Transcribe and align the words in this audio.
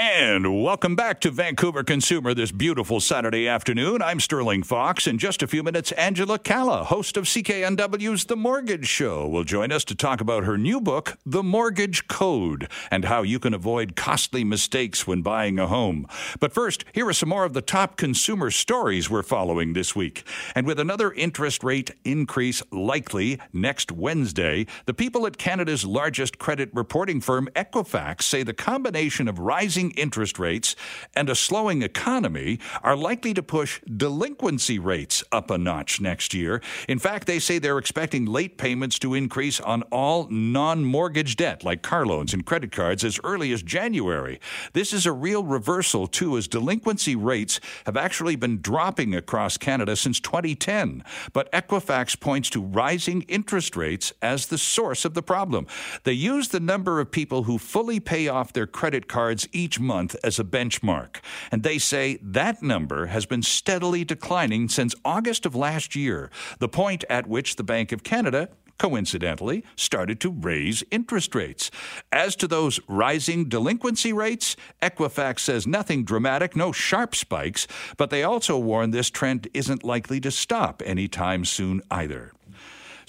And 0.00 0.62
welcome 0.62 0.94
back 0.94 1.20
to 1.22 1.30
Vancouver 1.32 1.82
Consumer 1.82 2.32
this 2.32 2.52
beautiful 2.52 3.00
Saturday 3.00 3.48
afternoon. 3.48 4.00
I'm 4.00 4.20
Sterling 4.20 4.62
Fox. 4.62 5.08
In 5.08 5.18
just 5.18 5.42
a 5.42 5.48
few 5.48 5.64
minutes, 5.64 5.90
Angela 5.90 6.38
Calla, 6.38 6.84
host 6.84 7.16
of 7.16 7.24
CKNW's 7.24 8.26
The 8.26 8.36
Mortgage 8.36 8.86
Show, 8.86 9.26
will 9.26 9.42
join 9.42 9.72
us 9.72 9.84
to 9.86 9.96
talk 9.96 10.20
about 10.20 10.44
her 10.44 10.56
new 10.56 10.80
book, 10.80 11.18
The 11.26 11.42
Mortgage 11.42 12.06
Code, 12.06 12.70
and 12.92 13.06
how 13.06 13.22
you 13.22 13.40
can 13.40 13.52
avoid 13.52 13.96
costly 13.96 14.44
mistakes 14.44 15.04
when 15.04 15.20
buying 15.20 15.58
a 15.58 15.66
home. 15.66 16.06
But 16.38 16.52
first, 16.52 16.84
here 16.92 17.08
are 17.08 17.12
some 17.12 17.30
more 17.30 17.44
of 17.44 17.52
the 17.52 17.60
top 17.60 17.96
consumer 17.96 18.52
stories 18.52 19.10
we're 19.10 19.24
following 19.24 19.72
this 19.72 19.96
week. 19.96 20.22
And 20.54 20.64
with 20.64 20.78
another 20.78 21.10
interest 21.12 21.64
rate 21.64 21.90
increase 22.04 22.62
likely 22.70 23.40
next 23.52 23.90
Wednesday, 23.90 24.68
the 24.86 24.94
people 24.94 25.26
at 25.26 25.38
Canada's 25.38 25.84
largest 25.84 26.38
credit 26.38 26.70
reporting 26.72 27.20
firm, 27.20 27.48
Equifax, 27.56 28.22
say 28.22 28.44
the 28.44 28.54
combination 28.54 29.26
of 29.26 29.40
rising 29.40 29.87
interest 29.92 30.38
rates 30.38 30.76
and 31.14 31.28
a 31.28 31.34
slowing 31.34 31.82
economy 31.82 32.58
are 32.82 32.96
likely 32.96 33.34
to 33.34 33.42
push 33.42 33.80
delinquency 33.84 34.78
rates 34.78 35.24
up 35.32 35.50
a 35.50 35.58
notch 35.58 36.00
next 36.00 36.34
year. 36.34 36.60
In 36.88 36.98
fact, 36.98 37.26
they 37.26 37.38
say 37.38 37.58
they're 37.58 37.78
expecting 37.78 38.24
late 38.24 38.58
payments 38.58 38.98
to 39.00 39.14
increase 39.14 39.60
on 39.60 39.82
all 39.84 40.28
non 40.30 40.84
mortgage 40.84 41.36
debt, 41.36 41.64
like 41.64 41.82
car 41.82 42.06
loans 42.06 42.32
and 42.32 42.44
credit 42.44 42.72
cards, 42.72 43.04
as 43.04 43.20
early 43.24 43.52
as 43.52 43.62
January. 43.62 44.40
This 44.72 44.92
is 44.92 45.06
a 45.06 45.12
real 45.12 45.44
reversal, 45.44 46.06
too, 46.06 46.36
as 46.36 46.48
delinquency 46.48 47.16
rates 47.16 47.60
have 47.86 47.96
actually 47.96 48.36
been 48.36 48.60
dropping 48.60 49.14
across 49.14 49.56
Canada 49.56 49.96
since 49.96 50.20
2010. 50.20 51.04
But 51.32 51.50
Equifax 51.52 52.18
points 52.18 52.50
to 52.50 52.62
rising 52.62 53.22
interest 53.22 53.76
rates 53.76 54.12
as 54.22 54.46
the 54.46 54.58
source 54.58 55.04
of 55.04 55.14
the 55.14 55.22
problem. 55.22 55.66
They 56.04 56.12
use 56.12 56.48
the 56.48 56.60
number 56.60 57.00
of 57.00 57.10
people 57.10 57.44
who 57.44 57.58
fully 57.58 58.00
pay 58.00 58.28
off 58.28 58.52
their 58.52 58.66
credit 58.66 59.08
cards 59.08 59.48
each 59.52 59.77
month 59.78 60.16
as 60.22 60.38
a 60.38 60.44
benchmark. 60.44 61.16
And 61.50 61.62
they 61.62 61.78
say 61.78 62.18
that 62.22 62.62
number 62.62 63.06
has 63.06 63.26
been 63.26 63.42
steadily 63.42 64.04
declining 64.04 64.68
since 64.68 64.94
August 65.04 65.46
of 65.46 65.54
last 65.54 65.94
year, 65.94 66.30
the 66.58 66.68
point 66.68 67.04
at 67.08 67.26
which 67.26 67.56
the 67.56 67.64
Bank 67.64 67.92
of 67.92 68.02
Canada 68.02 68.48
coincidentally, 68.78 69.64
started 69.76 70.20
to 70.20 70.30
raise 70.30 70.84
interest 70.90 71.34
rates. 71.34 71.70
As 72.12 72.36
to 72.36 72.46
those 72.46 72.80
rising 72.88 73.48
delinquency 73.48 74.12
rates, 74.12 74.56
Equifax 74.80 75.40
says 75.40 75.66
nothing 75.66 76.04
dramatic, 76.04 76.56
no 76.56 76.72
sharp 76.72 77.14
spikes, 77.14 77.66
but 77.96 78.10
they 78.10 78.22
also 78.22 78.56
warn 78.56 78.90
this 78.90 79.10
trend 79.10 79.48
isn't 79.52 79.84
likely 79.84 80.20
to 80.20 80.30
stop 80.30 80.82
anytime 80.86 81.44
soon 81.44 81.82
either. 81.90 82.32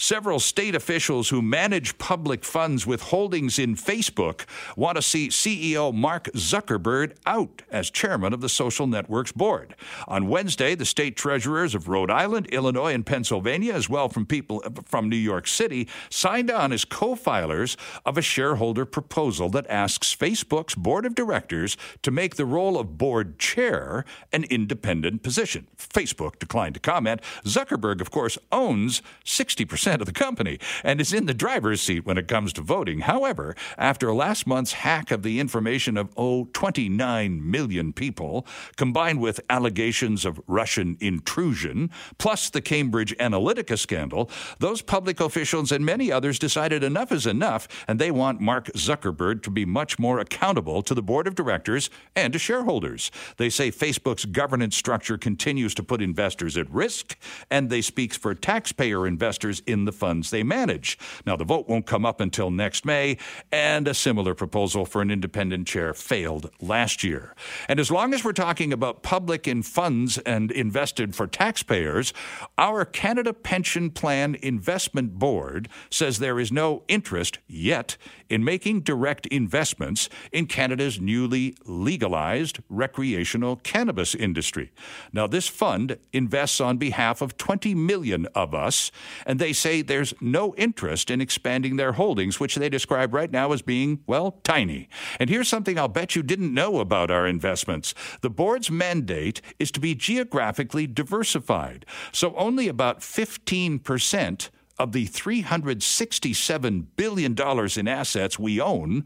Several 0.02 0.39
state 0.39 0.75
officials 0.75 1.28
who 1.28 1.42
manage 1.42 1.97
public 1.97 2.45
funds 2.45 2.88
with 2.88 3.02
holdings 3.02 3.59
in 3.59 3.75
Facebook 3.75 4.45
want 4.78 4.95
to 4.95 5.02
see 5.02 5.28
CEO 5.28 5.94
Mark 5.94 6.30
Zuckerberg 6.31 7.17
out 7.25 7.64
as 7.69 7.89
chairman 7.89 8.31
of 8.31 8.39
the 8.39 8.47
social 8.47 8.88
network's 8.88 9.33
board. 9.33 9.75
On 10.08 10.30
Wednesday, 10.30 10.73
the 10.73 10.86
state 10.86 11.17
treasurers 11.17 11.75
of 11.75 11.89
Rhode 11.89 12.09
Island, 12.09 12.47
Illinois, 12.47 12.94
and 12.94 13.06
Pennsylvania, 13.06 13.73
as 13.73 13.89
well 13.89 14.08
from 14.08 14.25
people 14.25 14.64
from 14.86 15.09
New 15.09 15.17
York 15.17 15.47
City, 15.47 15.86
signed 16.09 16.50
on 16.50 16.72
as 16.72 16.86
co-filers 16.86 17.75
of 18.06 18.17
a 18.17 18.22
shareholder 18.22 18.86
proposal 18.86 19.50
that 19.50 19.69
asks 19.69 20.16
Facebook's 20.16 20.75
board 20.75 21.06
of 21.06 21.13
directors 21.13 21.75
to 22.03 22.09
make 22.09 22.38
the 22.38 22.45
role 22.45 22.80
of 22.80 22.97
board 22.97 23.38
chair 23.38 24.06
an 24.31 24.45
independent 24.45 25.23
position. 25.23 25.67
Facebook 25.78 26.39
declined 26.39 26.75
to 26.75 26.80
comment. 26.80 27.22
Zuckerberg, 27.44 28.00
of 28.00 28.11
course, 28.11 28.38
owns 28.50 29.02
60% 29.25 29.88
of 29.95 30.05
the 30.05 30.13
company 30.13 30.59
and 30.83 31.01
is 31.01 31.13
in 31.13 31.25
the 31.25 31.33
driver's 31.33 31.81
seat 31.81 32.05
when 32.05 32.17
it 32.17 32.27
comes 32.27 32.53
to 32.53 32.61
voting. 32.61 33.00
However, 33.01 33.55
after 33.77 34.13
last 34.13 34.45
month's 34.47 34.73
hack 34.73 35.11
of 35.11 35.23
the 35.23 35.39
information 35.39 35.97
of, 35.97 36.09
oh, 36.16 36.45
29 36.53 37.50
million 37.50 37.94
people, 37.94 38.45
combined 38.77 39.19
with 39.19 39.39
allegations 39.50 40.25
of 40.25 40.39
Russian 40.47 40.97
intrusion, 41.00 41.89
plus 42.17 42.50
the 42.50 42.61
Cambridge 42.61 43.16
Analytica 43.17 43.77
scandal, 43.77 44.29
those 44.59 44.81
public 44.81 45.19
officials 45.19 45.72
and 45.72 45.85
many 45.85 46.11
others 46.11 46.39
decided 46.39 46.83
enough 46.83 47.11
is 47.11 47.25
enough, 47.25 47.67
and 47.88 48.00
they 48.00 48.11
want 48.11 48.39
Mark 48.41 48.67
Zuckerberg 48.73 49.41
to 49.44 49.50
be 49.50 49.66
much 49.66 49.97
more 50.00 50.19
accountable 50.19 50.81
to 50.83 50.94
the 50.94 51.01
board 51.01 51.27
of 51.27 51.35
directors 51.35 51.89
and 52.16 52.33
to 52.33 52.39
shareholders. 52.39 53.11
They 53.38 53.50
say 53.50 53.71
Facebook's 53.71 54.25
governance 54.25 54.75
structure 54.75 55.17
continues 55.17 55.73
to 55.75 55.83
put 55.83 56.01
investors 56.01 56.57
at 56.57 56.69
risk, 56.71 57.17
and 57.50 57.69
they 57.69 57.81
speak 57.81 58.13
for 58.13 58.33
taxpayer 58.33 59.07
investors 59.07 59.61
in 59.66 59.78
in 59.79 59.85
the 59.85 59.91
funds 59.91 60.29
they 60.29 60.44
manage. 60.44 60.97
Now, 61.25 61.35
the 61.35 61.45
vote 61.45 61.67
won't 61.67 61.85
come 61.85 62.06
up 62.06 62.22
until 62.22 62.51
next 62.51 62.85
May, 62.85 63.17
and 63.51 63.88
a 63.88 63.94
similar 63.94 64.35
proposal 64.35 64.85
for 64.85 65.01
an 65.01 65.09
independent 65.09 65.67
chair 65.67 65.94
failed 65.94 66.51
last 66.62 67.03
year. 67.03 67.34
And 67.67 67.79
as 67.79 67.89
long 67.89 68.13
as 68.13 68.23
we're 68.23 68.34
talking 68.34 68.73
about 68.73 69.03
public 69.03 69.47
in 69.47 69.63
funds 69.63 70.18
and 70.19 70.51
invested 70.51 71.16
for 71.16 71.28
taxpayers, 71.28 72.13
our 72.57 72.85
Canada 72.85 73.34
Pension 73.34 73.89
Plan 73.89 74.35
Investment 74.41 75.18
Board 75.18 75.69
says 75.89 76.19
there 76.19 76.39
is 76.39 76.51
no 76.51 76.84
interest 76.88 77.39
yet 77.47 77.97
in 78.29 78.44
making 78.44 78.81
direct 78.81 79.25
investments 79.28 80.09
in 80.31 80.45
Canada's 80.45 81.00
newly 81.00 81.56
legalized 81.66 82.59
recreational 82.69 83.56
cannabis 83.57 84.13
industry. 84.13 84.72
Now, 85.12 85.28
this 85.28 85.47
fund 85.47 85.97
invests 86.13 86.62
on 86.62 86.78
behalf 86.78 87.22
of 87.22 87.38
20 87.38 87.73
million 87.75 88.28
of 88.35 88.53
us, 88.53 88.91
and 89.25 89.39
they 89.39 89.53
say 89.53 89.69
say 89.69 89.81
there's 89.84 90.16
no 90.19 90.56
interest 90.56 91.12
in 91.12 91.22
expanding 91.22 91.75
their 91.75 91.91
holdings, 91.94 92.40
which 92.40 92.56
they 92.56 92.69
describe 92.69 93.13
right 93.13 93.30
now 93.30 93.52
as 93.52 93.62
being, 93.62 94.00
well, 94.07 94.40
tiny. 94.44 94.90
And 95.19 95.30
here's 95.30 95.47
something 95.47 95.78
I'll 95.78 95.88
bet 95.88 96.16
you 96.16 96.24
didn't 96.24 96.53
know 96.53 96.80
about 96.80 97.12
our 97.12 97.28
investments. 97.28 97.94
The 98.22 98.31
board's 98.31 98.72
mandate 98.72 99.41
is 99.59 99.72
to 99.72 99.80
be 99.80 99.94
geographically 99.94 100.88
diversified. 100.88 101.85
So 102.12 102.35
only 102.35 102.68
about 102.68 103.02
15% 103.02 104.50
of 104.80 104.91
the 104.91 105.07
$367 105.07 106.86
billion 106.96 107.36
in 107.78 107.88
assets 107.88 108.40
we 108.40 108.59
own 108.59 109.03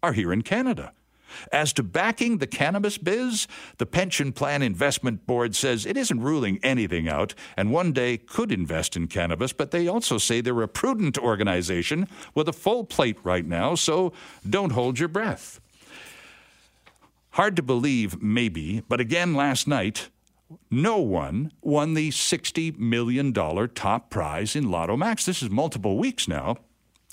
are 0.00 0.12
here 0.12 0.32
in 0.32 0.42
Canada. 0.42 0.92
As 1.52 1.72
to 1.74 1.82
backing 1.82 2.38
the 2.38 2.46
cannabis 2.46 2.98
biz, 2.98 3.46
the 3.78 3.86
Pension 3.86 4.32
Plan 4.32 4.62
Investment 4.62 5.26
Board 5.26 5.54
says 5.54 5.86
it 5.86 5.96
isn't 5.96 6.20
ruling 6.20 6.58
anything 6.62 7.08
out 7.08 7.34
and 7.56 7.72
one 7.72 7.92
day 7.92 8.16
could 8.16 8.52
invest 8.52 8.96
in 8.96 9.06
cannabis, 9.06 9.52
but 9.52 9.70
they 9.70 9.88
also 9.88 10.18
say 10.18 10.40
they're 10.40 10.62
a 10.62 10.68
prudent 10.68 11.18
organization 11.18 12.08
with 12.34 12.48
a 12.48 12.52
full 12.52 12.84
plate 12.84 13.18
right 13.22 13.46
now, 13.46 13.74
so 13.74 14.12
don't 14.48 14.72
hold 14.72 14.98
your 14.98 15.08
breath. 15.08 15.60
Hard 17.30 17.56
to 17.56 17.62
believe, 17.62 18.22
maybe, 18.22 18.82
but 18.88 19.00
again 19.00 19.34
last 19.34 19.66
night, 19.66 20.08
no 20.70 20.98
one 20.98 21.52
won 21.62 21.94
the 21.94 22.10
$60 22.10 22.78
million 22.78 23.32
top 23.32 24.10
prize 24.10 24.54
in 24.54 24.70
Lotto 24.70 24.96
Max. 24.96 25.24
This 25.24 25.42
is 25.42 25.50
multiple 25.50 25.98
weeks 25.98 26.28
now. 26.28 26.58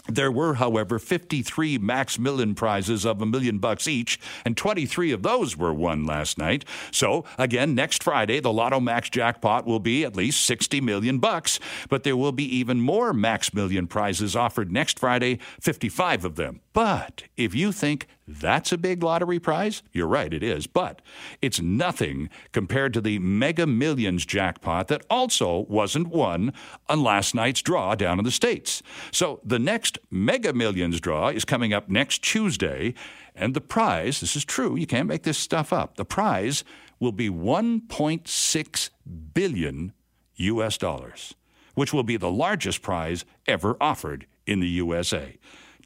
There 0.07 0.31
were, 0.31 0.55
however, 0.55 0.99
53 0.99 1.77
Max 1.77 2.17
Million 2.17 2.55
prizes 2.55 3.05
of 3.05 3.21
a 3.21 3.25
million 3.25 3.59
bucks 3.59 3.87
each, 3.87 4.19
and 4.45 4.57
23 4.57 5.11
of 5.11 5.23
those 5.23 5.55
were 5.55 5.73
won 5.73 6.05
last 6.05 6.37
night. 6.37 6.65
So, 6.91 7.25
again, 7.37 7.75
next 7.75 8.03
Friday, 8.03 8.39
the 8.39 8.51
Lotto 8.51 8.79
Max 8.79 9.09
jackpot 9.09 9.65
will 9.65 9.79
be 9.79 10.03
at 10.03 10.15
least 10.15 10.45
60 10.45 10.81
million 10.81 11.19
bucks, 11.19 11.59
but 11.89 12.03
there 12.03 12.17
will 12.17 12.31
be 12.31 12.43
even 12.55 12.81
more 12.81 13.13
Max 13.13 13.53
Million 13.53 13.87
prizes 13.87 14.35
offered 14.35 14.71
next 14.71 14.99
Friday, 14.99 15.39
55 15.59 16.25
of 16.25 16.35
them. 16.35 16.61
But 16.73 17.23
if 17.37 17.53
you 17.53 17.71
think 17.71 18.07
that's 18.27 18.71
a 18.71 18.77
big 18.77 19.03
lottery 19.03 19.39
prize, 19.39 19.83
you're 19.91 20.07
right, 20.07 20.33
it 20.33 20.43
is. 20.43 20.67
But 20.67 21.01
it's 21.41 21.59
nothing 21.59 22.29
compared 22.51 22.93
to 22.93 23.01
the 23.01 23.19
Mega 23.19 23.65
Millions 23.65 24.25
jackpot 24.25 24.87
that 24.89 25.05
also 25.09 25.65
wasn't 25.69 26.07
won 26.07 26.53
on 26.87 27.03
last 27.03 27.33
night's 27.35 27.61
draw 27.61 27.95
down 27.95 28.19
in 28.19 28.25
the 28.25 28.31
States. 28.31 28.83
So 29.11 29.39
the 29.43 29.59
next 29.59 29.97
Mega 30.09 30.53
Millions 30.53 30.99
draw 30.99 31.29
is 31.29 31.45
coming 31.45 31.73
up 31.73 31.89
next 31.89 32.23
Tuesday. 32.23 32.93
And 33.35 33.53
the 33.53 33.61
prize, 33.61 34.19
this 34.19 34.35
is 34.35 34.45
true, 34.45 34.75
you 34.75 34.87
can't 34.87 35.07
make 35.07 35.23
this 35.23 35.37
stuff 35.37 35.73
up, 35.73 35.95
the 35.95 36.05
prize 36.05 36.63
will 36.99 37.11
be 37.11 37.29
1.6 37.29 38.89
billion 39.33 39.93
US 40.35 40.77
dollars, 40.77 41.33
which 41.73 41.93
will 41.93 42.03
be 42.03 42.17
the 42.17 42.31
largest 42.31 42.81
prize 42.81 43.25
ever 43.47 43.75
offered 43.81 44.27
in 44.45 44.59
the 44.59 44.67
USA. 44.67 45.37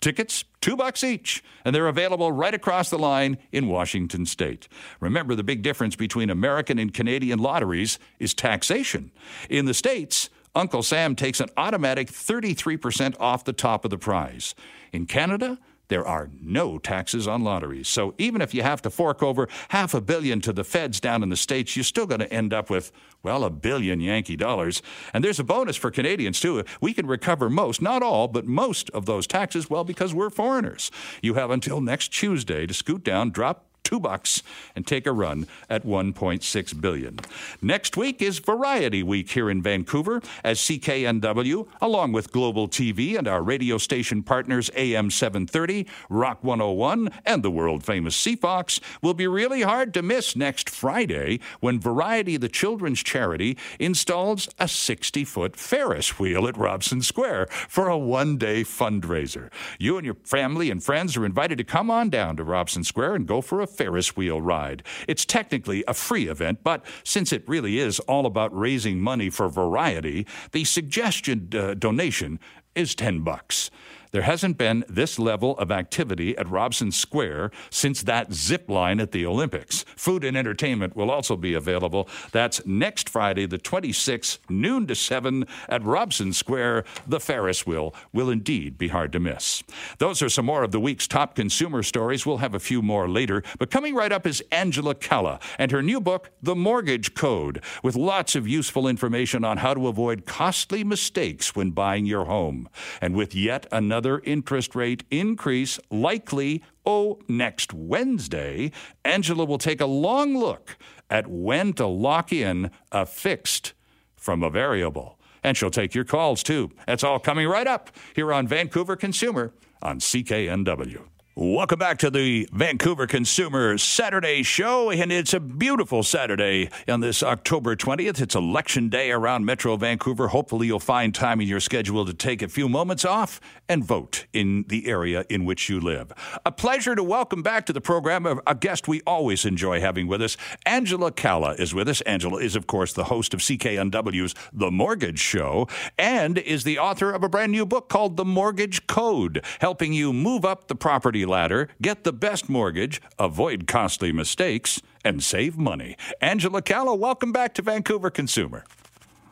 Tickets, 0.01 0.43
two 0.65 0.75
bucks 0.75 1.03
each, 1.03 1.43
and 1.63 1.75
they're 1.75 1.87
available 1.87 2.31
right 2.31 2.55
across 2.55 2.89
the 2.89 2.97
line 2.97 3.37
in 3.51 3.67
Washington 3.67 4.25
state. 4.25 4.67
Remember, 4.99 5.35
the 5.35 5.43
big 5.43 5.61
difference 5.61 5.95
between 5.95 6.31
American 6.31 6.79
and 6.79 6.91
Canadian 6.91 7.37
lotteries 7.37 7.99
is 8.17 8.33
taxation. 8.33 9.11
In 9.47 9.65
the 9.65 9.75
States, 9.75 10.31
Uncle 10.55 10.81
Sam 10.81 11.15
takes 11.15 11.39
an 11.39 11.49
automatic 11.55 12.11
33% 12.11 13.15
off 13.19 13.43
the 13.43 13.53
top 13.53 13.85
of 13.85 13.91
the 13.91 13.99
prize. 13.99 14.55
In 14.91 15.05
Canada, 15.05 15.59
there 15.87 16.05
are 16.05 16.29
no 16.41 16.77
taxes 16.77 17.27
on 17.27 17.43
lotteries. 17.43 17.87
So 17.87 18.13
even 18.17 18.41
if 18.41 18.53
you 18.53 18.63
have 18.63 18.81
to 18.83 18.89
fork 18.89 19.21
over 19.21 19.47
half 19.69 19.93
a 19.93 20.01
billion 20.01 20.41
to 20.41 20.53
the 20.53 20.63
feds 20.63 20.99
down 20.99 21.23
in 21.23 21.29
the 21.29 21.35
States, 21.35 21.75
you're 21.75 21.83
still 21.83 22.05
going 22.05 22.19
to 22.19 22.33
end 22.33 22.53
up 22.53 22.69
with, 22.69 22.91
well, 23.23 23.43
a 23.43 23.49
billion 23.49 23.99
Yankee 23.99 24.35
dollars. 24.35 24.81
And 25.13 25.23
there's 25.23 25.39
a 25.39 25.43
bonus 25.43 25.75
for 25.75 25.91
Canadians, 25.91 26.39
too. 26.39 26.63
We 26.81 26.93
can 26.93 27.07
recover 27.07 27.49
most, 27.49 27.81
not 27.81 28.03
all, 28.03 28.27
but 28.27 28.45
most 28.45 28.89
of 28.91 29.05
those 29.05 29.27
taxes, 29.27 29.69
well, 29.69 29.83
because 29.83 30.13
we're 30.13 30.29
foreigners. 30.29 30.91
You 31.21 31.35
have 31.35 31.51
until 31.51 31.81
next 31.81 32.09
Tuesday 32.13 32.65
to 32.65 32.73
scoot 32.73 33.03
down, 33.03 33.31
drop 33.31 33.65
two 33.85 33.99
bucks 33.99 34.43
and 34.75 34.85
take 34.85 35.07
a 35.07 35.13
run 35.13 35.47
at 35.69 35.85
1.6 35.85 36.81
billion. 36.81 37.19
Next 37.61 37.95
week 37.95 38.21
is 38.21 38.39
Variety 38.39 39.03
Week 39.03 39.29
here 39.29 39.49
in 39.49 39.61
Vancouver 39.61 40.21
as 40.43 40.59
CKNW, 40.59 41.67
along 41.81 42.11
with 42.11 42.33
Global 42.33 42.67
TV 42.67 43.17
and 43.17 43.27
our 43.27 43.41
radio 43.41 43.77
station 43.77 44.23
partners 44.23 44.69
AM 44.75 45.09
730, 45.09 45.87
Rock 46.09 46.43
101, 46.43 47.09
and 47.25 47.43
the 47.43 47.51
world 47.51 47.85
famous 47.85 48.21
CFOX, 48.21 48.81
will 49.01 49.13
be 49.13 49.27
really 49.27 49.61
hard 49.61 49.93
to 49.93 50.01
miss 50.01 50.35
next 50.35 50.69
Friday 50.69 51.39
when 51.59 51.79
Variety, 51.79 52.35
the 52.37 52.49
children's 52.49 53.03
charity, 53.03 53.57
installs 53.79 54.49
a 54.59 54.67
60 54.67 55.23
foot 55.23 55.55
Ferris 55.55 56.19
wheel 56.19 56.47
at 56.47 56.57
Robson 56.57 57.01
Square 57.01 57.47
for 57.69 57.87
a 57.87 57.97
one 57.97 58.37
day 58.37 58.63
fundraiser. 58.63 59.51
You 59.77 59.97
and 59.97 60.05
your 60.05 60.15
family 60.23 60.71
and 60.71 60.83
friends 60.83 61.15
are 61.15 61.25
invited 61.25 61.59
to 61.59 61.63
come 61.63 61.91
on 61.91 62.09
down 62.09 62.35
to 62.37 62.43
Robson 62.43 62.83
Square 62.83 63.15
and 63.15 63.27
go 63.27 63.41
for 63.41 63.61
a 63.61 63.67
Ferris 63.75 64.15
wheel 64.15 64.41
ride. 64.41 64.83
It's 65.07 65.25
technically 65.25 65.83
a 65.87 65.93
free 65.93 66.27
event, 66.27 66.59
but 66.63 66.85
since 67.03 67.31
it 67.31 67.47
really 67.47 67.79
is 67.79 67.99
all 68.01 68.25
about 68.25 68.57
raising 68.57 68.99
money 68.99 69.29
for 69.29 69.49
variety, 69.49 70.25
the 70.51 70.63
suggested 70.63 71.55
uh, 71.55 71.73
donation 71.75 72.39
is 72.75 72.95
10 72.95 73.21
bucks. 73.21 73.71
There 74.15 74.21
hasn't 74.21 74.57
been 74.57 74.85
this 74.87 75.19
level 75.19 75.57
of 75.57 75.71
activity 75.71 76.37
at 76.37 76.49
Robson 76.49 76.93
Square 76.93 77.51
since 77.69 78.01
that 78.03 78.31
zip 78.31 78.69
line 78.69 79.01
at 79.01 79.11
the 79.11 79.25
Olympics. 79.25 79.83
Food 79.97 80.23
and 80.23 80.37
entertainment 80.37 80.95
will 80.95 81.11
also 81.11 81.35
be 81.35 81.53
available. 81.53 82.07
That's 82.31 82.65
next 82.65 83.09
Friday, 83.09 83.45
the 83.45 83.57
26th, 83.57 84.37
noon 84.49 84.87
to 84.87 84.95
7 84.95 85.45
at 85.67 85.83
Robson 85.83 86.31
Square. 86.31 86.85
The 87.05 87.19
Ferris 87.19 87.67
wheel 87.67 87.93
will 88.13 88.29
indeed 88.29 88.77
be 88.77 88.87
hard 88.87 89.11
to 89.11 89.19
miss. 89.19 89.63
Those 89.97 90.21
are 90.21 90.29
some 90.29 90.45
more 90.45 90.63
of 90.63 90.71
the 90.71 90.79
week's 90.79 91.09
top 91.09 91.35
consumer 91.35 91.83
stories. 91.83 92.25
We'll 92.25 92.37
have 92.37 92.55
a 92.55 92.59
few 92.61 92.81
more 92.81 93.09
later. 93.09 93.43
But 93.59 93.69
coming 93.69 93.95
right 93.95 94.13
up 94.13 94.25
is 94.25 94.41
Angela 94.49 94.95
Calla 94.95 95.41
and 95.59 95.71
her 95.71 95.83
new 95.83 95.99
book, 95.99 96.31
The 96.41 96.55
Mortgage 96.55 97.15
Code, 97.15 97.61
with 97.83 97.97
lots 97.97 98.33
of 98.33 98.47
useful 98.47 98.87
information 98.87 99.43
on 99.43 99.57
how 99.57 99.73
to 99.73 99.89
avoid 99.89 100.25
costly 100.25 100.85
mistakes 100.85 101.53
when 101.53 101.71
buying 101.71 102.05
your 102.05 102.23
home. 102.23 102.69
And 103.01 103.13
with 103.13 103.35
yet 103.35 103.67
another 103.73 104.04
another 104.05 104.21
interest 104.23 104.75
rate 104.75 105.03
increase 105.09 105.79
likely, 105.89 106.63
oh, 106.85 107.17
next 107.27 107.73
Wednesday, 107.73 108.71
Angela 109.03 109.45
will 109.45 109.57
take 109.57 109.81
a 109.81 109.87
long 109.87 110.37
look 110.37 110.77
at 111.09 111.25
when 111.27 111.73
to 111.73 111.87
lock 111.87 112.31
in 112.31 112.69
a 112.91 113.03
fixed 113.03 113.73
from 114.15 114.43
a 114.43 114.49
variable. 114.51 115.17
And 115.43 115.57
she'll 115.57 115.71
take 115.71 115.95
your 115.95 116.03
calls 116.03 116.43
too. 116.43 116.69
That's 116.85 117.03
all 117.03 117.17
coming 117.17 117.47
right 117.47 117.65
up 117.65 117.89
here 118.15 118.31
on 118.31 118.47
Vancouver 118.47 118.95
Consumer 118.95 119.53
on 119.81 119.99
CKNW. 119.99 121.01
Welcome 121.37 121.79
back 121.79 121.97
to 121.97 122.09
the 122.09 122.47
Vancouver 122.53 123.07
Consumer 123.07 123.77
Saturday 123.77 124.41
Show, 124.41 124.89
and 124.89 125.11
it's 125.11 125.33
a 125.33 125.41
beautiful 125.41 126.01
Saturday 126.01 126.69
on 126.87 127.01
this 127.01 127.21
October 127.21 127.75
20th. 127.75 128.21
It's 128.21 128.35
election 128.35 128.87
day 128.87 129.11
around 129.11 129.43
Metro 129.43 129.75
Vancouver. 129.75 130.29
Hopefully, 130.29 130.67
you'll 130.67 130.79
find 130.79 131.13
time 131.13 131.41
in 131.41 131.47
your 131.49 131.59
schedule 131.59 132.05
to 132.05 132.13
take 132.13 132.41
a 132.41 132.47
few 132.47 132.69
moments 132.69 133.03
off 133.03 133.41
and 133.67 133.83
vote 133.83 134.27
in 134.31 134.63
the 134.69 134.87
area 134.87 135.25
in 135.27 135.43
which 135.43 135.67
you 135.67 135.81
live. 135.81 136.13
A 136.45 136.53
pleasure 136.53 136.95
to 136.95 137.03
welcome 137.03 137.43
back 137.43 137.65
to 137.65 137.73
the 137.73 137.81
program 137.81 138.39
a 138.47 138.55
guest 138.55 138.87
we 138.87 139.01
always 139.05 139.43
enjoy 139.43 139.81
having 139.81 140.07
with 140.07 140.21
us. 140.21 140.37
Angela 140.65 141.11
Calla 141.11 141.55
is 141.55 141.73
with 141.73 141.89
us. 141.89 141.99
Angela 142.01 142.37
is, 142.37 142.55
of 142.55 142.65
course, 142.65 142.93
the 142.93 143.03
host 143.03 143.33
of 143.33 143.41
CKNW's 143.41 144.35
The 144.53 144.71
Mortgage 144.71 145.19
Show 145.19 145.67
and 145.97 146.37
is 146.37 146.63
the 146.63 146.79
author 146.79 147.11
of 147.11 147.25
a 147.25 147.29
brand 147.29 147.51
new 147.51 147.65
book 147.65 147.89
called 147.89 148.15
The 148.15 148.23
Mortgage 148.23 148.87
Code, 148.87 149.43
helping 149.59 149.91
you 149.91 150.13
move 150.13 150.45
up 150.45 150.69
the 150.69 150.75
property 150.75 151.24
ladder, 151.25 151.69
get 151.81 152.03
the 152.03 152.13
best 152.13 152.49
mortgage, 152.49 153.01
avoid 153.19 153.67
costly 153.67 154.11
mistakes, 154.11 154.81
and 155.03 155.23
save 155.23 155.57
money. 155.57 155.97
Angela 156.21 156.61
Calla, 156.61 156.95
welcome 156.95 157.31
back 157.31 157.53
to 157.55 157.61
Vancouver 157.61 158.09
Consumer. 158.09 158.63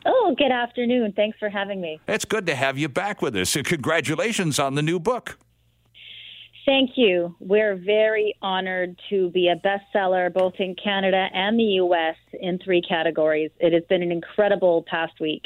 Oh, 0.06 0.34
good 0.36 0.52
afternoon. 0.52 1.12
Thanks 1.16 1.38
for 1.38 1.48
having 1.48 1.80
me. 1.80 1.98
It's 2.06 2.24
good 2.24 2.46
to 2.46 2.54
have 2.54 2.76
you 2.76 2.88
back 2.88 3.22
with 3.22 3.34
us. 3.36 3.56
Congratulations 3.64 4.58
on 4.58 4.74
the 4.74 4.82
new 4.82 5.00
book. 5.00 5.38
Thank 6.66 6.92
you. 6.96 7.36
We're 7.40 7.76
very 7.76 8.34
honored 8.40 8.98
to 9.10 9.30
be 9.30 9.48
a 9.48 9.56
bestseller 9.56 10.32
both 10.32 10.54
in 10.58 10.74
Canada 10.82 11.28
and 11.34 11.58
the 11.58 11.64
U.S. 11.64 12.16
in 12.32 12.58
three 12.58 12.80
categories. 12.80 13.50
It 13.58 13.74
has 13.74 13.84
been 13.84 14.02
an 14.02 14.10
incredible 14.10 14.84
past 14.88 15.20
week 15.20 15.42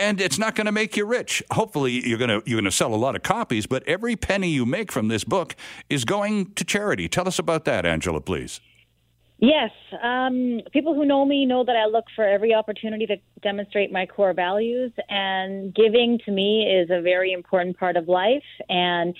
and 0.00 0.18
it's 0.20 0.38
not 0.38 0.54
going 0.54 0.64
to 0.64 0.72
make 0.72 0.96
you 0.96 1.04
rich. 1.04 1.42
Hopefully, 1.52 2.06
you're 2.08 2.18
going 2.18 2.30
to 2.30 2.42
you're 2.48 2.56
going 2.56 2.64
to 2.64 2.72
sell 2.72 2.92
a 2.92 2.96
lot 2.96 3.14
of 3.14 3.22
copies, 3.22 3.66
but 3.66 3.86
every 3.86 4.16
penny 4.16 4.48
you 4.48 4.66
make 4.66 4.90
from 4.90 5.08
this 5.08 5.22
book 5.22 5.54
is 5.88 6.04
going 6.04 6.52
to 6.54 6.64
charity. 6.64 7.08
Tell 7.08 7.28
us 7.28 7.38
about 7.38 7.66
that, 7.66 7.84
Angela, 7.86 8.20
please. 8.20 8.60
Yes, 9.38 9.70
um, 10.02 10.60
people 10.70 10.94
who 10.94 11.06
know 11.06 11.24
me 11.24 11.46
know 11.46 11.64
that 11.64 11.76
I 11.76 11.86
look 11.86 12.04
for 12.14 12.26
every 12.26 12.52
opportunity 12.52 13.06
to 13.06 13.16
demonstrate 13.42 13.90
my 13.90 14.04
core 14.04 14.34
values, 14.34 14.92
and 15.08 15.74
giving 15.74 16.18
to 16.24 16.30
me 16.30 16.64
is 16.64 16.90
a 16.90 17.00
very 17.00 17.32
important 17.32 17.78
part 17.78 17.96
of 17.96 18.08
life. 18.08 18.44
And 18.68 19.14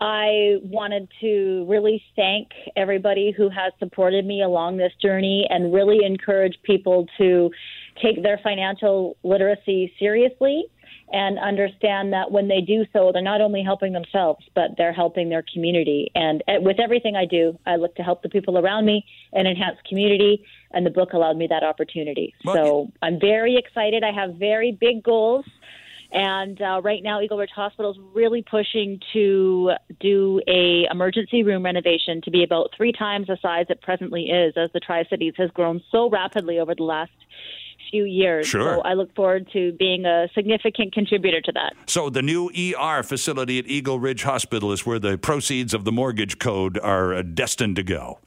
I 0.00 0.58
wanted 0.62 1.08
to 1.20 1.64
really 1.68 2.02
thank 2.16 2.48
everybody 2.76 3.32
who 3.36 3.48
has 3.48 3.72
supported 3.78 4.26
me 4.26 4.42
along 4.42 4.76
this 4.76 4.92
journey 5.00 5.46
and 5.48 5.72
really 5.72 6.04
encourage 6.04 6.56
people 6.64 7.06
to 7.18 7.50
take 8.02 8.22
their 8.22 8.38
financial 8.42 9.16
literacy 9.22 9.92
seriously 9.98 10.64
and 11.12 11.38
understand 11.38 12.12
that 12.12 12.32
when 12.32 12.48
they 12.48 12.60
do 12.60 12.84
so, 12.92 13.10
they're 13.12 13.22
not 13.22 13.40
only 13.40 13.62
helping 13.62 13.92
themselves, 13.92 14.44
but 14.54 14.70
they're 14.76 14.92
helping 14.92 15.28
their 15.28 15.44
community. 15.52 16.10
And 16.14 16.42
uh, 16.48 16.54
with 16.60 16.80
everything 16.80 17.14
I 17.14 17.26
do, 17.26 17.56
I 17.64 17.76
look 17.76 17.94
to 17.96 18.02
help 18.02 18.22
the 18.22 18.28
people 18.28 18.58
around 18.58 18.86
me 18.86 19.04
and 19.32 19.46
enhance 19.46 19.78
community. 19.88 20.44
And 20.72 20.84
the 20.84 20.90
book 20.90 21.12
allowed 21.12 21.36
me 21.36 21.46
that 21.48 21.62
opportunity. 21.62 22.34
Well, 22.44 22.54
so 22.56 22.92
I'm 23.02 23.20
very 23.20 23.56
excited. 23.56 24.02
I 24.02 24.12
have 24.12 24.34
very 24.34 24.72
big 24.72 25.04
goals 25.04 25.44
and 26.12 26.60
uh, 26.62 26.80
right 26.82 27.02
now, 27.02 27.20
Eagle 27.20 27.38
Ridge 27.38 27.50
Hospital 27.54 27.90
is 27.90 27.98
really 28.14 28.42
pushing 28.48 29.00
to 29.12 29.72
do 30.00 30.40
a 30.46 30.86
emergency 30.90 31.42
room 31.42 31.64
renovation 31.64 32.20
to 32.22 32.30
be 32.30 32.44
about 32.44 32.70
three 32.76 32.92
times 32.92 33.26
the 33.26 33.36
size 33.42 33.66
it 33.68 33.82
presently 33.82 34.24
is, 34.30 34.54
as 34.56 34.70
the 34.72 34.80
Tri 34.80 35.04
Cities 35.10 35.34
has 35.36 35.50
grown 35.50 35.82
so 35.90 36.08
rapidly 36.08 36.58
over 36.58 36.74
the 36.74 36.84
last 36.84 37.10
few 37.90 38.04
years. 38.04 38.46
Sure. 38.46 38.76
So 38.76 38.80
I 38.82 38.94
look 38.94 39.14
forward 39.14 39.48
to 39.52 39.72
being 39.72 40.04
a 40.04 40.28
significant 40.34 40.92
contributor 40.92 41.40
to 41.42 41.52
that. 41.52 41.74
So 41.86 42.10
the 42.10 42.22
new 42.22 42.50
ER 42.50 43.02
facility 43.02 43.58
at 43.58 43.66
Eagle 43.66 44.00
Ridge 44.00 44.22
Hospital 44.22 44.72
is 44.72 44.86
where 44.86 44.98
the 44.98 45.18
proceeds 45.18 45.74
of 45.74 45.84
the 45.84 45.92
mortgage 45.92 46.38
code 46.38 46.78
are 46.78 47.14
uh, 47.14 47.22
destined 47.22 47.76
to 47.76 47.82
go. 47.82 48.18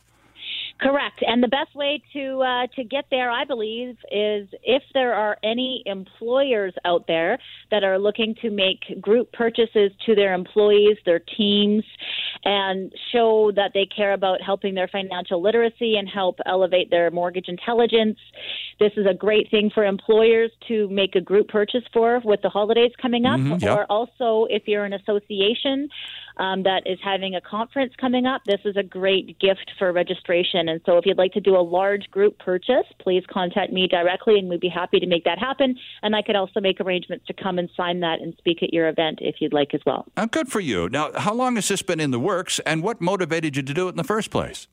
Correct, 0.79 1.21
and 1.27 1.43
the 1.43 1.49
best 1.49 1.75
way 1.75 2.01
to 2.13 2.41
uh, 2.41 2.67
to 2.77 2.85
get 2.85 3.03
there, 3.11 3.29
I 3.29 3.43
believe, 3.43 3.97
is 4.09 4.47
if 4.63 4.81
there 4.93 5.13
are 5.13 5.37
any 5.43 5.83
employers 5.85 6.73
out 6.85 7.05
there 7.05 7.37
that 7.69 7.83
are 7.83 7.99
looking 7.99 8.33
to 8.41 8.49
make 8.49 9.01
group 9.01 9.29
purchases 9.33 9.91
to 10.05 10.15
their 10.15 10.33
employees, 10.33 10.95
their 11.05 11.19
teams, 11.19 11.83
and 12.45 12.93
show 13.11 13.51
that 13.55 13.71
they 13.73 13.85
care 13.85 14.13
about 14.13 14.41
helping 14.41 14.75
their 14.75 14.87
financial 14.87 15.41
literacy 15.41 15.95
and 15.97 16.07
help 16.07 16.39
elevate 16.45 16.89
their 16.89 17.11
mortgage 17.11 17.47
intelligence. 17.47 18.17
This 18.79 18.91
is 18.95 19.05
a 19.09 19.13
great 19.13 19.51
thing 19.51 19.69
for 19.73 19.85
employers 19.85 20.51
to 20.67 20.87
make 20.89 21.15
a 21.15 21.21
group 21.21 21.49
purchase 21.49 21.83
for 21.91 22.21
with 22.23 22.41
the 22.41 22.49
holidays 22.49 22.91
coming 23.01 23.25
up, 23.25 23.39
mm-hmm, 23.39 23.63
yep. 23.63 23.77
or 23.77 23.85
also 23.89 24.47
if 24.49 24.63
you're 24.67 24.85
an 24.85 24.93
association 24.93 25.89
um, 26.39 26.63
that 26.63 26.83
is 26.85 26.97
having 27.03 27.35
a 27.35 27.41
conference 27.41 27.93
coming 27.99 28.25
up, 28.25 28.41
this 28.45 28.61
is 28.63 28.77
a 28.77 28.83
great 28.83 29.37
gift 29.39 29.71
for 29.77 29.91
registration. 29.91 30.69
And 30.69 30.81
so 30.85 30.97
if 30.97 31.05
you'd 31.05 31.17
like 31.17 31.33
to 31.33 31.41
do 31.41 31.55
a 31.55 31.61
large 31.61 32.09
group 32.09 32.39
purchase, 32.39 32.85
please 32.99 33.23
contact 33.29 33.73
me 33.73 33.87
directly 33.87 34.39
and 34.39 34.49
we'd 34.49 34.61
be 34.61 34.69
happy 34.69 34.99
to 34.99 35.05
make 35.05 35.25
that 35.25 35.37
happen. 35.37 35.77
And 36.01 36.15
I 36.15 36.21
could 36.21 36.37
also 36.37 36.61
make 36.61 36.79
arrangements 36.79 37.27
to 37.27 37.33
come 37.33 37.59
and 37.59 37.69
sign 37.75 37.99
that 37.99 38.21
and 38.21 38.33
speak 38.37 38.63
at 38.63 38.73
your 38.73 38.87
event 38.87 39.19
if 39.21 39.35
you'd 39.39 39.53
like 39.53 39.73
as 39.73 39.81
well. 39.85 40.05
Oh, 40.15 40.27
good 40.27 40.47
for 40.47 40.61
you. 40.61 40.87
Now, 40.89 41.11
how 41.13 41.33
long 41.33 41.55
has 41.55 41.67
this 41.67 41.81
been 41.81 41.99
in 41.99 42.11
the 42.11 42.19
works 42.19 42.59
and 42.65 42.81
what 42.81 43.01
motivated 43.01 43.57
you 43.57 43.63
to 43.63 43.73
do 43.73 43.87
it 43.87 43.91
in 43.91 43.97
the 43.97 44.03
first 44.05 44.31
place? 44.31 44.67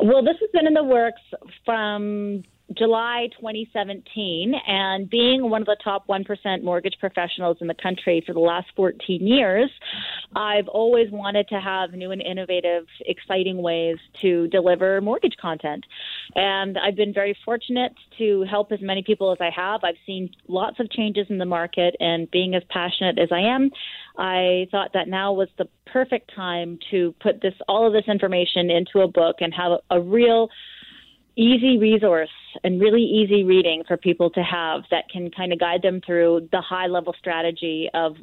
Well, 0.00 0.24
this 0.24 0.36
has 0.40 0.50
been 0.52 0.66
in 0.66 0.74
the 0.74 0.84
works 0.84 1.20
from 1.64 2.42
July 2.76 3.28
2017, 3.38 4.54
and 4.66 5.08
being 5.08 5.48
one 5.48 5.62
of 5.62 5.66
the 5.66 5.76
top 5.82 6.06
1% 6.06 6.62
mortgage 6.62 6.96
professionals 7.00 7.58
in 7.60 7.66
the 7.66 7.74
country 7.74 8.22
for 8.26 8.32
the 8.32 8.40
last 8.40 8.68
14 8.76 9.26
years, 9.26 9.70
I've 10.34 10.68
always 10.68 11.10
wanted 11.10 11.48
to 11.48 11.60
have 11.60 11.92
new 11.92 12.10
and 12.10 12.22
innovative, 12.22 12.86
exciting 13.06 13.62
ways 13.62 13.96
to 14.20 14.48
deliver 14.48 15.00
mortgage 15.00 15.36
content. 15.40 15.84
And 16.34 16.78
I've 16.78 16.96
been 16.96 17.12
very 17.12 17.36
fortunate 17.44 17.92
to 18.18 18.44
help 18.50 18.72
as 18.72 18.80
many 18.80 19.02
people 19.02 19.32
as 19.32 19.38
I 19.40 19.50
have. 19.54 19.84
I've 19.84 19.96
seen 20.06 20.30
lots 20.48 20.80
of 20.80 20.90
changes 20.90 21.26
in 21.30 21.38
the 21.38 21.44
market, 21.44 21.96
and 22.00 22.30
being 22.30 22.54
as 22.54 22.62
passionate 22.70 23.18
as 23.18 23.28
I 23.32 23.40
am, 23.40 23.70
I 24.16 24.66
thought 24.70 24.92
that 24.94 25.08
now 25.08 25.32
was 25.32 25.48
the 25.58 25.68
perfect 25.86 26.34
time 26.34 26.78
to 26.90 27.14
put 27.20 27.40
this 27.40 27.54
all 27.68 27.86
of 27.86 27.92
this 27.92 28.04
information 28.08 28.70
into 28.70 29.00
a 29.00 29.08
book 29.08 29.36
and 29.40 29.52
have 29.54 29.72
a, 29.72 29.96
a 29.96 30.00
real 30.00 30.48
easy 31.36 31.78
resource 31.78 32.30
and 32.62 32.80
really 32.80 33.02
easy 33.02 33.44
reading 33.44 33.82
for 33.86 33.96
people 33.96 34.30
to 34.30 34.42
have 34.42 34.82
that 34.90 35.04
can 35.10 35.30
kind 35.30 35.52
of 35.52 35.58
guide 35.58 35.82
them 35.82 36.00
through 36.04 36.48
the 36.52 36.60
high 36.60 36.86
level 36.86 37.14
strategy 37.18 37.88
of 37.94 38.16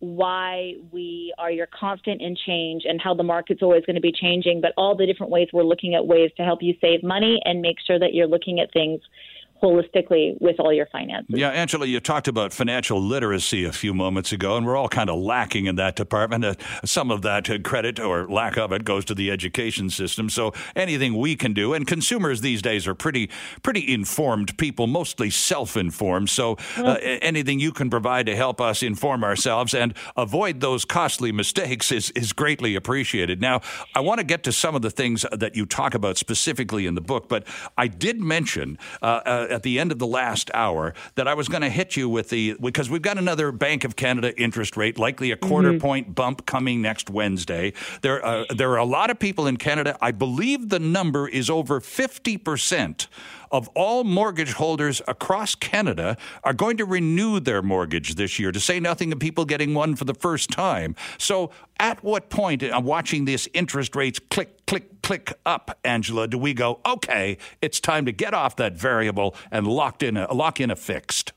why 0.00 0.74
we 0.92 1.32
are 1.38 1.50
your 1.50 1.68
constant 1.68 2.20
in 2.20 2.36
change 2.46 2.82
and 2.84 3.00
how 3.00 3.14
the 3.14 3.22
market's 3.22 3.62
always 3.62 3.84
going 3.86 3.94
to 3.94 4.02
be 4.02 4.12
changing, 4.12 4.60
but 4.60 4.72
all 4.76 4.94
the 4.94 5.06
different 5.06 5.32
ways 5.32 5.48
we're 5.52 5.62
looking 5.62 5.94
at 5.94 6.06
ways 6.06 6.30
to 6.36 6.42
help 6.42 6.62
you 6.62 6.74
save 6.80 7.02
money 7.02 7.40
and 7.44 7.62
make 7.62 7.76
sure 7.86 7.98
that 7.98 8.12
you're 8.12 8.26
looking 8.26 8.60
at 8.60 8.72
things 8.72 9.00
holistically 9.62 10.40
with 10.40 10.56
all 10.58 10.72
your 10.72 10.86
finances. 10.86 11.26
Yeah, 11.28 11.50
Angela, 11.50 11.86
you 11.86 12.00
talked 12.00 12.28
about 12.28 12.52
financial 12.52 13.00
literacy 13.00 13.64
a 13.64 13.72
few 13.72 13.94
moments 13.94 14.32
ago, 14.32 14.56
and 14.56 14.66
we're 14.66 14.76
all 14.76 14.88
kind 14.88 15.10
of 15.10 15.18
lacking 15.18 15.66
in 15.66 15.76
that 15.76 15.96
department. 15.96 16.44
Uh, 16.44 16.54
some 16.84 17.10
of 17.10 17.22
that 17.22 17.48
uh, 17.48 17.58
credit 17.58 17.98
or 17.98 18.28
lack 18.28 18.56
of 18.56 18.72
it 18.72 18.84
goes 18.84 19.04
to 19.06 19.14
the 19.14 19.30
education 19.30 19.90
system. 19.90 20.28
So 20.28 20.52
anything 20.74 21.16
we 21.16 21.36
can 21.36 21.52
do, 21.52 21.74
and 21.74 21.86
consumers 21.86 22.40
these 22.40 22.62
days 22.62 22.86
are 22.86 22.94
pretty 22.94 23.30
pretty 23.62 23.92
informed 23.92 24.56
people, 24.58 24.86
mostly 24.86 25.30
self-informed. 25.30 26.30
So 26.30 26.56
uh, 26.76 26.96
anything 27.02 27.60
you 27.60 27.72
can 27.72 27.90
provide 27.90 28.26
to 28.26 28.36
help 28.36 28.60
us 28.60 28.82
inform 28.82 29.24
ourselves 29.24 29.74
and 29.74 29.94
avoid 30.16 30.60
those 30.60 30.84
costly 30.84 31.32
mistakes 31.32 31.92
is 31.92 32.10
is 32.10 32.32
greatly 32.32 32.74
appreciated. 32.74 33.40
Now, 33.40 33.60
I 33.94 34.00
want 34.00 34.18
to 34.18 34.24
get 34.24 34.42
to 34.44 34.52
some 34.52 34.74
of 34.74 34.82
the 34.82 34.90
things 34.90 35.24
that 35.32 35.56
you 35.56 35.66
talk 35.66 35.94
about 35.94 36.16
specifically 36.16 36.86
in 36.86 36.94
the 36.94 37.00
book, 37.00 37.28
but 37.28 37.46
I 37.76 37.88
did 37.88 38.20
mention 38.20 38.78
uh, 39.02 39.20
uh 39.50 39.54
at 39.54 39.62
the 39.62 39.78
end 39.78 39.92
of 39.92 39.98
the 39.98 40.06
last 40.06 40.50
hour 40.54 40.94
that 41.14 41.26
I 41.26 41.34
was 41.34 41.48
going 41.48 41.62
to 41.62 41.70
hit 41.70 41.96
you 41.96 42.08
with 42.08 42.28
the 42.28 42.56
because 42.60 42.90
we've 42.90 43.02
got 43.02 43.18
another 43.18 43.52
Bank 43.52 43.84
of 43.84 43.96
Canada 43.96 44.38
interest 44.40 44.76
rate, 44.76 44.98
likely 44.98 45.30
a 45.30 45.36
quarter 45.36 45.70
mm-hmm. 45.70 45.78
point 45.78 46.14
bump 46.14 46.46
coming 46.46 46.82
next 46.82 47.10
Wednesday. 47.10 47.72
There, 48.02 48.24
uh, 48.24 48.44
there 48.54 48.70
are 48.72 48.78
a 48.78 48.84
lot 48.84 49.10
of 49.10 49.18
people 49.18 49.46
in 49.46 49.56
Canada. 49.56 49.96
I 50.00 50.12
believe 50.12 50.68
the 50.68 50.78
number 50.78 51.28
is 51.28 51.50
over 51.50 51.80
fifty 51.80 52.36
percent 52.36 53.08
of 53.50 53.68
all 53.74 54.04
mortgage 54.04 54.52
holders 54.54 55.00
across 55.06 55.54
Canada 55.54 56.16
are 56.44 56.52
going 56.52 56.76
to 56.76 56.84
renew 56.84 57.40
their 57.40 57.62
mortgage 57.62 58.14
this 58.16 58.38
year, 58.38 58.52
to 58.52 58.60
say 58.60 58.80
nothing 58.80 59.12
of 59.12 59.18
people 59.18 59.44
getting 59.44 59.74
one 59.74 59.96
for 59.96 60.04
the 60.04 60.14
first 60.14 60.50
time. 60.50 60.94
So, 61.18 61.50
at 61.78 62.02
what 62.02 62.30
point, 62.30 62.62
I'm 62.62 62.72
uh, 62.72 62.80
watching 62.80 63.26
this 63.26 63.48
interest 63.52 63.94
rates 63.94 64.18
click, 64.18 64.66
click, 64.66 64.95
click 65.06 65.38
up, 65.46 65.78
Angela, 65.84 66.26
do 66.26 66.36
we 66.36 66.52
go, 66.52 66.80
okay, 66.84 67.38
it's 67.62 67.78
time 67.78 68.06
to 68.06 68.10
get 68.10 68.34
off 68.34 68.56
that 68.56 68.72
variable 68.72 69.36
and 69.52 69.64
locked 69.64 70.02
in 70.02 70.16
a, 70.16 70.34
lock 70.34 70.60
in 70.60 70.68
a 70.68 70.74
fixed? 70.74 71.32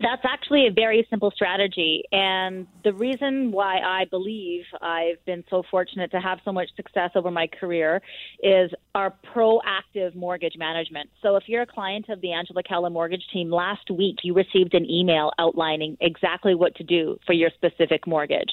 That's 0.00 0.22
actually 0.24 0.66
a 0.66 0.72
very 0.72 1.06
simple 1.08 1.30
strategy. 1.30 2.02
And 2.10 2.66
the 2.82 2.92
reason 2.92 3.52
why 3.52 3.78
I 3.78 4.06
believe 4.10 4.64
I've 4.82 5.24
been 5.24 5.44
so 5.48 5.62
fortunate 5.70 6.10
to 6.10 6.20
have 6.20 6.40
so 6.44 6.50
much 6.50 6.68
success 6.74 7.10
over 7.14 7.30
my 7.30 7.46
career 7.46 8.02
is 8.42 8.72
our 8.92 9.14
proactive 9.32 10.16
mortgage 10.16 10.54
management. 10.56 11.10
So 11.22 11.36
if 11.36 11.44
you're 11.46 11.62
a 11.62 11.66
client 11.66 12.08
of 12.08 12.20
the 12.20 12.32
Angela 12.32 12.64
Calla 12.64 12.90
mortgage 12.90 13.24
team, 13.32 13.52
last 13.52 13.88
week 13.88 14.16
you 14.24 14.34
received 14.34 14.74
an 14.74 14.84
email 14.90 15.30
outlining 15.38 15.96
exactly 16.00 16.56
what 16.56 16.74
to 16.76 16.82
do 16.82 17.18
for 17.24 17.34
your 17.34 17.50
specific 17.54 18.04
mortgage. 18.04 18.50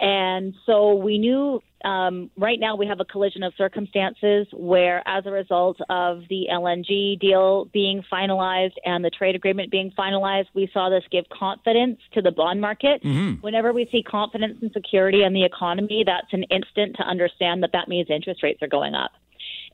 And 0.00 0.54
so 0.64 0.94
we 0.94 1.18
knew 1.18 1.60
um, 1.84 2.30
right 2.36 2.58
now 2.58 2.76
we 2.76 2.86
have 2.86 3.00
a 3.00 3.04
collision 3.04 3.42
of 3.42 3.52
circumstances 3.56 4.46
where, 4.52 5.02
as 5.06 5.26
a 5.26 5.30
result 5.30 5.78
of 5.88 6.22
the 6.28 6.46
LNG 6.52 7.18
deal 7.20 7.66
being 7.72 8.02
finalized 8.12 8.74
and 8.84 9.04
the 9.04 9.10
trade 9.10 9.34
agreement 9.34 9.70
being 9.70 9.92
finalized, 9.96 10.46
we 10.54 10.68
saw 10.72 10.88
this 10.88 11.04
give 11.10 11.24
confidence 11.28 11.98
to 12.14 12.22
the 12.22 12.32
bond 12.32 12.60
market. 12.60 13.02
Mm-hmm. 13.02 13.40
Whenever 13.40 13.72
we 13.72 13.88
see 13.90 14.02
confidence 14.02 14.58
and 14.60 14.72
security 14.72 15.22
in 15.22 15.32
the 15.32 15.44
economy, 15.44 16.04
that's 16.06 16.32
an 16.32 16.44
instant 16.44 16.96
to 16.96 17.02
understand 17.02 17.62
that 17.62 17.70
that 17.72 17.88
means 17.88 18.08
interest 18.10 18.42
rates 18.42 18.62
are 18.62 18.68
going 18.68 18.94
up. 18.94 19.12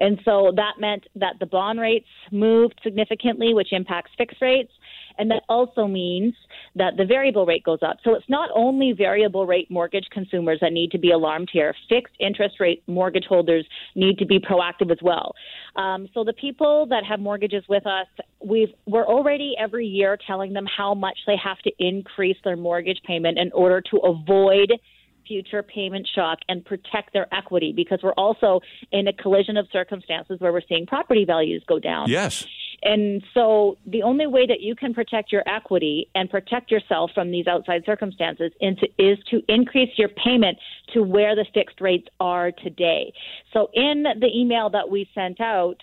And 0.00 0.20
so 0.24 0.52
that 0.56 0.74
meant 0.78 1.04
that 1.16 1.34
the 1.38 1.46
bond 1.46 1.80
rates 1.80 2.08
moved 2.30 2.80
significantly, 2.82 3.54
which 3.54 3.72
impacts 3.72 4.10
fixed 4.18 4.40
rates. 4.42 4.72
And 5.18 5.30
that 5.30 5.42
also 5.48 5.86
means 5.86 6.34
that 6.76 6.96
the 6.96 7.04
variable 7.04 7.46
rate 7.46 7.64
goes 7.64 7.80
up. 7.82 7.98
So 8.04 8.14
it's 8.14 8.28
not 8.28 8.50
only 8.54 8.92
variable 8.92 9.46
rate 9.46 9.70
mortgage 9.70 10.06
consumers 10.10 10.58
that 10.60 10.72
need 10.72 10.90
to 10.92 10.98
be 10.98 11.12
alarmed 11.12 11.50
here. 11.52 11.74
Fixed 11.88 12.14
interest 12.18 12.60
rate 12.60 12.82
mortgage 12.86 13.26
holders 13.28 13.66
need 13.94 14.18
to 14.18 14.26
be 14.26 14.38
proactive 14.38 14.90
as 14.90 14.98
well. 15.02 15.34
Um, 15.76 16.08
so 16.14 16.24
the 16.24 16.32
people 16.32 16.86
that 16.90 17.04
have 17.04 17.20
mortgages 17.20 17.64
with 17.68 17.86
us, 17.86 18.06
we've 18.44 18.68
we're 18.86 19.06
already 19.06 19.54
every 19.58 19.86
year 19.86 20.18
telling 20.26 20.52
them 20.52 20.66
how 20.66 20.94
much 20.94 21.18
they 21.26 21.36
have 21.42 21.58
to 21.58 21.72
increase 21.78 22.36
their 22.44 22.56
mortgage 22.56 23.00
payment 23.06 23.38
in 23.38 23.52
order 23.52 23.80
to 23.90 23.96
avoid 23.98 24.72
future 25.26 25.62
payment 25.62 26.08
shock 26.14 26.38
and 26.48 26.64
protect 26.64 27.12
their 27.12 27.32
equity 27.34 27.72
because 27.74 28.00
we're 28.02 28.12
also 28.12 28.60
in 28.92 29.08
a 29.08 29.12
collision 29.12 29.56
of 29.56 29.66
circumstances 29.72 30.38
where 30.40 30.52
we're 30.52 30.60
seeing 30.68 30.86
property 30.86 31.24
values 31.24 31.62
go 31.66 31.78
down. 31.78 32.08
Yes. 32.08 32.46
And 32.82 33.22
so 33.32 33.78
the 33.86 34.02
only 34.02 34.26
way 34.26 34.46
that 34.46 34.60
you 34.60 34.74
can 34.74 34.94
protect 34.94 35.32
your 35.32 35.42
equity 35.46 36.08
and 36.14 36.28
protect 36.30 36.70
yourself 36.70 37.10
from 37.14 37.30
these 37.30 37.46
outside 37.46 37.84
circumstances 37.86 38.52
is 38.60 39.18
to 39.30 39.42
increase 39.48 39.90
your 39.96 40.08
payment 40.08 40.58
to 40.92 41.02
where 41.02 41.34
the 41.34 41.46
fixed 41.54 41.80
rates 41.80 42.08
are 42.20 42.52
today. 42.52 43.12
So 43.52 43.70
in 43.72 44.02
the 44.02 44.30
email 44.34 44.70
that 44.70 44.90
we 44.90 45.08
sent 45.14 45.40
out, 45.40 45.82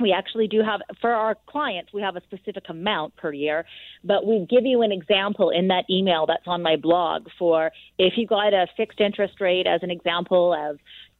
we 0.00 0.12
actually 0.12 0.48
do 0.48 0.62
have 0.62 0.80
for 1.00 1.12
our 1.12 1.36
clients 1.46 1.92
we 1.92 2.00
have 2.00 2.16
a 2.16 2.22
specific 2.22 2.64
amount 2.68 3.14
per 3.16 3.32
year 3.32 3.64
but 4.02 4.26
we 4.26 4.46
give 4.48 4.64
you 4.64 4.82
an 4.82 4.90
example 4.90 5.50
in 5.50 5.68
that 5.68 5.84
email 5.90 6.26
that's 6.26 6.46
on 6.46 6.62
my 6.62 6.76
blog 6.76 7.26
for 7.38 7.70
if 7.98 8.14
you 8.16 8.26
got 8.26 8.54
a 8.54 8.66
fixed 8.76 9.00
interest 9.00 9.40
rate 9.40 9.66
as 9.66 9.82
an 9.82 9.90
example 9.90 10.54
of 10.54 10.78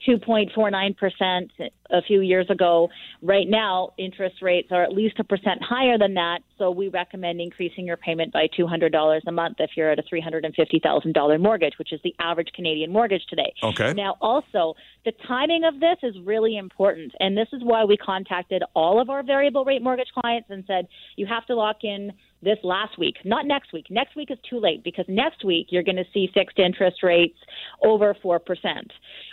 2.49% 0.09 1.71
a 1.90 2.02
few 2.02 2.21
years 2.21 2.47
ago. 2.49 2.88
Right 3.23 3.49
now, 3.49 3.90
interest 3.99 4.37
rates 4.42 4.69
are 4.71 4.83
at 4.83 4.92
least 4.92 5.19
a 5.19 5.25
percent 5.25 5.61
higher 5.62 5.99
than 5.99 6.14
that. 6.14 6.38
So 6.59 6.71
we 6.71 6.88
recommend 6.88 7.40
increasing 7.40 7.87
your 7.87 7.97
payment 7.97 8.33
by 8.33 8.49
$200 8.59 9.21
a 9.26 9.33
month 9.33 9.57
if 9.59 9.71
you're 9.76 9.90
at 9.90 9.99
a 9.99 10.02
$350,000 10.02 11.40
mortgage, 11.40 11.75
which 11.78 11.92
is 11.92 12.00
the 12.04 12.14
average 12.19 12.49
Canadian 12.54 12.92
mortgage 12.92 13.23
today. 13.28 13.52
Okay. 13.62 13.92
Now, 13.92 14.16
also, 14.21 14.75
the 15.04 15.12
timing 15.26 15.64
of 15.64 15.80
this 15.80 15.97
is 16.02 16.14
really 16.25 16.57
important. 16.57 17.12
And 17.21 17.37
this 17.37 17.49
is 17.52 17.62
why 17.62 17.85
we 17.85 17.97
contacted 17.97 18.62
all 18.75 19.00
of 19.00 19.11
our 19.11 19.23
variable 19.23 19.64
rate 19.64 19.83
mortgage 19.83 20.11
clients 20.19 20.49
and 20.50 20.64
said, 20.66 20.87
you 21.16 21.26
have 21.26 21.47
to 21.47 21.54
lock 21.54 21.78
in 21.83 22.12
this 22.42 22.59
last 22.62 22.99
week, 22.99 23.16
not 23.25 23.47
next 23.47 23.73
week. 23.73 23.87
Next 23.90 24.16
week 24.16 24.30
is 24.30 24.38
too 24.49 24.59
late 24.59 24.82
because 24.82 25.04
next 25.09 25.44
week 25.44 25.68
you're 25.70 25.82
going 25.82 25.97
to 25.97 26.04
see 26.12 26.28
fixed 26.32 26.59
interest 26.59 27.02
rates 27.02 27.38
over 27.85 28.14
4%. 28.25 28.40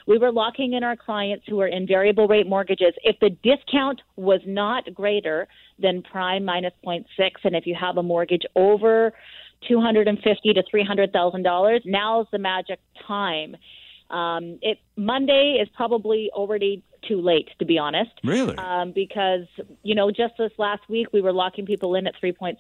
We 0.08 0.18
were 0.18 0.32
locking 0.32 0.74
in 0.74 0.84
our 0.84 0.96
clients 0.96 1.46
who 1.48 1.62
are 1.62 1.68
in 1.68 1.88
variable 1.88 2.28
rate 2.28 2.48
mortgages. 2.48 2.94
If 3.04 3.18
the 3.20 3.30
discount 3.30 4.02
was 4.16 4.42
not 4.46 4.94
greater 4.94 5.48
than 5.80 6.02
prime 6.02 6.44
minus 6.44 6.74
0.6, 6.86 7.06
and 7.44 7.56
if 7.56 7.66
you 7.66 7.76
have 7.80 7.98
a 7.98 8.04
mortgage 8.04 8.44
over 8.56 9.14
250 9.68 10.54
to 10.54 10.64
$300,000, 10.74 11.80
now's 11.86 12.28
the 12.32 12.40
magic 12.40 12.80
time. 13.08 13.56
Um, 14.10 14.60
it 14.62 14.80
Monday 14.96 15.60
is 15.62 15.68
probably 15.76 16.30
already 16.34 16.82
too 17.08 17.22
late, 17.22 17.50
to 17.60 17.66
be 17.66 17.78
honest. 17.78 18.12
Really? 18.24 18.58
Um, 18.58 18.92
because, 18.94 19.46
you 19.84 19.96
know, 19.96 20.10
just 20.12 20.34
this 20.38 20.52
last 20.58 20.82
week 20.90 21.08
we 21.14 21.22
were 21.22 21.34
locking 21.34 21.66
people 21.66 21.96
in 21.96 22.08
at 22.08 22.14
3.79, 22.22 22.58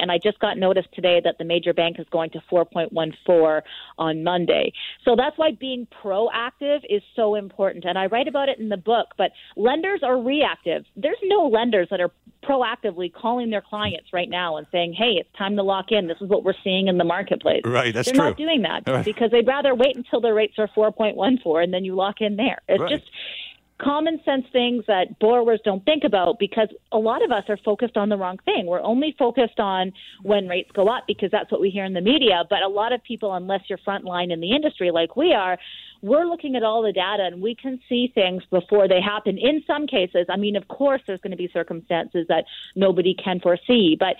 and 0.00 0.10
I 0.10 0.18
just 0.18 0.38
got 0.38 0.58
notice 0.58 0.86
today 0.94 1.20
that 1.24 1.36
the 1.38 1.44
major 1.44 1.72
bank 1.72 1.96
is 1.98 2.06
going 2.10 2.30
to 2.30 2.40
4.14 2.50 3.62
on 3.98 4.24
Monday. 4.24 4.72
So 5.04 5.16
that's 5.16 5.36
why 5.38 5.52
being 5.52 5.86
proactive 6.02 6.80
is 6.88 7.02
so 7.16 7.34
important. 7.34 7.84
And 7.84 7.98
I 7.98 8.06
write 8.06 8.28
about 8.28 8.48
it 8.48 8.58
in 8.58 8.68
the 8.68 8.76
book, 8.76 9.08
but 9.16 9.32
lenders 9.56 10.00
are 10.02 10.20
reactive. 10.20 10.84
There's 10.96 11.16
no 11.24 11.48
lenders 11.48 11.88
that 11.90 12.00
are 12.00 12.10
proactively 12.44 13.12
calling 13.12 13.50
their 13.50 13.62
clients 13.62 14.12
right 14.12 14.28
now 14.28 14.56
and 14.56 14.66
saying, 14.70 14.94
hey, 14.96 15.14
it's 15.18 15.28
time 15.36 15.56
to 15.56 15.62
lock 15.62 15.86
in. 15.90 16.06
This 16.08 16.18
is 16.20 16.28
what 16.28 16.44
we're 16.44 16.54
seeing 16.62 16.88
in 16.88 16.98
the 16.98 17.04
marketplace. 17.04 17.62
Right, 17.64 17.94
that's 17.94 18.08
true. 18.08 18.18
They're 18.18 18.34
true. 18.34 18.44
not 18.46 18.52
doing 18.52 18.62
that 18.62 18.82
right. 18.92 19.04
because 19.04 19.30
they'd 19.30 19.46
rather 19.46 19.74
wait 19.74 19.96
until 19.96 20.20
their 20.20 20.34
rates 20.34 20.54
are 20.58 20.68
4.14 20.76 21.64
and 21.64 21.72
then 21.72 21.84
you 21.84 21.94
lock 21.94 22.20
in 22.20 22.36
there. 22.36 22.60
It's 22.68 22.80
right. 22.80 22.90
just 22.90 23.10
common 23.80 24.20
sense 24.24 24.44
things 24.52 24.84
that 24.86 25.18
borrowers 25.18 25.60
don't 25.64 25.84
think 25.84 26.04
about 26.04 26.38
because 26.38 26.68
a 26.92 26.98
lot 26.98 27.24
of 27.24 27.32
us 27.32 27.44
are 27.48 27.58
focused 27.64 27.96
on 27.96 28.08
the 28.08 28.16
wrong 28.16 28.38
thing. 28.44 28.66
We're 28.66 28.82
only 28.82 29.14
focused 29.18 29.58
on 29.58 29.92
when 30.22 30.46
rates 30.46 30.70
go 30.74 30.88
up 30.88 31.04
because 31.08 31.30
that's 31.32 31.50
what 31.50 31.60
we 31.60 31.70
hear 31.70 31.84
in 31.84 31.92
the 31.92 32.00
media. 32.00 32.44
But 32.48 32.62
a 32.62 32.68
lot 32.68 32.92
of 32.92 33.02
people, 33.02 33.34
unless 33.34 33.62
you're 33.68 33.78
frontline 33.78 34.32
in 34.32 34.40
the 34.40 34.52
industry 34.52 34.90
like 34.90 35.16
we 35.16 35.32
are, 35.32 35.58
we're 36.04 36.26
looking 36.26 36.54
at 36.54 36.62
all 36.62 36.82
the 36.82 36.92
data 36.92 37.22
and 37.22 37.40
we 37.40 37.54
can 37.54 37.80
see 37.88 38.12
things 38.14 38.42
before 38.50 38.86
they 38.86 39.00
happen. 39.00 39.38
In 39.38 39.64
some 39.66 39.86
cases, 39.86 40.26
I 40.28 40.36
mean, 40.36 40.54
of 40.54 40.68
course, 40.68 41.00
there's 41.06 41.20
going 41.22 41.30
to 41.30 41.36
be 41.36 41.48
circumstances 41.50 42.26
that 42.28 42.44
nobody 42.76 43.14
can 43.14 43.40
foresee. 43.40 43.96
But 43.98 44.16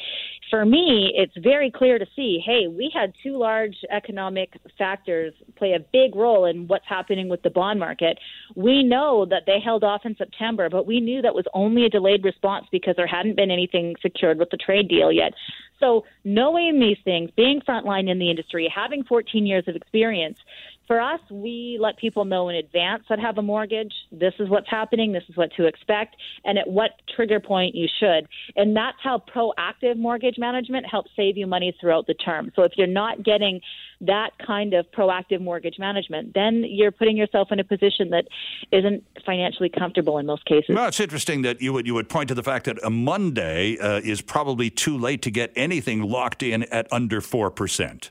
for 0.48 0.64
me, 0.64 1.12
it's 1.14 1.36
very 1.36 1.70
clear 1.70 1.98
to 1.98 2.06
see 2.16 2.42
hey, 2.44 2.68
we 2.68 2.90
had 2.94 3.12
two 3.22 3.36
large 3.36 3.76
economic 3.90 4.54
factors 4.78 5.34
play 5.56 5.74
a 5.74 5.78
big 5.78 6.16
role 6.16 6.46
in 6.46 6.66
what's 6.68 6.86
happening 6.88 7.28
with 7.28 7.42
the 7.42 7.50
bond 7.50 7.78
market. 7.80 8.18
We 8.54 8.82
know 8.82 9.26
that 9.26 9.42
they 9.46 9.60
held 9.60 9.84
off 9.84 10.06
in 10.06 10.16
September, 10.16 10.70
but 10.70 10.86
we 10.86 11.00
knew 11.00 11.20
that 11.20 11.34
was 11.34 11.44
only 11.52 11.84
a 11.84 11.90
delayed 11.90 12.24
response 12.24 12.66
because 12.72 12.96
there 12.96 13.06
hadn't 13.06 13.36
been 13.36 13.50
anything 13.50 13.94
secured 14.00 14.38
with 14.38 14.48
the 14.48 14.56
trade 14.56 14.88
deal 14.88 15.12
yet. 15.12 15.34
So, 15.80 16.06
knowing 16.24 16.80
these 16.80 16.96
things, 17.04 17.30
being 17.36 17.60
frontline 17.60 18.08
in 18.08 18.18
the 18.18 18.30
industry, 18.30 18.72
having 18.74 19.04
14 19.04 19.44
years 19.44 19.64
of 19.66 19.76
experience, 19.76 20.38
for 20.86 21.00
us, 21.00 21.20
we 21.30 21.78
let 21.80 21.96
people 21.96 22.24
know 22.24 22.48
in 22.48 22.56
advance 22.56 23.04
that 23.08 23.18
have 23.18 23.38
a 23.38 23.42
mortgage. 23.42 23.92
This 24.12 24.34
is 24.38 24.48
what's 24.48 24.68
happening. 24.68 25.12
This 25.12 25.24
is 25.28 25.36
what 25.36 25.50
to 25.56 25.66
expect, 25.66 26.16
and 26.44 26.58
at 26.58 26.68
what 26.68 26.90
trigger 27.14 27.40
point 27.40 27.74
you 27.74 27.88
should. 28.00 28.28
And 28.56 28.76
that's 28.76 28.98
how 29.02 29.22
proactive 29.34 29.96
mortgage 29.96 30.36
management 30.38 30.86
helps 30.86 31.10
save 31.16 31.36
you 31.36 31.46
money 31.46 31.76
throughout 31.80 32.06
the 32.06 32.14
term. 32.14 32.52
So 32.54 32.62
if 32.62 32.72
you're 32.76 32.86
not 32.86 33.22
getting 33.22 33.60
that 34.02 34.30
kind 34.44 34.74
of 34.74 34.86
proactive 34.90 35.40
mortgage 35.40 35.78
management, 35.78 36.34
then 36.34 36.64
you're 36.66 36.90
putting 36.90 37.16
yourself 37.16 37.48
in 37.50 37.60
a 37.60 37.64
position 37.64 38.10
that 38.10 38.26
isn't 38.70 39.04
financially 39.24 39.70
comfortable 39.70 40.18
in 40.18 40.26
most 40.26 40.44
cases. 40.44 40.74
Well, 40.74 40.88
it's 40.88 41.00
interesting 41.00 41.42
that 41.42 41.62
you 41.62 41.72
would 41.72 41.86
you 41.86 41.94
would 41.94 42.08
point 42.08 42.28
to 42.28 42.34
the 42.34 42.42
fact 42.42 42.66
that 42.66 42.78
a 42.84 42.90
Monday 42.90 43.78
uh, 43.78 44.00
is 44.00 44.20
probably 44.20 44.70
too 44.70 44.98
late 44.98 45.22
to 45.22 45.30
get 45.30 45.52
anything 45.56 46.02
locked 46.02 46.42
in 46.42 46.64
at 46.64 46.92
under 46.92 47.20
four 47.20 47.50
percent. 47.50 48.10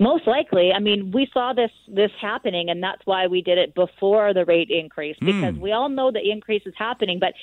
Most 0.00 0.26
likely. 0.26 0.72
I 0.72 0.78
mean, 0.78 1.12
we 1.12 1.28
saw 1.32 1.52
this 1.52 1.70
this 1.88 2.10
happening, 2.20 2.70
and 2.70 2.82
that's 2.82 3.02
why 3.04 3.26
we 3.26 3.42
did 3.42 3.58
it 3.58 3.74
before 3.74 4.34
the 4.34 4.44
rate 4.44 4.70
increase 4.70 5.16
because 5.20 5.54
mm. 5.54 5.60
we 5.60 5.72
all 5.72 5.88
know 5.88 6.10
the 6.10 6.30
increase 6.30 6.62
is 6.66 6.74
happening. 6.76 7.18
But 7.18 7.34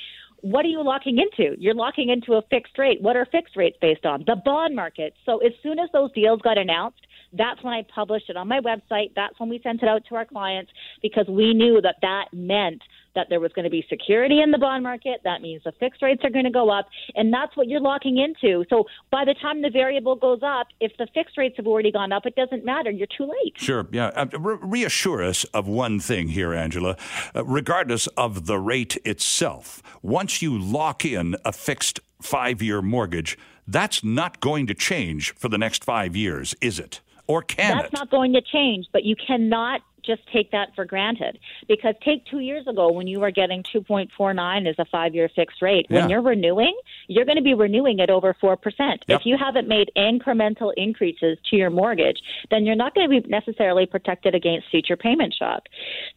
what 0.41 0.65
are 0.65 0.70
you 0.70 0.84
locking 0.84 1.20
into? 1.20 1.60
You're 1.60 1.75
locking 1.75 2.10
into 2.10 2.34
a 2.34 2.41
fixed 2.50 2.77
rate. 2.77 3.01
What 3.01 3.15
are 3.15 3.25
fixed 3.25 3.56
rates 3.56 3.77
based 3.82 4.06
on? 4.06 4.24
The 4.25 4.38
bond 4.44 4.75
market. 4.75 5.13
So 5.25 5.39
as 5.39 5.51
soon 5.62 5.79
as 5.79 5.89
those 5.94 6.12
deals 6.13 6.41
got 6.41 6.58
announced, 6.58 7.06
that's 7.33 7.63
when 7.63 7.74
I 7.74 7.86
published 7.93 8.29
it 8.29 8.38
on 8.38 8.48
my 8.48 8.59
website. 8.59 9.12
That's 9.15 9.39
when 9.39 9.50
we 9.50 9.59
sent 9.62 9.83
it 9.83 9.89
out 9.89 10.03
to 10.09 10.15
our 10.15 10.25
clients 10.25 10.71
because 11.01 11.27
we 11.27 11.53
knew 11.53 11.81
that 11.81 11.95
that 12.01 12.25
meant 12.33 12.81
that 13.15 13.27
there 13.29 13.39
was 13.39 13.51
going 13.53 13.63
to 13.63 13.69
be 13.69 13.86
security 13.89 14.41
in 14.41 14.51
the 14.51 14.57
bond 14.57 14.83
market. 14.83 15.21
That 15.24 15.41
means 15.41 15.63
the 15.63 15.71
fixed 15.79 16.01
rates 16.01 16.24
are 16.24 16.29
going 16.29 16.45
to 16.45 16.51
go 16.51 16.69
up, 16.69 16.88
and 17.15 17.33
that's 17.33 17.55
what 17.57 17.67
you're 17.67 17.81
locking 17.81 18.17
into. 18.17 18.65
So 18.69 18.86
by 19.12 19.25
the 19.25 19.36
time 19.41 19.62
the 19.62 19.69
variable 19.69 20.15
goes 20.15 20.39
up, 20.43 20.67
if 20.79 20.91
the 20.98 21.07
fixed 21.13 21.38
rates 21.38 21.55
have 21.57 21.67
already 21.67 21.91
gone 21.91 22.12
up, 22.12 22.25
it 22.25 22.36
doesn't 22.36 22.63
matter. 22.63 22.91
You're 22.91 23.07
too 23.07 23.25
late. 23.25 23.53
Sure. 23.55 23.88
Yeah. 23.91 24.07
Uh, 24.07 24.27
re- 24.39 24.57
reassure 24.62 25.24
us 25.24 25.43
of 25.45 25.67
one 25.67 26.00
thing 26.00 26.29
here, 26.29 26.53
Angela. 26.53 26.98
Uh, 27.36 27.43
regardless 27.45 28.07
of 28.07 28.45
the 28.45 28.59
rate 28.59 28.98
itself, 29.05 29.81
once 30.01 30.41
you 30.41 30.57
lock 30.57 31.03
in 31.03 31.36
a 31.43 31.51
fixed 31.51 32.00
five 32.21 32.62
year 32.62 32.81
mortgage, 32.81 33.38
that's 33.67 34.03
not 34.03 34.39
going 34.39 34.67
to 34.67 34.74
change 34.74 35.33
for 35.36 35.50
the 35.50 35.57
next 35.57 35.83
five 35.83 36.15
years, 36.15 36.55
is 36.62 36.79
it? 36.79 37.01
Or 37.29 37.43
can 37.43 37.77
That's 37.77 37.93
not 37.93 38.09
going 38.09 38.33
to 38.33 38.41
change, 38.41 38.88
but 38.91 39.03
you 39.03 39.15
cannot 39.15 39.81
just 40.10 40.28
take 40.34 40.51
that 40.51 40.70
for 40.75 40.86
granted. 40.86 41.38
Because 41.68 41.96
take 42.04 42.25
two 42.25 42.39
years 42.39 42.68
ago 42.68 42.92
when 42.92 43.08
you 43.08 43.20
were 43.20 43.32
getting 43.32 43.63
2.49 43.63 44.68
as 44.68 44.75
a 44.80 44.86
five 44.86 45.13
year 45.13 45.30
fixed 45.36 45.62
rate, 45.62 45.86
yeah. 45.89 46.01
when 46.01 46.10
you're 46.10 46.22
renewing, 46.22 46.75
you're 47.08 47.25
going 47.25 47.38
to 47.38 47.44
be 47.44 47.54
renewing 47.54 48.00
at 48.01 48.10
over 48.10 48.36
4%. 48.42 48.58
Yep. 48.80 49.00
If 49.08 49.25
you 49.25 49.38
haven't 49.38 49.68
made 49.68 49.92
incremental 49.96 50.74
increases 50.75 51.38
to 51.50 51.56
your 51.56 51.70
mortgage, 51.70 52.20
then 52.50 52.66
you're 52.66 52.75
not 52.75 52.96
going 52.96 53.10
to 53.10 53.22
be 53.22 53.28
necessarily 53.28 53.86
protected 53.86 54.34
against 54.34 54.70
future 54.72 54.98
payment 54.98 55.36
shock. 55.38 55.63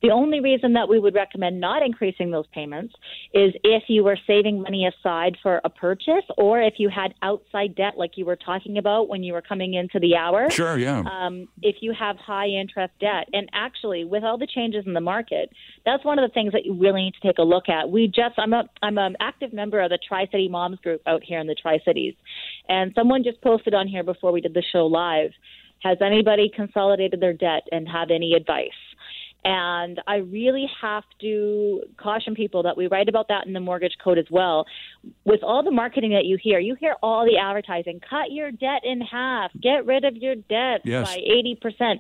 The 0.03 0.11
only 0.11 0.41
reason 0.41 0.73
that 0.73 0.89
we 0.89 0.99
would 0.99 1.15
recommend 1.15 1.61
not 1.61 1.83
increasing 1.83 2.31
those 2.31 2.47
payments 2.55 2.95
is 3.35 3.53
if 3.63 3.85
you 3.89 4.05
were 4.05 4.19
saving 4.27 4.63
money 4.63 4.87
aside 4.87 5.37
for 5.43 5.61
a 5.65 5.71
purchase 5.71 6.25
or 6.39 6.63
if 6.63 6.75
you 6.79 6.89
had 6.89 7.15
outside 7.23 7.75
debt 7.75 7.95
like 7.99 8.17
you 8.17 8.25
were 8.25 8.37
talking 8.37 8.79
about 8.79 9.09
when 9.09 9.23
you 9.23 9.33
were 9.33 9.43
coming 9.43 9.75
into 9.75 10.01
the 10.01 10.17
hour. 10.17 10.49
Sure, 10.51 10.79
yeah. 10.79 11.01
Um, 11.01 11.49
if 11.61 11.77
you 11.81 11.93
have 11.93 12.17
high 12.17 12.47
interest 12.47 12.93
debt. 13.03 13.29
And 13.33 13.49
actually, 13.53 13.82
actually, 13.83 14.05
with 14.05 14.25
all 14.25 14.39
the 14.39 14.47
changes 14.47 14.85
in 14.87 14.95
the 14.95 15.01
market, 15.01 15.51
that's 15.85 16.05
one 16.05 16.19
of 16.19 16.29
the 16.29 16.33
things 16.33 16.53
that 16.53 16.65
you 16.65 16.75
really 16.75 17.03
need 17.03 17.15
to 17.15 17.27
take 17.27 17.39
a 17.39 17.43
look 17.43 17.69
at. 17.69 17.91
We 17.91 18.07
just, 18.07 18.39
I'm 18.39 18.53
a, 18.53 18.65
I'm 18.83 18.99
an 18.99 19.17
active 19.21 19.53
member 19.53 19.81
of 19.81 19.91
the 19.91 19.99
Tri 20.07 20.27
City 20.31 20.49
Moms 20.49 20.79
Group 20.81 21.03
out 21.07 21.23
here 21.25 21.41
in 21.41 21.47
the 21.47 21.55
Tri 21.55 21.79
Cities, 21.85 22.15
and 22.69 22.93
someone 22.95 23.25
just 23.25 23.41
posted 23.41 23.75
on 23.75 23.89
here 23.89 24.05
before 24.05 24.33
we 24.33 24.41
did 24.41 24.55
the 24.55 24.63
show 24.73 24.87
live. 24.87 25.31
Has 25.83 25.99
anybody 26.01 26.51
consolidated 26.55 27.21
their 27.21 27.33
debt 27.33 27.63
and 27.73 27.89
have 27.89 28.11
any 28.13 28.35
advice? 28.35 28.71
And 29.45 30.01
I 30.07 30.17
really 30.17 30.67
have 30.81 31.03
to 31.21 31.83
caution 31.97 32.37
people 32.37 32.63
that 32.63 32.77
we 32.77 32.87
write 32.87 33.09
about 33.09 33.27
that 33.27 33.45
in 33.45 33.53
the 33.53 33.59
mortgage 33.59 33.97
code 34.03 34.17
as 34.17 34.27
well. 34.31 34.67
With 35.25 35.43
all 35.43 35.65
the 35.65 35.73
marketing 35.73 36.13
that 36.13 36.27
you 36.27 36.39
hear, 36.41 36.61
you 36.61 36.77
hear 36.77 36.95
all 37.03 37.25
the 37.25 37.39
advertising 37.39 38.01
cut 38.09 38.31
your 38.31 38.53
debt 38.53 38.83
in 38.85 39.01
half, 39.01 39.51
get 39.61 39.85
rid 39.85 40.05
of 40.05 40.17
your 40.17 40.37
debt 40.37 40.83
yes. 40.85 41.09
by 41.09 41.19
80%. 41.19 41.97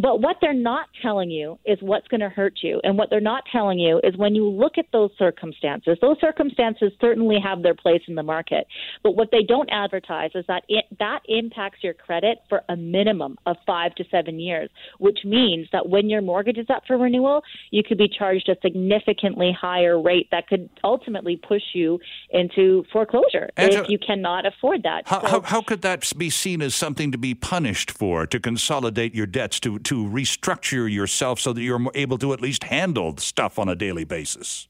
But 0.00 0.20
what 0.20 0.36
they're 0.40 0.54
not 0.54 0.86
telling 1.02 1.30
you 1.30 1.58
is 1.66 1.78
what's 1.80 2.06
going 2.06 2.20
to 2.20 2.28
hurt 2.28 2.54
you. 2.62 2.80
And 2.84 2.96
what 2.96 3.10
they're 3.10 3.20
not 3.20 3.42
telling 3.50 3.80
you 3.80 4.00
is 4.04 4.16
when 4.16 4.34
you 4.34 4.48
look 4.48 4.78
at 4.78 4.86
those 4.92 5.10
circumstances, 5.18 5.98
those 6.00 6.20
circumstances 6.20 6.92
certainly 7.00 7.38
have 7.42 7.62
their 7.62 7.74
place 7.74 8.02
in 8.06 8.14
the 8.14 8.22
market. 8.22 8.66
But 9.02 9.16
what 9.16 9.30
they 9.32 9.42
don't 9.42 9.68
advertise 9.70 10.30
is 10.34 10.44
that 10.46 10.62
it, 10.68 10.84
that 11.00 11.20
impacts 11.26 11.82
your 11.82 11.94
credit 11.94 12.38
for 12.48 12.62
a 12.68 12.76
minimum 12.76 13.38
of 13.46 13.56
five 13.66 13.94
to 13.96 14.04
seven 14.10 14.38
years, 14.38 14.70
which 14.98 15.18
means 15.24 15.66
that 15.72 15.88
when 15.88 16.08
your 16.08 16.22
mortgage 16.22 16.58
is 16.58 16.70
up 16.70 16.84
for 16.86 16.96
renewal, 16.96 17.42
you 17.70 17.82
could 17.82 17.98
be 17.98 18.08
charged 18.08 18.48
a 18.48 18.56
significantly 18.62 19.56
higher 19.58 20.00
rate 20.00 20.28
that 20.30 20.46
could 20.46 20.70
ultimately 20.84 21.36
push 21.36 21.62
you 21.74 21.98
into 22.30 22.84
foreclosure 22.92 23.50
and 23.56 23.72
if 23.74 23.88
you 23.88 23.98
cannot 23.98 24.46
afford 24.46 24.84
that. 24.84 25.02
How, 25.06 25.20
so, 25.22 25.26
how, 25.26 25.40
how 25.40 25.62
could 25.62 25.82
that 25.82 26.12
be 26.16 26.30
seen 26.30 26.62
as 26.62 26.74
something 26.74 27.10
to 27.10 27.18
be 27.18 27.34
punished 27.34 27.90
for, 27.90 28.26
to 28.28 28.38
consolidate 28.38 29.14
your 29.14 29.26
debts, 29.26 29.58
to 29.60 29.78
to 29.88 30.04
restructure 30.04 30.92
yourself 30.92 31.40
so 31.40 31.54
that 31.54 31.62
you're 31.62 31.80
able 31.94 32.18
to 32.18 32.34
at 32.34 32.42
least 32.42 32.64
handle 32.64 33.16
stuff 33.16 33.58
on 33.58 33.70
a 33.70 33.74
daily 33.74 34.04
basis? 34.04 34.68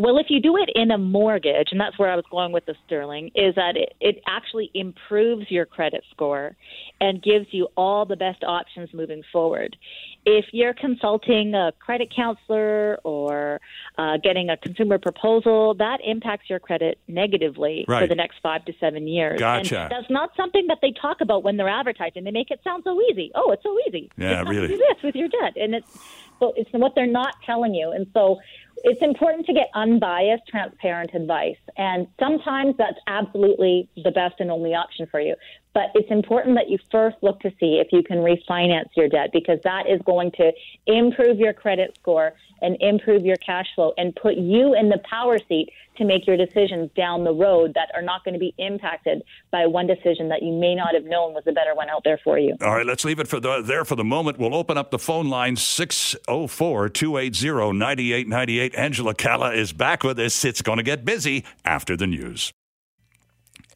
Well, 0.00 0.16
if 0.16 0.30
you 0.30 0.40
do 0.40 0.56
it 0.56 0.70
in 0.74 0.90
a 0.90 0.96
mortgage, 0.96 1.68
and 1.72 1.78
that's 1.78 1.98
where 1.98 2.10
I 2.10 2.16
was 2.16 2.24
going 2.30 2.52
with 2.52 2.64
the 2.64 2.74
Sterling, 2.86 3.32
is 3.34 3.54
that 3.56 3.76
it, 3.76 3.92
it 4.00 4.22
actually 4.26 4.70
improves 4.72 5.50
your 5.50 5.66
credit 5.66 6.02
score 6.10 6.56
and 7.02 7.22
gives 7.22 7.48
you 7.50 7.68
all 7.76 8.06
the 8.06 8.16
best 8.16 8.42
options 8.42 8.94
moving 8.94 9.22
forward. 9.30 9.76
If 10.24 10.46
you're 10.52 10.72
consulting 10.72 11.52
a 11.52 11.72
credit 11.78 12.14
counselor 12.16 12.98
or 13.04 13.60
uh, 13.98 14.16
getting 14.24 14.48
a 14.48 14.56
consumer 14.56 14.96
proposal, 14.96 15.74
that 15.74 15.98
impacts 16.02 16.48
your 16.48 16.60
credit 16.60 16.98
negatively 17.06 17.84
right. 17.86 18.00
for 18.00 18.06
the 18.06 18.14
next 18.14 18.36
five 18.42 18.64
to 18.64 18.72
seven 18.80 19.06
years. 19.06 19.38
Gotcha. 19.38 19.80
And 19.80 19.90
that's 19.90 20.10
not 20.10 20.30
something 20.34 20.66
that 20.68 20.78
they 20.80 20.92
talk 20.92 21.20
about 21.20 21.42
when 21.42 21.58
they're 21.58 21.68
advertising. 21.68 22.24
They 22.24 22.30
make 22.30 22.50
it 22.50 22.60
sound 22.64 22.84
so 22.84 22.98
easy. 23.10 23.32
Oh, 23.34 23.52
it's 23.52 23.62
so 23.62 23.76
easy. 23.86 24.10
Yeah, 24.16 24.44
really. 24.48 24.68
Do 24.68 24.78
this 24.78 25.02
with 25.02 25.14
your 25.14 25.28
debt, 25.28 25.56
and 25.56 25.74
it's 25.74 25.98
so 26.38 26.54
it's 26.56 26.70
what 26.72 26.94
they're 26.94 27.06
not 27.06 27.34
telling 27.44 27.74
you. 27.74 27.92
And 27.92 28.06
so 28.14 28.38
it's 28.82 29.02
important 29.02 29.46
to 29.46 29.52
get 29.52 29.68
unbiased, 29.74 30.42
transparent 30.48 31.10
advice. 31.14 31.56
And 31.76 32.06
sometimes 32.18 32.74
that's 32.78 32.98
absolutely 33.06 33.88
the 34.04 34.10
best 34.10 34.36
and 34.38 34.50
only 34.50 34.74
option 34.74 35.06
for 35.10 35.20
you. 35.20 35.34
But 35.72 35.90
it's 35.94 36.10
important 36.10 36.56
that 36.56 36.68
you 36.68 36.78
first 36.90 37.16
look 37.22 37.40
to 37.40 37.50
see 37.60 37.80
if 37.80 37.88
you 37.92 38.02
can 38.02 38.18
refinance 38.18 38.88
your 38.96 39.08
debt 39.08 39.30
because 39.32 39.58
that 39.64 39.88
is 39.88 40.00
going 40.04 40.32
to 40.32 40.52
improve 40.86 41.38
your 41.38 41.52
credit 41.52 41.96
score 42.00 42.32
and 42.62 42.76
improve 42.80 43.24
your 43.24 43.36
cash 43.36 43.66
flow 43.74 43.92
and 43.96 44.14
put 44.16 44.34
you 44.34 44.74
in 44.74 44.88
the 44.88 44.98
power 45.08 45.38
seat 45.48 45.70
to 45.96 46.04
make 46.04 46.26
your 46.26 46.36
decisions 46.36 46.90
down 46.96 47.24
the 47.24 47.32
road 47.32 47.72
that 47.74 47.90
are 47.94 48.02
not 48.02 48.24
going 48.24 48.34
to 48.34 48.40
be 48.40 48.54
impacted 48.58 49.22
by 49.50 49.66
one 49.66 49.86
decision 49.86 50.28
that 50.28 50.42
you 50.42 50.52
may 50.52 50.74
not 50.74 50.94
have 50.94 51.04
known 51.04 51.34
was 51.34 51.44
a 51.46 51.52
better 51.52 51.74
one 51.74 51.88
out 51.88 52.02
there 52.04 52.18
for 52.22 52.38
you. 52.38 52.56
All 52.60 52.74
right, 52.74 52.86
let's 52.86 53.04
leave 53.04 53.20
it 53.20 53.28
for 53.28 53.40
the, 53.40 53.62
there 53.62 53.84
for 53.84 53.96
the 53.96 54.04
moment. 54.04 54.38
We'll 54.38 54.54
open 54.54 54.76
up 54.76 54.90
the 54.90 54.98
phone 54.98 55.28
line 55.28 55.56
604 55.56 56.88
280 56.88 57.78
9898. 57.78 58.74
Angela 58.74 59.14
Calla 59.14 59.52
is 59.52 59.72
back 59.72 60.02
with 60.02 60.18
us. 60.18 60.44
It's 60.44 60.62
going 60.62 60.78
to 60.78 60.82
get 60.82 61.04
busy 61.04 61.44
after 61.64 61.96
the 61.96 62.06
news. 62.06 62.52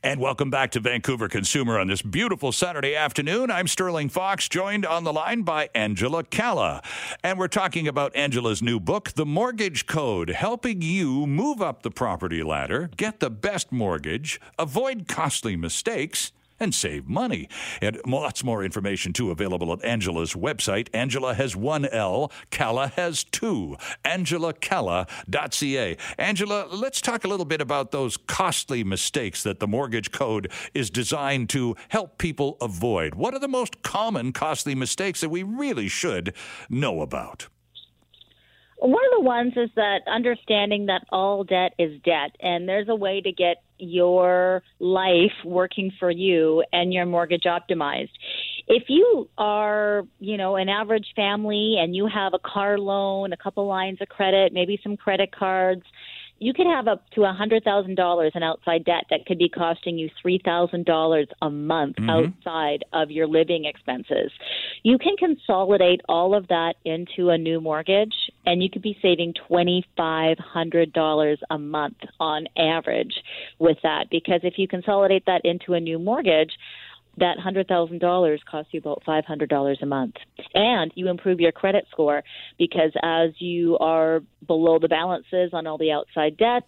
And 0.04 0.20
welcome 0.20 0.50
back 0.50 0.70
to 0.72 0.80
Vancouver 0.80 1.28
Consumer 1.28 1.78
on 1.78 1.86
this 1.86 2.02
beautiful 2.02 2.52
Saturday 2.52 2.94
afternoon. 2.94 3.50
I'm 3.50 3.66
Sterling 3.66 4.10
Fox, 4.10 4.50
joined 4.50 4.84
on 4.84 5.02
the 5.02 5.14
line 5.14 5.44
by 5.44 5.70
Angela 5.74 6.22
Calla. 6.24 6.82
And 7.22 7.38
we're 7.38 7.48
talking 7.48 7.88
about 7.88 8.14
Angela's 8.14 8.60
new 8.60 8.78
book, 8.78 9.12
The 9.12 9.24
Mortgage 9.24 9.86
Code, 9.86 10.28
helping 10.28 10.82
you 10.82 11.26
move 11.26 11.62
up 11.62 11.80
the 11.80 11.90
property 11.90 12.42
ladder, 12.42 12.90
get 12.98 13.20
the 13.20 13.30
best 13.30 13.72
mortgage, 13.72 14.38
avoid 14.58 15.08
costly 15.08 15.56
mistakes, 15.56 16.32
and 16.60 16.74
save 16.74 17.08
money. 17.08 17.48
And 17.80 18.00
lots 18.06 18.44
more 18.44 18.64
information, 18.64 19.12
too, 19.12 19.30
available 19.30 19.72
at 19.72 19.84
Angela's 19.84 20.34
website. 20.34 20.88
Angela 20.94 21.34
has 21.34 21.56
one 21.56 21.86
L, 21.86 22.30
Calla 22.50 22.88
has 22.88 23.24
two. 23.24 23.76
AngelaCalla.ca. 24.04 25.96
Angela, 26.18 26.66
let's 26.70 27.00
talk 27.00 27.24
a 27.24 27.28
little 27.28 27.46
bit 27.46 27.60
about 27.60 27.90
those 27.90 28.16
costly 28.16 28.84
mistakes 28.84 29.42
that 29.42 29.60
the 29.60 29.66
mortgage 29.66 30.12
code 30.12 30.50
is 30.72 30.90
designed 30.90 31.48
to 31.50 31.76
help 31.88 32.18
people 32.18 32.56
avoid. 32.60 33.14
What 33.14 33.34
are 33.34 33.40
the 33.40 33.48
most 33.48 33.82
common 33.82 34.32
costly 34.32 34.74
mistakes 34.74 35.20
that 35.20 35.30
we 35.30 35.42
really 35.42 35.88
should 35.88 36.34
know 36.68 37.00
about? 37.00 37.48
One 38.76 39.04
of 39.06 39.12
the 39.16 39.24
ones 39.24 39.54
is 39.56 39.70
that 39.76 40.00
understanding 40.06 40.86
that 40.86 41.06
all 41.10 41.42
debt 41.42 41.72
is 41.78 42.00
debt, 42.02 42.36
and 42.40 42.68
there's 42.68 42.88
a 42.88 42.94
way 42.94 43.22
to 43.22 43.32
get 43.32 43.63
your 43.78 44.62
life 44.78 45.32
working 45.44 45.92
for 45.98 46.10
you 46.10 46.64
and 46.72 46.92
your 46.92 47.06
mortgage 47.06 47.44
optimized. 47.44 48.10
If 48.66 48.84
you 48.88 49.28
are, 49.36 50.04
you 50.20 50.36
know, 50.36 50.56
an 50.56 50.68
average 50.68 51.06
family 51.14 51.76
and 51.78 51.94
you 51.94 52.06
have 52.06 52.34
a 52.34 52.38
car 52.38 52.78
loan, 52.78 53.32
a 53.32 53.36
couple 53.36 53.66
lines 53.66 53.98
of 54.00 54.08
credit, 54.08 54.52
maybe 54.52 54.80
some 54.82 54.96
credit 54.96 55.34
cards, 55.36 55.82
you 56.38 56.52
could 56.52 56.66
have 56.66 56.88
up 56.88 57.08
to 57.10 57.22
a 57.22 57.32
$100,000 57.32 58.30
in 58.34 58.42
outside 58.42 58.84
debt 58.84 59.04
that 59.10 59.24
could 59.26 59.38
be 59.38 59.48
costing 59.48 59.96
you 59.96 60.10
$3,000 60.24 61.26
a 61.42 61.50
month 61.50 61.96
mm-hmm. 61.96 62.10
outside 62.10 62.84
of 62.92 63.10
your 63.10 63.26
living 63.26 63.64
expenses. 63.64 64.30
You 64.82 64.98
can 64.98 65.16
consolidate 65.16 66.00
all 66.08 66.34
of 66.34 66.48
that 66.48 66.74
into 66.84 67.30
a 67.30 67.38
new 67.38 67.60
mortgage 67.60 68.14
and 68.46 68.62
you 68.62 68.68
could 68.70 68.82
be 68.82 68.98
saving 69.00 69.34
$2,500 69.50 71.36
a 71.50 71.58
month 71.58 71.96
on 72.20 72.46
average 72.58 73.14
with 73.58 73.78
that 73.82 74.10
because 74.10 74.40
if 74.42 74.58
you 74.58 74.68
consolidate 74.68 75.24
that 75.26 75.42
into 75.44 75.74
a 75.74 75.80
new 75.80 75.98
mortgage, 75.98 76.52
that 77.18 77.36
$100,000 77.38 78.38
costs 78.50 78.72
you 78.72 78.80
about 78.80 79.02
$500 79.06 79.82
a 79.82 79.86
month. 79.86 80.14
And 80.54 80.92
you 80.94 81.08
improve 81.08 81.40
your 81.40 81.52
credit 81.52 81.86
score 81.90 82.22
because 82.58 82.92
as 83.02 83.30
you 83.38 83.78
are 83.78 84.20
below 84.46 84.78
the 84.78 84.88
balances 84.88 85.50
on 85.52 85.66
all 85.66 85.78
the 85.78 85.92
outside 85.92 86.36
debts, 86.36 86.66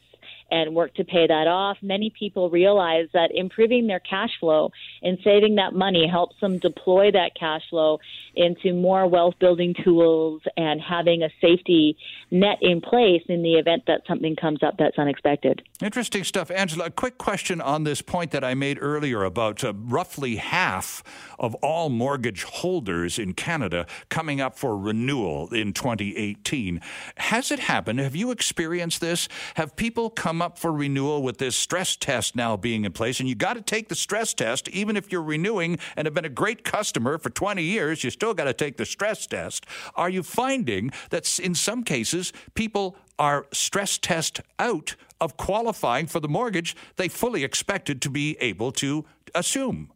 and 0.50 0.74
work 0.74 0.94
to 0.94 1.04
pay 1.04 1.26
that 1.26 1.46
off. 1.46 1.76
Many 1.82 2.12
people 2.16 2.50
realize 2.50 3.08
that 3.12 3.30
improving 3.34 3.86
their 3.86 4.00
cash 4.00 4.30
flow 4.38 4.70
and 5.02 5.18
saving 5.24 5.56
that 5.56 5.74
money 5.74 6.06
helps 6.06 6.36
them 6.40 6.58
deploy 6.58 7.10
that 7.12 7.32
cash 7.38 7.62
flow 7.70 7.98
into 8.34 8.72
more 8.72 9.06
wealth 9.08 9.34
building 9.38 9.74
tools 9.82 10.42
and 10.56 10.80
having 10.80 11.22
a 11.22 11.30
safety 11.40 11.96
net 12.30 12.58
in 12.60 12.80
place 12.80 13.22
in 13.28 13.42
the 13.42 13.54
event 13.54 13.84
that 13.86 14.02
something 14.06 14.36
comes 14.36 14.62
up 14.62 14.76
that's 14.78 14.98
unexpected. 14.98 15.62
Interesting 15.82 16.24
stuff. 16.24 16.50
Angela, 16.50 16.86
a 16.86 16.90
quick 16.90 17.18
question 17.18 17.60
on 17.60 17.84
this 17.84 18.02
point 18.02 18.30
that 18.30 18.44
I 18.44 18.54
made 18.54 18.78
earlier 18.80 19.24
about 19.24 19.64
uh, 19.64 19.72
roughly 19.74 20.36
half 20.36 21.02
of 21.38 21.54
all 21.56 21.88
mortgage 21.88 22.44
holders 22.44 23.18
in 23.18 23.34
Canada 23.34 23.86
coming 24.08 24.40
up 24.40 24.56
for 24.56 24.76
renewal 24.76 25.52
in 25.52 25.72
2018. 25.72 26.80
Has 27.16 27.50
it 27.50 27.60
happened? 27.60 28.00
Have 28.00 28.16
you 28.16 28.30
experienced 28.30 29.00
this? 29.00 29.28
Have 29.54 29.76
people 29.76 30.10
come 30.10 30.35
up 30.42 30.58
for 30.58 30.72
renewal 30.72 31.22
with 31.22 31.38
this 31.38 31.56
stress 31.56 31.96
test 31.96 32.36
now 32.36 32.56
being 32.56 32.84
in 32.84 32.92
place? 32.92 33.20
And 33.20 33.28
you 33.28 33.34
got 33.34 33.54
to 33.54 33.62
take 33.62 33.88
the 33.88 33.94
stress 33.94 34.34
test, 34.34 34.68
even 34.68 34.96
if 34.96 35.10
you're 35.10 35.22
renewing 35.22 35.78
and 35.96 36.06
have 36.06 36.14
been 36.14 36.24
a 36.24 36.30
great 36.30 36.64
customer 36.64 37.18
for 37.18 37.30
20 37.30 37.62
years, 37.62 38.04
you 38.04 38.10
still 38.10 38.34
got 38.34 38.44
to 38.44 38.52
take 38.52 38.76
the 38.76 38.86
stress 38.86 39.26
test. 39.26 39.66
Are 39.94 40.10
you 40.10 40.22
finding 40.22 40.92
that 41.10 41.38
in 41.38 41.54
some 41.54 41.82
cases 41.82 42.32
people 42.54 42.96
are 43.18 43.46
stress 43.52 43.98
test 43.98 44.40
out 44.58 44.94
of 45.20 45.36
qualifying 45.36 46.06
for 46.06 46.20
the 46.20 46.28
mortgage 46.28 46.76
they 46.96 47.08
fully 47.08 47.44
expected 47.44 48.02
to 48.02 48.10
be 48.10 48.36
able 48.40 48.72
to 48.72 49.04
assume? 49.34 49.90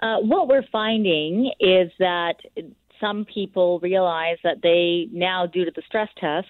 Uh, 0.00 0.18
what 0.18 0.48
we're 0.48 0.66
finding 0.70 1.50
is 1.58 1.90
that 1.98 2.34
some 3.00 3.24
people 3.24 3.80
realize 3.80 4.36
that 4.44 4.62
they 4.62 5.08
now, 5.12 5.46
due 5.46 5.64
to 5.64 5.70
the 5.70 5.82
stress 5.86 6.08
test, 6.18 6.48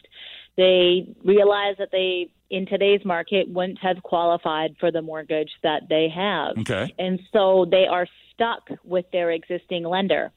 they 0.57 1.07
realize 1.25 1.77
that 1.79 1.91
they 1.93 2.31
in 2.51 2.67
today's 2.67 3.05
market 3.05 3.49
wouldn't 3.49 3.79
have 3.81 4.03
qualified 4.03 4.77
for 4.79 4.91
the 4.91 5.03
mortgage 5.03 5.51
that 5.63 5.83
they 5.89 6.09
have. 6.15 6.59
Okay. 6.59 6.95
And 6.99 7.21
so 7.33 7.67
they 7.71 7.87
are 7.91 8.07
stuck 8.33 8.69
with 8.85 9.07
their 9.13 9.31
existing 9.31 9.85
lender. 9.85 10.31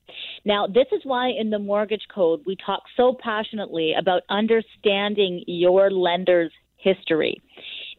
Now, 0.45 0.67
this 0.67 0.87
is 0.91 1.01
why 1.03 1.29
in 1.29 1.49
the 1.49 1.59
mortgage 1.59 2.07
code 2.13 2.41
we 2.45 2.55
talk 2.65 2.83
so 2.95 3.15
passionately 3.21 3.93
about 3.97 4.23
understanding 4.29 5.43
your 5.47 5.91
lender's 5.91 6.51
history. 6.77 7.41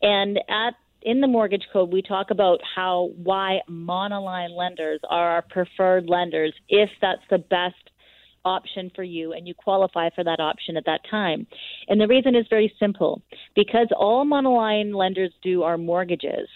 And 0.03 0.39
at 0.49 0.75
in 1.03 1.21
the 1.21 1.27
mortgage 1.27 1.67
code, 1.73 1.93
we 1.93 2.03
talk 2.03 2.31
about 2.31 2.61
how 2.75 3.11
why 3.17 3.61
monoline 3.69 4.55
lenders 4.57 5.01
are 5.09 5.31
our 5.31 5.43
preferred 5.43 6.09
lenders 6.09 6.53
if 6.69 6.91
that's 7.01 7.23
the 7.31 7.39
best 7.39 7.90
option 8.45 8.91
for 8.95 9.03
you 9.03 9.33
and 9.33 9.47
you 9.47 9.55
qualify 9.55 10.11
for 10.15 10.25
that 10.25 10.41
option 10.41 10.77
at 10.77 10.87
that 10.87 11.01
time. 11.11 11.47
And 11.89 12.01
the 12.01 12.09
reason 12.09 12.35
is 12.35 12.47
very 12.49 12.73
simple 12.79 13.23
because 13.55 13.89
all 13.97 14.25
monoline 14.25 14.95
lenders 14.95 15.33
do 15.43 15.63
are 15.63 15.79
mortgages 15.79 16.49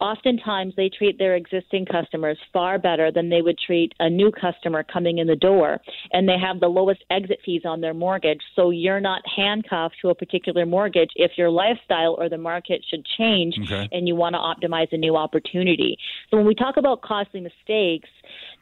oftentimes 0.00 0.74
they 0.76 0.88
treat 0.88 1.18
their 1.18 1.36
existing 1.36 1.84
customers 1.84 2.38
far 2.52 2.78
better 2.78 3.12
than 3.12 3.28
they 3.28 3.42
would 3.42 3.58
treat 3.58 3.92
a 4.00 4.08
new 4.08 4.32
customer 4.32 4.82
coming 4.82 5.18
in 5.18 5.26
the 5.26 5.36
door. 5.36 5.78
And 6.12 6.28
they 6.28 6.38
have 6.38 6.60
the 6.60 6.68
lowest 6.68 7.04
exit 7.10 7.40
fees 7.44 7.62
on 7.64 7.80
their 7.80 7.94
mortgage. 7.94 8.40
So 8.56 8.70
you're 8.70 9.00
not 9.00 9.22
handcuffed 9.36 9.96
to 10.02 10.08
a 10.08 10.14
particular 10.14 10.64
mortgage 10.66 11.10
if 11.16 11.32
your 11.36 11.50
lifestyle 11.50 12.16
or 12.18 12.28
the 12.28 12.38
market 12.38 12.84
should 12.88 13.06
change 13.18 13.56
okay. 13.64 13.88
and 13.92 14.08
you 14.08 14.16
want 14.16 14.34
to 14.34 14.38
optimize 14.38 14.88
a 14.92 14.96
new 14.96 15.16
opportunity. 15.16 15.98
So 16.30 16.38
when 16.38 16.46
we 16.46 16.54
talk 16.54 16.76
about 16.76 17.02
costly 17.02 17.40
mistakes, 17.40 18.08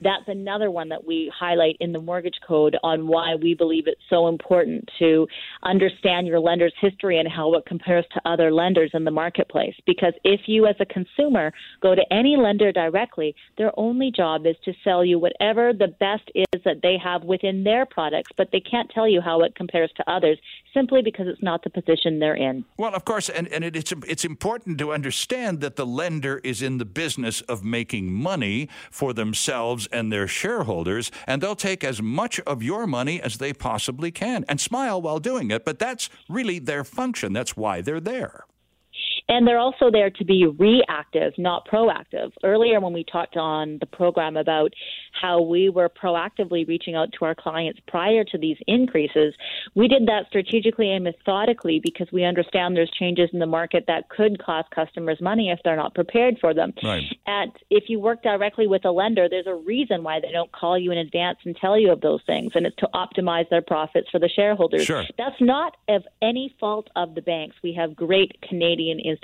that's 0.00 0.28
another 0.28 0.70
one 0.70 0.88
that 0.90 1.06
we 1.06 1.32
highlight 1.36 1.76
in 1.80 1.92
the 1.92 2.00
mortgage 2.00 2.38
code 2.46 2.76
on 2.82 3.06
why 3.06 3.34
we 3.34 3.54
believe 3.54 3.86
it's 3.86 4.00
so 4.08 4.28
important 4.28 4.88
to 4.98 5.26
understand 5.62 6.26
your 6.26 6.40
lender's 6.40 6.74
history 6.80 7.18
and 7.18 7.28
how 7.28 7.54
it 7.54 7.66
compares 7.66 8.04
to 8.14 8.20
other 8.24 8.52
lenders 8.52 8.90
in 8.94 9.04
the 9.04 9.10
marketplace. 9.10 9.74
Because 9.86 10.12
if 10.24 10.42
you, 10.46 10.66
as 10.66 10.76
a 10.80 10.86
consumer, 10.86 11.52
go 11.82 11.94
to 11.94 12.02
any 12.12 12.36
lender 12.36 12.72
directly, 12.72 13.34
their 13.56 13.72
only 13.76 14.12
job 14.14 14.46
is 14.46 14.56
to 14.64 14.72
sell 14.84 15.04
you 15.04 15.18
whatever 15.18 15.72
the 15.72 15.88
best 15.88 16.30
is 16.34 16.62
that 16.64 16.82
they 16.82 16.96
have 17.02 17.24
within 17.24 17.64
their 17.64 17.86
products, 17.86 18.30
but 18.36 18.48
they 18.52 18.60
can't 18.60 18.90
tell 18.90 19.08
you 19.08 19.20
how 19.20 19.40
it 19.42 19.54
compares 19.54 19.90
to 19.96 20.10
others 20.10 20.38
simply 20.74 21.02
because 21.02 21.26
it's 21.26 21.42
not 21.42 21.64
the 21.64 21.70
position 21.70 22.18
they're 22.18 22.34
in. 22.34 22.64
Well, 22.76 22.94
of 22.94 23.04
course, 23.04 23.28
and, 23.28 23.48
and 23.48 23.64
it, 23.64 23.74
it's, 23.74 23.92
it's 24.06 24.24
important 24.24 24.78
to 24.78 24.92
understand 24.92 25.60
that 25.60 25.76
the 25.76 25.86
lender 25.86 26.40
is 26.44 26.62
in 26.62 26.78
the 26.78 26.84
business 26.84 27.40
of 27.42 27.64
making 27.64 28.12
money 28.12 28.68
for 28.90 29.12
themselves 29.12 29.87
and 29.92 30.12
their 30.12 30.28
shareholders, 30.28 31.10
and 31.26 31.42
they'll 31.42 31.56
take 31.56 31.84
as 31.84 32.02
much 32.02 32.40
of 32.40 32.62
your 32.62 32.86
money 32.86 33.20
as 33.20 33.38
they 33.38 33.52
possibly 33.52 34.10
can 34.10 34.44
and 34.48 34.60
smile 34.60 35.00
while 35.00 35.18
doing 35.18 35.50
it. 35.50 35.64
But 35.64 35.78
that's 35.78 36.08
really 36.28 36.58
their 36.58 36.84
function. 36.84 37.32
That's 37.32 37.56
why 37.56 37.80
they're 37.80 38.00
there. 38.00 38.44
And 39.28 39.46
they're 39.46 39.58
also 39.58 39.90
there 39.90 40.10
to 40.10 40.24
be 40.24 40.46
reactive, 40.46 41.34
not 41.36 41.68
proactive. 41.68 42.32
Earlier, 42.42 42.80
when 42.80 42.94
we 42.94 43.04
talked 43.04 43.36
on 43.36 43.76
the 43.78 43.86
program 43.86 44.36
about 44.36 44.72
how 45.12 45.42
we 45.42 45.68
were 45.68 45.90
proactively 45.90 46.66
reaching 46.66 46.94
out 46.94 47.12
to 47.18 47.26
our 47.26 47.34
clients 47.34 47.78
prior 47.86 48.24
to 48.24 48.38
these 48.38 48.56
increases, 48.66 49.34
we 49.74 49.86
did 49.86 50.06
that 50.06 50.26
strategically 50.28 50.90
and 50.92 51.04
methodically 51.04 51.78
because 51.82 52.08
we 52.10 52.24
understand 52.24 52.74
there's 52.74 52.90
changes 52.90 53.28
in 53.32 53.38
the 53.38 53.46
market 53.46 53.84
that 53.86 54.08
could 54.08 54.42
cost 54.42 54.70
customers 54.70 55.20
money 55.20 55.50
if 55.50 55.58
they're 55.62 55.76
not 55.76 55.94
prepared 55.94 56.38
for 56.40 56.54
them. 56.54 56.72
Right. 56.82 57.04
And 57.26 57.52
if 57.68 57.84
you 57.88 58.00
work 58.00 58.22
directly 58.22 58.66
with 58.66 58.86
a 58.86 58.90
lender, 58.90 59.28
there's 59.28 59.46
a 59.46 59.54
reason 59.54 60.02
why 60.02 60.20
they 60.20 60.32
don't 60.32 60.52
call 60.52 60.78
you 60.78 60.90
in 60.90 60.98
advance 60.98 61.38
and 61.44 61.54
tell 61.56 61.78
you 61.78 61.92
of 61.92 62.00
those 62.00 62.20
things, 62.26 62.52
and 62.54 62.66
it's 62.66 62.76
to 62.76 62.88
optimize 62.94 63.48
their 63.50 63.62
profits 63.62 64.08
for 64.10 64.18
the 64.18 64.28
shareholders. 64.28 64.84
Sure. 64.84 65.04
That's 65.18 65.40
not 65.40 65.76
of 65.88 66.04
any 66.22 66.56
fault 66.58 66.88
of 66.96 67.14
the 67.14 67.22
banks. 67.22 67.56
We 67.62 67.74
have 67.74 67.94
great 67.94 68.40
Canadian 68.40 68.98
institutions, 68.98 69.17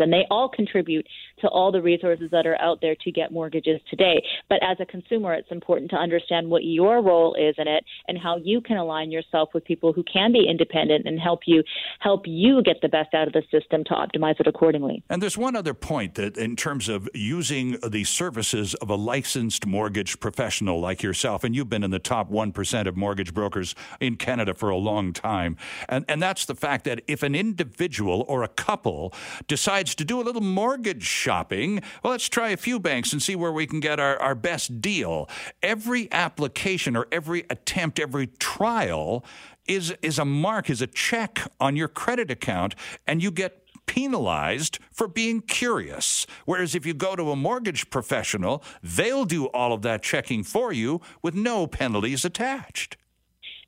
and 0.00 0.12
they 0.12 0.24
all 0.30 0.48
contribute 0.48 1.06
to 1.40 1.48
all 1.48 1.72
the 1.72 1.82
resources 1.82 2.30
that 2.30 2.46
are 2.46 2.60
out 2.60 2.80
there 2.80 2.96
to 3.04 3.10
get 3.10 3.32
mortgages 3.32 3.80
today. 3.90 4.22
But 4.48 4.58
as 4.62 4.78
a 4.80 4.86
consumer, 4.86 5.34
it's 5.34 5.50
important 5.50 5.90
to 5.90 5.96
understand 5.96 6.48
what 6.48 6.64
your 6.64 7.02
role 7.02 7.34
is 7.34 7.54
in 7.58 7.68
it 7.68 7.84
and 8.08 8.18
how 8.18 8.36
you 8.36 8.60
can 8.60 8.76
align 8.76 9.10
yourself 9.10 9.50
with 9.54 9.64
people 9.64 9.92
who 9.92 10.04
can 10.04 10.32
be 10.32 10.46
independent 10.48 11.06
and 11.06 11.18
help 11.18 11.40
you 11.46 11.62
help 12.00 12.22
you 12.26 12.62
get 12.62 12.80
the 12.80 12.88
best 12.88 13.14
out 13.14 13.26
of 13.26 13.32
the 13.32 13.42
system 13.50 13.84
to 13.84 13.90
optimize 13.90 14.38
it 14.40 14.46
accordingly. 14.46 15.02
And 15.10 15.22
there's 15.22 15.38
one 15.38 15.56
other 15.56 15.74
point 15.74 16.14
that 16.14 16.36
in 16.36 16.56
terms 16.56 16.88
of 16.88 17.08
using 17.14 17.78
the 17.86 18.04
services 18.04 18.74
of 18.74 18.90
a 18.90 18.94
licensed 18.94 19.66
mortgage 19.66 20.20
professional 20.20 20.80
like 20.80 21.02
yourself, 21.02 21.44
and 21.44 21.54
you've 21.54 21.68
been 21.68 21.84
in 21.84 21.90
the 21.90 21.98
top 21.98 22.30
1% 22.30 22.86
of 22.86 22.96
mortgage 22.96 23.34
brokers 23.34 23.74
in 24.00 24.16
Canada 24.16 24.54
for 24.54 24.70
a 24.70 24.76
long 24.76 25.12
time, 25.12 25.56
and, 25.88 26.04
and 26.08 26.22
that's 26.22 26.46
the 26.46 26.54
fact 26.54 26.84
that 26.84 27.02
if 27.06 27.22
an 27.22 27.34
individual 27.34 28.24
or 28.28 28.42
a 28.42 28.48
couple 28.48 29.12
decides 29.48 29.94
to 29.96 30.04
do 30.04 30.20
a 30.20 30.22
little 30.22 30.42
mortgage 30.42 31.04
shopping, 31.04 31.80
well, 32.02 32.12
let's 32.12 32.28
try 32.28 32.50
a 32.50 32.56
few 32.56 32.78
banks 32.78 33.12
and 33.12 33.22
see 33.22 33.36
where 33.36 33.52
we 33.52 33.66
can 33.66 33.80
get 33.80 34.00
our, 34.00 34.16
our 34.18 34.34
best 34.34 34.80
deal. 34.80 35.28
Every 35.62 36.10
application 36.12 36.96
or 36.96 37.06
every 37.12 37.44
attempt, 37.50 37.98
every 37.98 38.26
trial 38.26 39.24
is, 39.66 39.94
is 40.02 40.18
a 40.18 40.24
mark, 40.24 40.70
is 40.70 40.82
a 40.82 40.86
check 40.86 41.40
on 41.60 41.76
your 41.76 41.88
credit 41.88 42.30
account, 42.30 42.74
and 43.06 43.22
you 43.22 43.30
get 43.30 43.58
penalized 43.86 44.78
for 44.90 45.08
being 45.08 45.40
curious. 45.40 46.26
Whereas 46.44 46.74
if 46.74 46.86
you 46.86 46.94
go 46.94 47.16
to 47.16 47.30
a 47.30 47.36
mortgage 47.36 47.90
professional, 47.90 48.62
they'll 48.82 49.24
do 49.24 49.46
all 49.46 49.72
of 49.72 49.82
that 49.82 50.02
checking 50.02 50.44
for 50.44 50.72
you 50.72 51.00
with 51.20 51.34
no 51.34 51.66
penalties 51.66 52.24
attached 52.24 52.96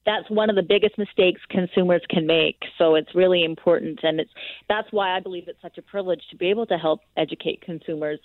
that's 0.06 0.28
one 0.30 0.50
of 0.50 0.56
the 0.56 0.62
biggest 0.62 0.98
mistakes 0.98 1.40
consumers 1.48 2.02
can 2.08 2.26
make. 2.26 2.60
So 2.78 2.94
it's 2.94 3.14
really 3.14 3.44
important, 3.44 4.00
and 4.02 4.20
it's 4.20 4.30
that's 4.68 4.88
why 4.90 5.16
I 5.16 5.20
believe 5.20 5.48
it's 5.48 5.60
such 5.62 5.78
a 5.78 5.82
privilege 5.82 6.22
to 6.30 6.36
be 6.36 6.50
able 6.50 6.66
to 6.66 6.76
help 6.76 7.00
educate 7.16 7.62
consumers 7.62 8.18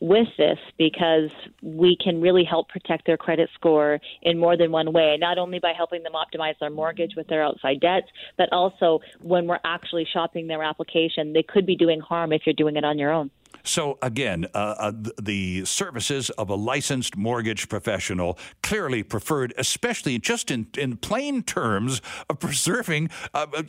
with 0.00 0.28
this 0.38 0.58
because 0.78 1.30
we 1.62 1.96
can 2.02 2.20
really 2.20 2.44
help 2.44 2.68
protect 2.68 3.06
their 3.06 3.16
credit 3.16 3.48
score 3.54 4.00
in 4.22 4.38
more 4.38 4.56
than 4.56 4.70
one 4.70 4.92
way. 4.92 5.16
Not 5.18 5.38
only 5.38 5.58
by 5.58 5.72
helping 5.76 6.02
them 6.02 6.12
optimize 6.12 6.58
their 6.60 6.70
mortgage 6.70 7.14
with 7.16 7.26
their 7.28 7.42
outside 7.42 7.80
debts, 7.80 8.08
but 8.36 8.52
also 8.52 9.00
when 9.20 9.46
we're 9.46 9.60
actually 9.64 10.06
shopping 10.12 10.46
their 10.46 10.62
application, 10.62 11.32
they 11.32 11.42
could 11.42 11.66
be 11.66 11.76
doing 11.76 12.00
harm 12.00 12.32
if 12.32 12.42
you're 12.44 12.54
doing 12.54 12.76
it 12.76 12.84
on 12.84 12.98
your 12.98 13.12
own. 13.12 13.30
So, 13.64 13.98
again, 14.02 14.46
uh, 14.54 14.74
uh, 14.78 14.92
the 15.20 15.64
services 15.64 16.28
of 16.30 16.50
a 16.50 16.54
licensed 16.54 17.16
mortgage 17.16 17.70
professional 17.70 18.38
clearly 18.62 19.02
preferred, 19.02 19.54
especially 19.56 20.18
just 20.18 20.50
in, 20.50 20.66
in 20.76 20.98
plain 20.98 21.42
terms 21.42 22.02
of 22.28 22.38
preserving. 22.38 23.08
Uh, 23.32 23.46
uh 23.56 23.62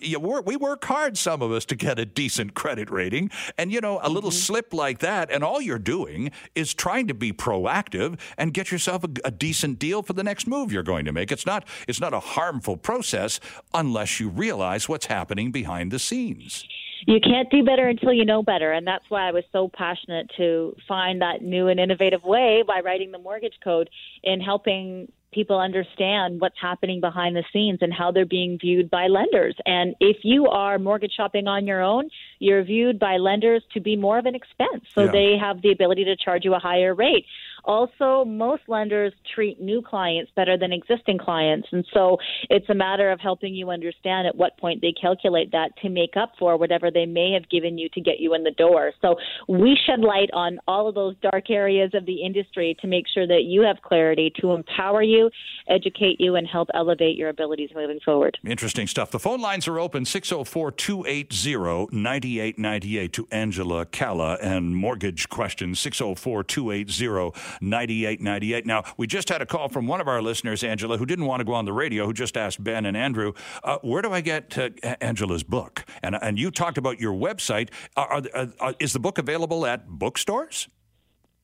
we 0.46 0.58
work 0.58 0.84
hard, 0.84 1.18
some 1.18 1.42
of 1.42 1.52
us, 1.52 1.64
to 1.66 1.76
get 1.76 1.98
a 1.98 2.06
decent 2.06 2.54
credit 2.54 2.90
rating. 2.90 3.32
And, 3.58 3.72
you 3.72 3.80
know, 3.80 4.00
a 4.04 4.10
little 4.10 4.32
mm-hmm. 4.32 4.38
slip 4.38 4.74
like 4.74 5.00
that, 5.00 5.32
and 5.32 5.44
all 5.44 5.62
you're 5.62 5.80
doing 5.80 6.32
is 6.56 6.74
trying 6.74 7.08
to 7.08 7.14
be 7.14 7.32
proactive 7.32 8.20
and 8.38 8.54
get 8.54 8.72
yourself 8.72 9.06
a, 9.06 9.10
a 9.24 9.32
decent 9.32 9.80
deal 9.80 10.04
for 10.04 10.12
the 10.12 10.24
next 10.24 10.46
move 10.46 10.74
you're 10.74 10.84
going 10.84 11.06
to 11.06 11.14
make. 11.14 11.32
It's 11.32 11.46
not, 11.46 11.66
it's 11.88 12.02
not 12.02 12.14
a 12.14 12.20
harmful 12.20 12.76
process 12.76 13.40
unless 13.74 14.20
you 14.20 14.28
realize 14.28 14.90
what's 14.90 15.06
happening 15.06 15.52
behind 15.52 15.92
the 15.92 16.00
scenes 16.00 16.66
you 17.06 17.20
can't 17.20 17.50
do 17.50 17.64
better 17.64 17.88
until 17.88 18.14
you 18.14 18.26
know 18.26 18.42
better. 18.42 18.72
And 18.72 18.86
that's 18.86 19.06
why 19.10 19.28
I 19.28 19.32
was 19.32 19.44
so 19.52 19.70
passionate 19.86 20.32
to 20.38 20.76
find 20.88 21.22
that 21.22 21.42
new 21.42 21.68
and 21.68 21.80
innovative 21.80 22.24
way 22.24 22.64
by 22.68 22.80
writing 22.80 23.12
the 23.12 23.20
mortgage 23.20 23.58
code 23.64 23.90
in 24.24 24.40
helping 24.40 25.08
people 25.36 25.60
understand 25.60 26.40
what's 26.40 26.56
happening 26.60 27.02
behind 27.02 27.36
the 27.36 27.44
scenes 27.52 27.80
and 27.82 27.94
how 27.94 28.10
they're 28.10 28.26
being 28.26 28.58
viewed 28.58 28.90
by 28.90 29.08
lenders. 29.08 29.56
And 29.66 29.94
if 30.00 30.18
you 30.24 30.48
are 30.48 30.80
mortgage 30.80 31.12
shopping 31.12 31.46
on 31.46 31.68
your 31.68 31.82
own, 31.82 32.10
you're 32.40 32.64
viewed 32.64 32.98
by 32.98 33.18
lenders 33.18 33.62
to 33.74 33.82
be 33.82 33.98
more 33.98 34.18
of 34.18 34.26
an 34.26 34.34
expense. 34.34 34.86
So 34.96 35.04
yeah. 35.04 35.12
they 35.12 35.38
have 35.38 35.62
the 35.62 35.72
ability 35.72 36.06
to 36.06 36.16
charge 36.16 36.46
you 36.46 36.54
a 36.54 36.60
higher 36.60 36.96
rate. 36.96 37.26
Also, 37.66 38.24
most 38.26 38.64
lenders 38.68 39.14
treat 39.34 39.60
new 39.60 39.82
clients 39.82 40.32
better 40.36 40.58
than 40.58 40.72
existing 40.72 41.18
clients. 41.18 41.68
And 41.72 41.86
so 41.94 42.18
it's 42.50 42.70
a 42.70 42.76
matter 42.76 43.12
of 43.12 43.20
helping 43.20 43.54
you 43.54 43.70
understand 43.72 44.28
at 44.28 44.36
what 44.36 44.58
point 44.58 44.82
they 44.82 44.94
calculate 45.00 45.52
that 45.52 45.76
to 45.82 45.90
make 45.90 46.16
up 46.16 46.34
for 46.38 46.58
whatever 46.58 46.92
they 46.92 47.06
may 47.06 47.32
have 47.32 47.50
given 47.50 47.78
you 47.78 47.90
to 47.94 48.02
get 48.02 48.20
you 48.20 48.34
in 48.36 48.44
the 48.44 48.52
door. 48.52 48.92
So 49.02 49.16
we 49.48 49.78
shed 49.86 50.02
light 50.02 50.30
on 50.34 50.60
all 50.68 50.88
of 50.88 50.96
those 50.96 51.16
dark 51.22 51.50
areas 51.50 51.92
of 51.94 52.06
the 52.06 52.24
industry 52.24 52.78
to 52.82 52.88
make 52.88 53.06
sure 53.12 53.28
that 53.28 53.44
you 53.46 53.62
have 53.62 53.78
clarity 53.82 54.32
to 54.42 54.52
empower 54.52 55.02
you, 55.02 55.30
educate 55.68 56.20
you, 56.20 56.36
and 56.36 56.48
help 56.48 56.70
elevate 56.74 57.18
your 57.18 57.30
abilities 57.30 57.70
moving 57.76 58.00
forward. 58.06 58.38
Interesting 58.46 58.88
stuff. 58.88 59.12
The 59.12 59.20
phone 59.20 59.42
lines 59.42 59.68
are 59.68 59.80
open 59.80 60.06
604 60.06 60.72
280 60.72 61.88
9898 61.92 63.14
to 63.14 63.28
Angela 63.32 63.86
Calla 63.86 64.36
and 64.42 64.76
mortgage 64.76 65.30
questions 65.30 65.80
604 65.80 66.44
280 66.44 67.32
9898. 67.62 68.66
Now, 68.66 68.84
we 68.98 69.08
just 69.08 69.30
had 69.30 69.42
a 69.42 69.46
call 69.46 69.70
from 69.70 69.88
one 69.88 70.02
of 70.02 70.08
our 70.08 70.22
listeners, 70.22 70.64
Angela, 70.64 70.98
who 70.98 71.06
didn't 71.06 71.26
want 71.26 71.40
to 71.40 71.44
go 71.46 71.54
on 71.54 71.66
the 71.66 71.74
radio, 71.74 72.06
who 72.06 72.14
just 72.14 72.38
asked 72.38 72.64
Ben 72.64 72.86
and 72.86 72.96
Andrew, 72.98 73.34
uh, 73.64 73.78
where 73.82 74.02
do 74.02 74.12
I 74.12 74.22
get 74.22 74.58
uh, 74.58 74.70
Angela's 75.02 75.44
book? 75.44 75.86
And, 76.04 76.18
and 76.22 76.40
you 76.40 76.52
talked 76.52 76.78
about 76.78 77.00
your 77.00 77.14
website. 77.14 77.70
Are, 77.96 78.22
are, 78.34 78.48
are, 78.60 78.76
is 78.80 78.94
the 78.94 79.00
book 79.00 79.18
available 79.18 79.66
at 79.66 79.88
bookstores? 79.88 80.68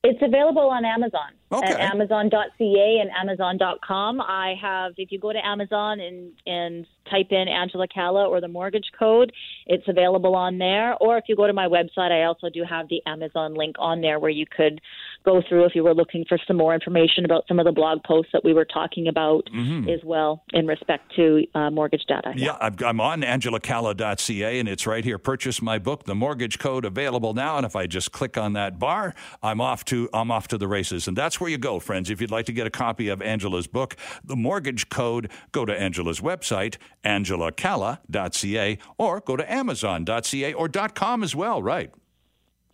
It's 0.04 0.20
available 0.20 0.68
on 0.68 0.84
Amazon 0.84 1.30
okay. 1.52 1.74
at 1.74 1.80
amazon.ca 1.80 2.98
and 3.00 3.10
amazon.com. 3.10 4.20
I 4.20 4.54
have, 4.60 4.94
if 4.96 5.12
you 5.12 5.20
go 5.20 5.32
to 5.32 5.38
Amazon 5.46 6.00
and, 6.00 6.32
and 6.44 6.86
type 7.08 7.28
in 7.30 7.46
Angela 7.46 7.86
Calla 7.86 8.26
or 8.26 8.40
the 8.40 8.48
mortgage 8.48 8.90
code, 8.98 9.32
it's 9.66 9.86
available 9.86 10.34
on 10.34 10.58
there. 10.58 10.96
Or 11.00 11.18
if 11.18 11.24
you 11.28 11.36
go 11.36 11.46
to 11.46 11.52
my 11.52 11.68
website, 11.68 12.10
I 12.10 12.24
also 12.24 12.48
do 12.50 12.64
have 12.68 12.88
the 12.88 13.00
Amazon 13.06 13.54
link 13.54 13.76
on 13.78 14.00
there 14.00 14.18
where 14.18 14.30
you 14.30 14.44
could 14.44 14.80
go 15.24 15.42
through 15.48 15.64
if 15.64 15.74
you 15.74 15.84
were 15.84 15.94
looking 15.94 16.24
for 16.28 16.38
some 16.46 16.56
more 16.56 16.74
information 16.74 17.24
about 17.24 17.44
some 17.48 17.58
of 17.58 17.64
the 17.64 17.72
blog 17.72 18.02
posts 18.04 18.30
that 18.32 18.44
we 18.44 18.52
were 18.52 18.64
talking 18.64 19.08
about 19.08 19.48
mm-hmm. 19.54 19.88
as 19.88 20.00
well 20.04 20.44
in 20.52 20.66
respect 20.66 21.14
to 21.16 21.44
uh, 21.54 21.70
mortgage 21.70 22.04
data. 22.06 22.32
Yeah, 22.36 22.56
yeah 22.60 22.88
I'm 22.88 23.00
on 23.00 23.22
angelacalla.ca 23.22 24.58
and 24.58 24.68
it's 24.68 24.86
right 24.86 25.04
here. 25.04 25.18
Purchase 25.18 25.62
my 25.62 25.78
book, 25.78 26.04
The 26.04 26.14
Mortgage 26.14 26.58
Code, 26.58 26.84
available 26.84 27.34
now. 27.34 27.56
And 27.56 27.66
if 27.66 27.76
I 27.76 27.86
just 27.86 28.12
click 28.12 28.36
on 28.36 28.52
that 28.54 28.78
bar, 28.78 29.14
I'm 29.42 29.60
off 29.60 29.84
to 29.86 30.08
I'm 30.12 30.30
off 30.30 30.48
to 30.48 30.58
the 30.58 30.68
races. 30.68 31.08
And 31.08 31.16
that's 31.16 31.40
where 31.40 31.50
you 31.50 31.58
go, 31.58 31.80
friends. 31.80 32.10
If 32.10 32.20
you'd 32.20 32.30
like 32.30 32.46
to 32.46 32.52
get 32.52 32.66
a 32.66 32.70
copy 32.70 33.08
of 33.08 33.22
Angela's 33.22 33.66
book, 33.66 33.96
The 34.24 34.36
Mortgage 34.36 34.88
Code, 34.88 35.30
go 35.52 35.64
to 35.64 35.78
Angela's 35.78 36.20
website, 36.20 36.76
angelacalla.ca, 37.04 38.78
or 38.98 39.20
go 39.20 39.36
to 39.36 39.52
amazon.ca 39.52 40.52
or 40.54 40.68
.com 40.68 41.22
as 41.22 41.34
well, 41.34 41.62
right? 41.62 41.92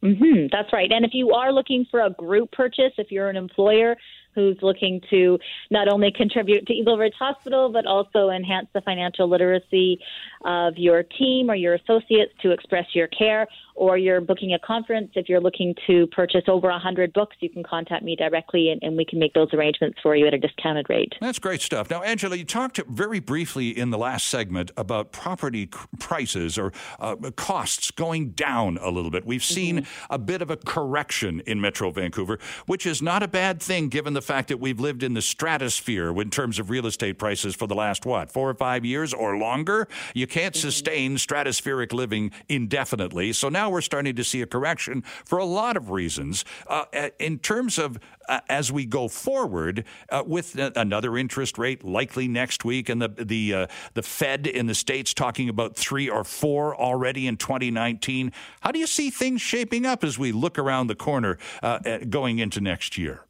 Mm-hmm, 0.02 0.46
that's 0.52 0.72
right. 0.72 0.90
And 0.92 1.04
if 1.04 1.11
you 1.12 1.32
are 1.32 1.52
looking 1.52 1.84
for 1.90 2.00
a 2.00 2.11
group 2.11 2.52
purchase, 2.52 2.92
if 2.98 3.11
you're 3.11 3.28
an 3.28 3.37
employer 3.37 3.96
who's 4.38 4.57
looking 4.62 5.01
to 5.11 5.37
not 5.70 5.88
only 5.88 6.12
contribute 6.12 6.64
to 6.68 6.72
Eagle 6.72 6.96
Ridge 6.96 7.14
Hospital, 7.18 7.70
but 7.72 7.87
also 7.87 8.31
enhance 8.31 8.68
the 8.72 8.81
financial 8.83 9.29
literacy 9.29 9.98
of 10.44 10.74
your 10.77 11.03
team 11.03 11.51
or 11.51 11.57
your 11.57 11.74
associates 11.74 12.33
to 12.42 12.53
express 12.53 12.87
your 12.94 13.09
care, 13.09 13.48
or 13.74 13.96
you're 13.96 14.20
booking 14.20 14.53
a 14.55 14.59
conference, 14.59 15.11
if 15.14 15.29
you're 15.29 15.40
looking 15.40 15.74
to 15.87 16.07
purchase 16.09 16.42
over 16.48 16.68
100 16.68 17.12
books, 17.12 17.37
you 17.40 17.48
can 17.48 17.62
contact 17.62 18.05
me 18.05 18.16
directly 18.16 18.70
and, 18.70 18.83
and, 18.83 18.98
we 18.98 19.05
can 19.05 19.20
make 19.20 19.33
those 19.33 19.48
arrangements 19.55 19.96
for 20.03 20.16
you 20.16 20.27
at 20.27 20.35
a 20.35 20.38
discounted 20.38 20.85
rate. 20.88 21.12
That's 21.20 21.38
great 21.38 21.61
stuff. 21.61 21.88
Now, 21.88 22.03
Angela, 22.03 22.35
you 22.35 22.44
talked 22.44 22.81
very 22.88 23.20
briefly 23.20 23.68
in 23.68 23.90
the 23.90 23.98
last 23.98 24.27
segment 24.27 24.72
about 24.77 25.12
property 25.12 25.68
prices 26.01 26.59
or 26.59 26.72
uh, 26.98 27.14
costs 27.37 27.92
going 27.92 28.31
down 28.31 28.79
a 28.81 28.90
little 28.90 29.12
bit. 29.12 29.24
We've 29.24 29.44
seen 29.44 29.79
mm-hmm. 29.79 30.12
a 30.12 30.18
bit 30.18 30.42
of 30.42 30.51
a 30.51 30.57
correction 30.57 31.40
in 31.46 31.61
Metro 31.61 31.92
Vancouver, 31.92 32.40
which 32.66 32.87
is 32.87 33.01
not 33.01 33.22
a 33.22 33.29
bad 33.29 33.62
thing 33.62 33.88
given 33.88 34.14
the 34.14 34.22
fact 34.28 34.48
that 34.48 34.60
we've 34.60 34.78
lived 34.78 35.02
in 35.02 35.14
the 35.14 35.22
stratosphere 35.22 36.10
in 36.20 36.30
terms 36.30 36.58
of 36.58 36.70
real 36.70 36.86
estate 36.86 37.18
prices 37.18 37.56
for 37.56 37.66
the 37.66 37.74
last, 37.74 38.04
what, 38.06 38.30
four 38.30 38.50
or 38.50 38.54
five 38.54 38.84
years 38.84 39.14
or 39.14 39.36
longer? 39.36 39.88
You 40.14 40.26
can't 40.26 40.54
mm-hmm. 40.54 40.68
sustain 40.68 41.16
stratospheric 41.16 41.92
living 41.92 42.30
indefinitely. 42.48 43.32
So 43.32 43.48
now 43.48 43.70
we're 43.70 43.80
starting 43.80 44.14
to 44.14 44.24
see 44.24 44.42
a 44.42 44.46
correction 44.46 45.02
for 45.24 45.38
a 45.38 45.44
lot 45.44 45.76
of 45.76 45.90
reasons. 45.90 46.44
Uh, 46.66 46.84
in 47.18 47.38
terms 47.38 47.78
of 47.78 47.98
uh, 48.28 48.40
as 48.48 48.70
we 48.70 48.84
go 48.84 49.08
forward 49.08 49.84
uh, 50.10 50.22
with 50.26 50.56
another 50.76 51.16
interest 51.16 51.56
rate 51.58 51.82
likely 51.82 52.28
next 52.28 52.64
week, 52.64 52.88
and 52.88 53.00
the 53.00 53.08
the 53.08 53.54
uh, 53.54 53.66
the 53.94 54.02
Fed 54.02 54.46
in 54.46 54.66
the 54.66 54.74
states 54.74 55.14
talking 55.14 55.48
about 55.48 55.76
three 55.76 56.08
or 56.08 56.24
four 56.24 56.76
already 56.76 57.26
in 57.26 57.36
2019. 57.36 58.32
How 58.60 58.70
do 58.70 58.78
you 58.78 58.86
see 58.86 59.10
things 59.10 59.40
shaping 59.40 59.86
up 59.86 60.04
as 60.04 60.18
we 60.18 60.32
look 60.32 60.58
around 60.58 60.88
the 60.88 60.94
corner 60.94 61.38
uh, 61.62 61.98
going 62.08 62.38
into 62.38 62.60
next 62.60 62.98
year? 62.98 63.27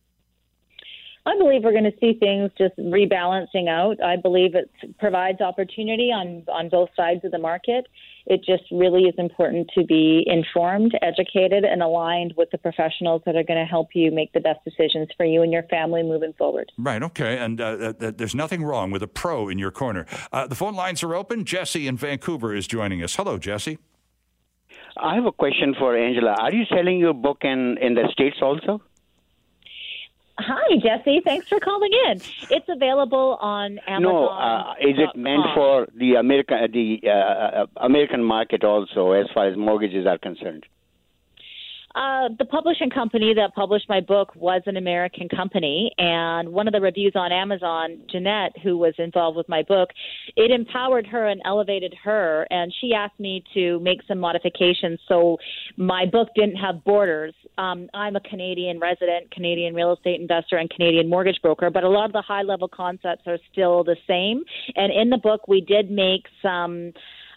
I 1.28 1.36
believe 1.36 1.62
we're 1.62 1.72
going 1.72 1.84
to 1.84 1.98
see 2.00 2.14
things 2.18 2.50
just 2.56 2.74
rebalancing 2.78 3.68
out. 3.68 4.02
I 4.02 4.16
believe 4.16 4.54
it 4.54 4.70
provides 4.98 5.42
opportunity 5.42 6.10
on 6.10 6.44
on 6.48 6.70
both 6.70 6.88
sides 6.96 7.22
of 7.22 7.32
the 7.32 7.38
market. 7.38 7.86
It 8.24 8.40
just 8.46 8.62
really 8.72 9.02
is 9.02 9.14
important 9.18 9.70
to 9.76 9.84
be 9.84 10.24
informed, 10.26 10.92
educated, 11.02 11.64
and 11.64 11.82
aligned 11.82 12.32
with 12.38 12.50
the 12.50 12.56
professionals 12.56 13.20
that 13.26 13.36
are 13.36 13.42
going 13.42 13.58
to 13.58 13.66
help 13.66 13.88
you 13.94 14.10
make 14.10 14.32
the 14.32 14.40
best 14.40 14.60
decisions 14.64 15.08
for 15.18 15.26
you 15.26 15.42
and 15.42 15.52
your 15.52 15.64
family 15.64 16.02
moving 16.02 16.32
forward. 16.32 16.72
Right. 16.78 17.02
Okay. 17.02 17.36
And 17.36 17.60
uh, 17.60 17.92
uh, 18.00 18.12
there's 18.16 18.34
nothing 18.34 18.62
wrong 18.64 18.90
with 18.90 19.02
a 19.02 19.08
pro 19.08 19.50
in 19.50 19.58
your 19.58 19.70
corner. 19.70 20.06
Uh, 20.32 20.46
the 20.46 20.54
phone 20.54 20.74
lines 20.74 21.02
are 21.02 21.14
open. 21.14 21.44
Jesse 21.44 21.86
in 21.86 21.98
Vancouver 21.98 22.54
is 22.54 22.66
joining 22.66 23.02
us. 23.02 23.16
Hello, 23.16 23.36
Jesse. 23.36 23.76
I 24.96 25.14
have 25.14 25.26
a 25.26 25.32
question 25.32 25.74
for 25.78 25.96
Angela. 25.96 26.34
Are 26.40 26.52
you 26.52 26.64
selling 26.74 26.98
your 26.98 27.14
book 27.14 27.38
in 27.42 27.76
in 27.80 27.94
the 27.94 28.08
states 28.12 28.38
also? 28.40 28.82
Hi, 30.40 30.76
Jesse. 30.76 31.20
Thanks 31.24 31.48
for 31.48 31.58
calling 31.58 31.90
in. 32.06 32.20
It's 32.50 32.68
available 32.68 33.38
on 33.40 33.80
Amazon. 33.88 34.02
No, 34.02 34.28
uh, 34.28 34.74
is 34.80 34.96
it 34.96 35.18
meant 35.18 35.42
for 35.54 35.88
the 35.96 36.14
American 36.14 36.70
the 36.72 37.00
uh, 37.04 37.10
uh, 37.10 37.66
American 37.78 38.22
market 38.22 38.62
also, 38.62 39.12
as 39.12 39.26
far 39.34 39.48
as 39.48 39.56
mortgages 39.56 40.06
are 40.06 40.18
concerned? 40.18 40.64
Uh, 41.94 42.28
the 42.38 42.44
publishing 42.44 42.90
company 42.90 43.32
that 43.34 43.54
published 43.54 43.88
my 43.88 44.00
book 44.00 44.34
was 44.36 44.60
an 44.66 44.76
American 44.76 45.28
company, 45.28 45.90
and 45.96 46.50
one 46.50 46.68
of 46.68 46.72
the 46.72 46.80
reviews 46.80 47.12
on 47.14 47.32
Amazon, 47.32 47.98
Jeanette, 48.10 48.52
who 48.62 48.76
was 48.76 48.92
involved 48.98 49.36
with 49.36 49.48
my 49.48 49.62
book, 49.62 49.88
it 50.36 50.50
empowered 50.50 51.06
her 51.06 51.26
and 51.26 51.40
elevated 51.46 51.94
her, 52.04 52.46
and 52.50 52.72
she 52.80 52.92
asked 52.92 53.18
me 53.18 53.42
to 53.54 53.80
make 53.80 54.00
some 54.06 54.18
modifications 54.18 55.00
so 55.08 55.38
my 55.78 56.04
book 56.04 56.28
didn't 56.34 56.56
have 56.56 56.84
borders. 56.84 57.34
Um, 57.56 57.88
I'm 57.94 58.16
a 58.16 58.20
Canadian 58.20 58.78
resident, 58.78 59.30
Canadian 59.30 59.74
real 59.74 59.94
estate 59.94 60.20
investor, 60.20 60.58
and 60.58 60.68
Canadian 60.68 61.08
mortgage 61.08 61.40
broker, 61.42 61.70
but 61.70 61.84
a 61.84 61.88
lot 61.88 62.04
of 62.04 62.12
the 62.12 62.22
high 62.22 62.42
level 62.42 62.68
concepts 62.68 63.22
are 63.26 63.38
still 63.50 63.82
the 63.82 63.96
same. 64.06 64.44
And 64.76 64.92
in 64.92 65.08
the 65.08 65.18
book, 65.18 65.48
we 65.48 65.62
did 65.62 65.90
make 65.90 66.26
some 66.42 66.92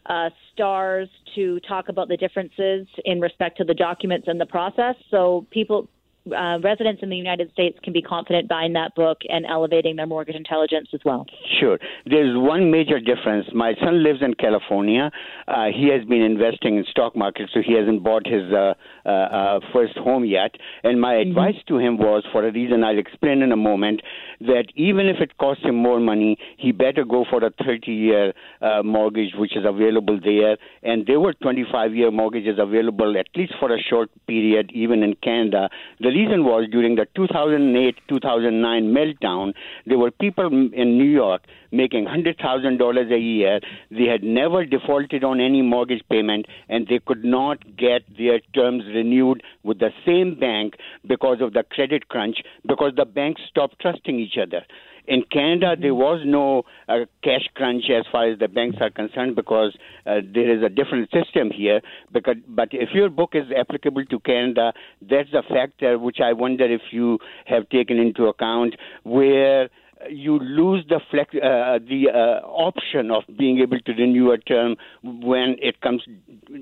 uh, 0.05 0.29
stars 0.53 1.09
to 1.35 1.59
talk 1.61 1.89
about 1.89 2.07
the 2.07 2.17
differences 2.17 2.87
in 3.05 3.21
respect 3.21 3.57
to 3.57 3.63
the 3.63 3.73
documents 3.73 4.27
and 4.27 4.39
the 4.39 4.45
process. 4.45 4.95
So 5.09 5.45
people 5.51 5.89
uh, 6.27 6.59
residents 6.63 7.01
in 7.01 7.09
the 7.09 7.15
United 7.15 7.51
States 7.51 7.77
can 7.83 7.93
be 7.93 8.01
confident 8.01 8.47
buying 8.47 8.73
that 8.73 8.93
book 8.95 9.19
and 9.27 9.45
elevating 9.45 9.95
their 9.95 10.05
mortgage 10.05 10.35
intelligence 10.35 10.89
as 10.93 10.99
well. 11.03 11.25
Sure. 11.59 11.79
There's 12.05 12.37
one 12.37 12.69
major 12.69 12.99
difference. 12.99 13.47
My 13.53 13.73
son 13.83 14.03
lives 14.03 14.19
in 14.21 14.35
California. 14.35 15.11
Uh, 15.47 15.67
he 15.75 15.89
has 15.89 16.05
been 16.07 16.21
investing 16.21 16.77
in 16.77 16.85
stock 16.89 17.15
market, 17.15 17.49
so 17.53 17.61
he 17.65 17.73
hasn't 17.73 18.03
bought 18.03 18.27
his 18.27 18.51
uh, 18.51 18.73
uh, 19.05 19.09
uh 19.09 19.59
first 19.73 19.97
home 19.97 20.23
yet. 20.23 20.51
And 20.83 21.01
my 21.01 21.15
mm-hmm. 21.15 21.31
advice 21.31 21.61
to 21.67 21.79
him 21.79 21.97
was, 21.97 22.23
for 22.31 22.47
a 22.47 22.51
reason 22.51 22.83
I'll 22.83 22.99
explain 22.99 23.41
in 23.41 23.51
a 23.51 23.57
moment, 23.57 24.01
that 24.41 24.65
even 24.75 25.07
if 25.07 25.17
it 25.21 25.37
costs 25.37 25.63
him 25.63 25.75
more 25.75 25.99
money, 25.99 26.37
he 26.57 26.71
better 26.71 27.03
go 27.03 27.25
for 27.29 27.43
a 27.43 27.51
30-year 27.51 28.33
uh, 28.61 28.83
mortgage, 28.83 29.33
which 29.35 29.55
is 29.55 29.65
available 29.65 30.19
there. 30.23 30.57
And 30.83 31.05
there 31.07 31.19
were 31.19 31.33
25-year 31.33 32.11
mortgages 32.11 32.59
available 32.59 33.17
at 33.17 33.27
least 33.35 33.53
for 33.59 33.73
a 33.73 33.79
short 33.79 34.09
period, 34.27 34.71
even 34.73 35.01
in 35.01 35.15
Canada. 35.15 35.69
The 35.99 36.10
the 36.10 36.10
reason 36.11 36.43
was 36.45 36.67
during 36.71 36.95
the 36.95 37.07
2008 37.15 37.95
2009 38.07 38.93
meltdown, 38.93 39.53
there 39.85 39.97
were 39.97 40.11
people 40.11 40.47
in 40.47 40.97
New 40.97 41.11
York 41.11 41.41
making 41.71 42.05
$100,000 42.05 43.13
a 43.13 43.17
year. 43.17 43.59
They 43.89 44.05
had 44.05 44.23
never 44.23 44.65
defaulted 44.65 45.23
on 45.23 45.39
any 45.39 45.61
mortgage 45.61 46.03
payment, 46.09 46.45
and 46.69 46.87
they 46.87 46.99
could 46.99 47.23
not 47.23 47.59
get 47.77 48.03
their 48.17 48.39
terms 48.53 48.83
renewed 48.93 49.41
with 49.63 49.79
the 49.79 49.91
same 50.05 50.39
bank 50.39 50.75
because 51.07 51.41
of 51.41 51.53
the 51.53 51.63
credit 51.63 52.09
crunch, 52.09 52.37
because 52.67 52.93
the 52.95 53.05
banks 53.05 53.41
stopped 53.49 53.79
trusting 53.79 54.19
each 54.19 54.37
other. 54.41 54.65
In 55.07 55.23
Canada, 55.31 55.75
there 55.79 55.95
was 55.95 56.21
no 56.25 56.63
uh, 56.87 57.05
cash 57.23 57.47
crunch 57.55 57.85
as 57.89 58.05
far 58.11 58.31
as 58.31 58.39
the 58.39 58.47
banks 58.47 58.77
are 58.81 58.89
concerned 58.89 59.35
because 59.35 59.75
uh, 60.05 60.21
there 60.33 60.55
is 60.55 60.63
a 60.63 60.69
different 60.69 61.09
system 61.11 61.49
here. 61.51 61.81
Because, 62.11 62.35
but 62.47 62.69
if 62.71 62.89
your 62.93 63.09
book 63.09 63.31
is 63.33 63.45
applicable 63.57 64.05
to 64.05 64.19
Canada, 64.19 64.73
that's 65.01 65.33
a 65.33 65.43
factor 65.43 65.97
which 65.97 66.19
I 66.23 66.33
wonder 66.33 66.65
if 66.65 66.81
you 66.91 67.19
have 67.45 67.67
taken 67.69 67.97
into 67.97 68.25
account 68.25 68.75
where 69.03 69.69
you 70.09 70.39
lose 70.39 70.85
the 70.89 70.99
flex, 71.09 71.33
uh, 71.35 71.79
the 71.87 72.09
uh, 72.09 72.45
option 72.47 73.11
of 73.11 73.23
being 73.37 73.59
able 73.59 73.79
to 73.79 73.91
renew 73.93 74.31
a 74.31 74.37
term 74.37 74.75
when 75.03 75.55
it 75.59 75.81
comes 75.81 76.03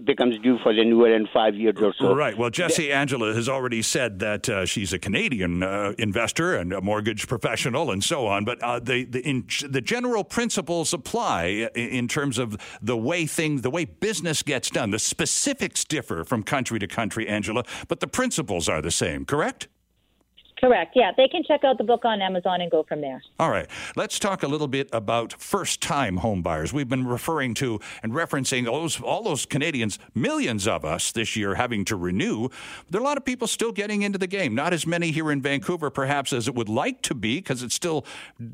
becomes 0.06 0.38
due 0.40 0.58
for 0.62 0.70
renewal 0.70 1.06
in 1.06 1.28
five 1.34 1.56
years 1.56 1.76
or 1.82 1.94
so. 2.00 2.16
Right. 2.16 2.38
Well, 2.38 2.50
Jessie 2.50 2.92
Angela 2.92 3.34
has 3.34 3.50
already 3.50 3.82
said 3.82 4.20
that 4.20 4.50
uh, 4.50 4.66
she's 4.66 4.94
a 4.94 5.00
Canadian 5.00 5.64
uh, 5.64 5.94
investor 5.98 6.56
and 6.56 6.74
a 6.74 6.82
mortgage 6.82 7.28
professional 7.28 7.92
and 7.92 8.04
so 8.04 8.28
on. 8.28 8.46
But 8.46 8.62
uh, 8.62 8.80
the 8.80 9.06
the, 9.06 9.22
in, 9.22 9.48
the 9.68 9.82
general 9.82 10.24
principles 10.24 10.94
apply 10.94 11.70
in 11.76 12.08
terms 12.08 12.38
of 12.38 12.58
the 12.82 12.98
way 12.98 13.26
things, 13.26 13.62
the 13.62 13.70
way 13.70 13.86
business 13.86 14.44
gets 14.44 14.70
done. 14.70 14.92
The 14.92 15.00
specifics 15.00 15.84
differ 15.84 16.24
from 16.24 16.44
country 16.44 16.80
to 16.80 16.88
country, 16.88 17.28
Angela, 17.28 17.64
but 17.88 18.00
the 18.00 18.08
principles 18.08 18.70
are 18.70 18.82
the 18.82 18.92
same. 18.92 19.26
Correct? 19.26 19.68
Correct. 20.60 20.92
Yeah, 20.94 21.12
they 21.16 21.30
can 21.30 21.42
check 21.44 21.64
out 21.64 21.78
the 21.78 21.86
book 21.86 22.04
on 22.04 22.22
Amazon 22.22 22.60
and 22.60 22.70
go 22.70 22.84
from 22.84 23.00
there. 23.00 23.22
All 23.40 23.50
right. 23.50 23.68
Let's 23.96 24.20
talk 24.20 24.44
a 24.44 24.48
little 24.48 24.68
bit 24.68 24.90
about 24.92 25.32
first-time 25.40 26.20
homebuyers. 26.20 26.74
We've 26.74 26.90
been 26.90 27.08
referring 27.08 27.54
to 27.56 27.80
and 28.04 28.12
referencing 28.12 28.66
those, 28.66 29.00
all 29.00 29.24
those 29.24 29.46
Canadians, 29.46 30.00
millions 30.14 30.68
of 30.68 30.84
us 30.84 31.14
this 31.14 31.38
year 31.38 31.56
having 31.56 31.86
to 31.86 31.96
renew. 31.96 32.50
There 32.90 33.00
are 33.00 33.04
a 33.04 33.08
lot 33.08 33.18
of 33.18 33.24
people 33.24 33.48
still 33.48 33.72
getting 33.72 34.02
into 34.02 34.18
the 34.18 34.28
game. 34.28 34.54
Not 34.54 34.74
as 34.74 34.86
many 34.86 35.12
here 35.12 35.32
in 35.32 35.42
Vancouver, 35.42 35.90
perhaps, 35.90 36.34
as 36.34 36.50
it 36.50 36.56
would 36.56 36.70
like 36.70 37.02
to 37.04 37.16
be, 37.16 37.38
because 37.38 37.64
it's 37.64 37.76
still 37.76 38.06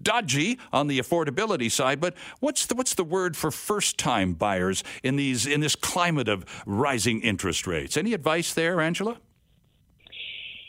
dodgy 0.03 0.59
on 0.71 0.85
the 0.85 0.99
affordability 0.99 1.71
side. 1.71 1.99
But 1.99 2.13
what's 2.39 2.67
the, 2.67 2.75
what's 2.75 2.93
the 2.93 3.03
word 3.03 3.35
for 3.35 3.49
first-time 3.49 4.33
buyers 4.33 4.83
in 5.01 5.15
these 5.15 5.47
in 5.47 5.59
this 5.59 5.75
climate 5.75 6.27
of 6.27 6.45
rising 6.67 7.21
interest 7.21 7.65
rates? 7.65 7.97
Any 7.97 8.13
advice 8.13 8.53
there, 8.53 8.79
Angela? 8.79 9.17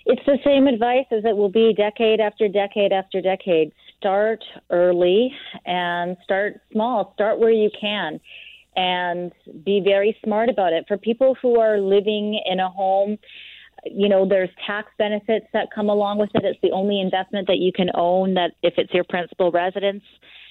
It's 0.08 0.22
the 0.24 0.38
same 0.44 0.68
advice 0.68 1.06
as 1.10 1.24
it 1.24 1.36
will 1.36 1.50
be 1.50 1.74
decade 1.74 2.20
after 2.20 2.46
decade 2.46 2.92
after 2.92 3.20
decade. 3.20 3.72
Start 3.98 4.42
early 4.70 5.32
and 5.64 6.16
start 6.22 6.60
small. 6.70 7.12
Start 7.14 7.40
where 7.40 7.50
you 7.50 7.70
can 7.78 8.20
and 8.76 9.32
be 9.64 9.80
very 9.84 10.16
smart 10.22 10.48
about 10.48 10.72
it. 10.72 10.84
For 10.86 10.96
people 10.96 11.36
who 11.42 11.58
are 11.58 11.80
living 11.80 12.40
in 12.46 12.60
a 12.60 12.68
home, 12.68 13.18
you 13.84 14.08
know, 14.08 14.28
there's 14.28 14.50
tax 14.64 14.92
benefits 14.96 15.46
that 15.52 15.68
come 15.74 15.88
along 15.88 16.18
with 16.18 16.30
it. 16.34 16.44
It's 16.44 16.60
the 16.62 16.70
only 16.70 17.00
investment 17.00 17.48
that 17.48 17.58
you 17.58 17.72
can 17.72 17.90
own 17.94 18.34
that 18.34 18.52
if 18.62 18.74
it's 18.76 18.94
your 18.94 19.04
principal 19.08 19.50
residence, 19.50 20.04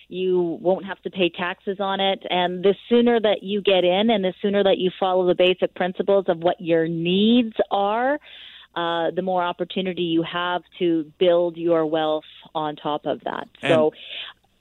you 0.09 0.57
won't 0.61 0.85
have 0.85 1.01
to 1.03 1.09
pay 1.09 1.29
taxes 1.29 1.77
on 1.79 2.01
it. 2.01 2.19
And 2.29 2.61
the 2.61 2.75
sooner 2.89 3.21
that 3.21 3.41
you 3.41 3.61
get 3.61 3.85
in 3.85 4.09
and 4.09 4.23
the 4.23 4.33
sooner 4.41 4.63
that 4.65 4.79
you 4.79 4.91
follow 4.99 5.25
the 5.25 5.35
basic 5.35 5.73
principles 5.75 6.25
of 6.27 6.39
what 6.39 6.59
your 6.59 6.89
needs 6.89 7.53
are, 7.71 8.19
uh, 8.75 9.11
the 9.11 9.21
more 9.21 9.43
opportunity 9.43 10.03
you 10.03 10.23
have 10.23 10.61
to 10.79 11.11
build 11.17 11.57
your 11.57 11.85
wealth 11.85 12.25
on 12.53 12.75
top 12.75 13.05
of 13.05 13.21
that. 13.23 13.47
And 13.61 13.71
so 13.71 13.93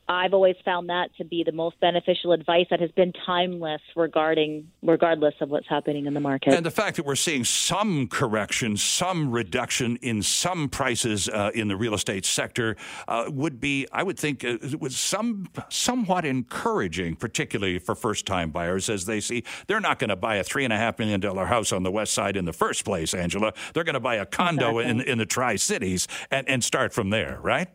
I've 0.09 0.35
always 0.35 0.57
found 0.65 0.91
that 0.91 1.15
to 1.17 1.25
be 1.25 1.45
the 1.45 1.53
most 1.53 1.81
beneficial 1.81 2.33
advice 2.33 2.67
that 2.71 2.81
has 2.81 2.91
been 2.91 3.13
timeless 3.25 3.81
regarding 3.97 4.71
regardless 4.83 5.35
of 5.41 5.49
what's 5.49 5.69
happening 5.69 6.07
in 6.07 6.13
the 6.13 6.21
market. 6.21 6.53
And 6.53 6.65
the 6.65 6.71
fact 6.71 6.97
that 6.97 7.07
we're 7.07 7.15
seeing 7.17 7.45
some 7.45 8.09
correction, 8.09 8.77
some 8.77 9.31
reduction 9.31 9.97
in 10.03 10.23
some 10.23 10.69
prices 10.69 11.29
uh, 11.29 11.51
in 11.55 11.69
the 11.69 11.77
real 11.77 11.95
estate 11.95 12.27
sector 12.27 12.77
uh, 13.09 13.25
would 13.29 13.61
be, 13.61 13.87
I 13.93 14.03
would 14.03 14.19
think, 14.19 14.45
uh, 14.45 14.59
was 14.79 14.97
some 14.97 15.49
somewhat 15.71 16.27
encouraging, 16.27 17.17
particularly 17.17 17.79
for 17.79 17.95
first-time 17.95 18.51
buyers, 18.51 18.91
as 18.91 19.07
they 19.07 19.21
see 19.21 19.43
they're 19.69 19.81
not 19.81 19.99
going 19.99 20.11
to 20.11 20.17
buy 20.17 20.37
a 20.37 20.45
three 20.45 20.65
and 20.65 20.73
a 20.73 20.77
half 20.77 20.99
million 20.99 21.21
dollar 21.21 21.47
house 21.47 21.73
on 21.73 21.83
the 21.83 21.91
west 21.91 22.13
side 22.13 22.37
in 22.37 22.45
the 22.45 22.53
first 22.53 22.85
place, 22.85 23.15
Angela. 23.15 23.55
They're 23.73 23.85
going 23.85 23.95
to 23.95 24.01
buy 24.01 24.17
a 24.17 24.27
condo 24.27 24.79
exactly. 24.79 25.03
in 25.05 25.13
in 25.13 25.19
the 25.19 25.27
Tri 25.27 25.57
Cities 25.57 26.07
and 26.31 26.47
and 26.49 26.63
start 26.63 26.93
from 26.93 27.09
there, 27.09 27.39
right? 27.43 27.69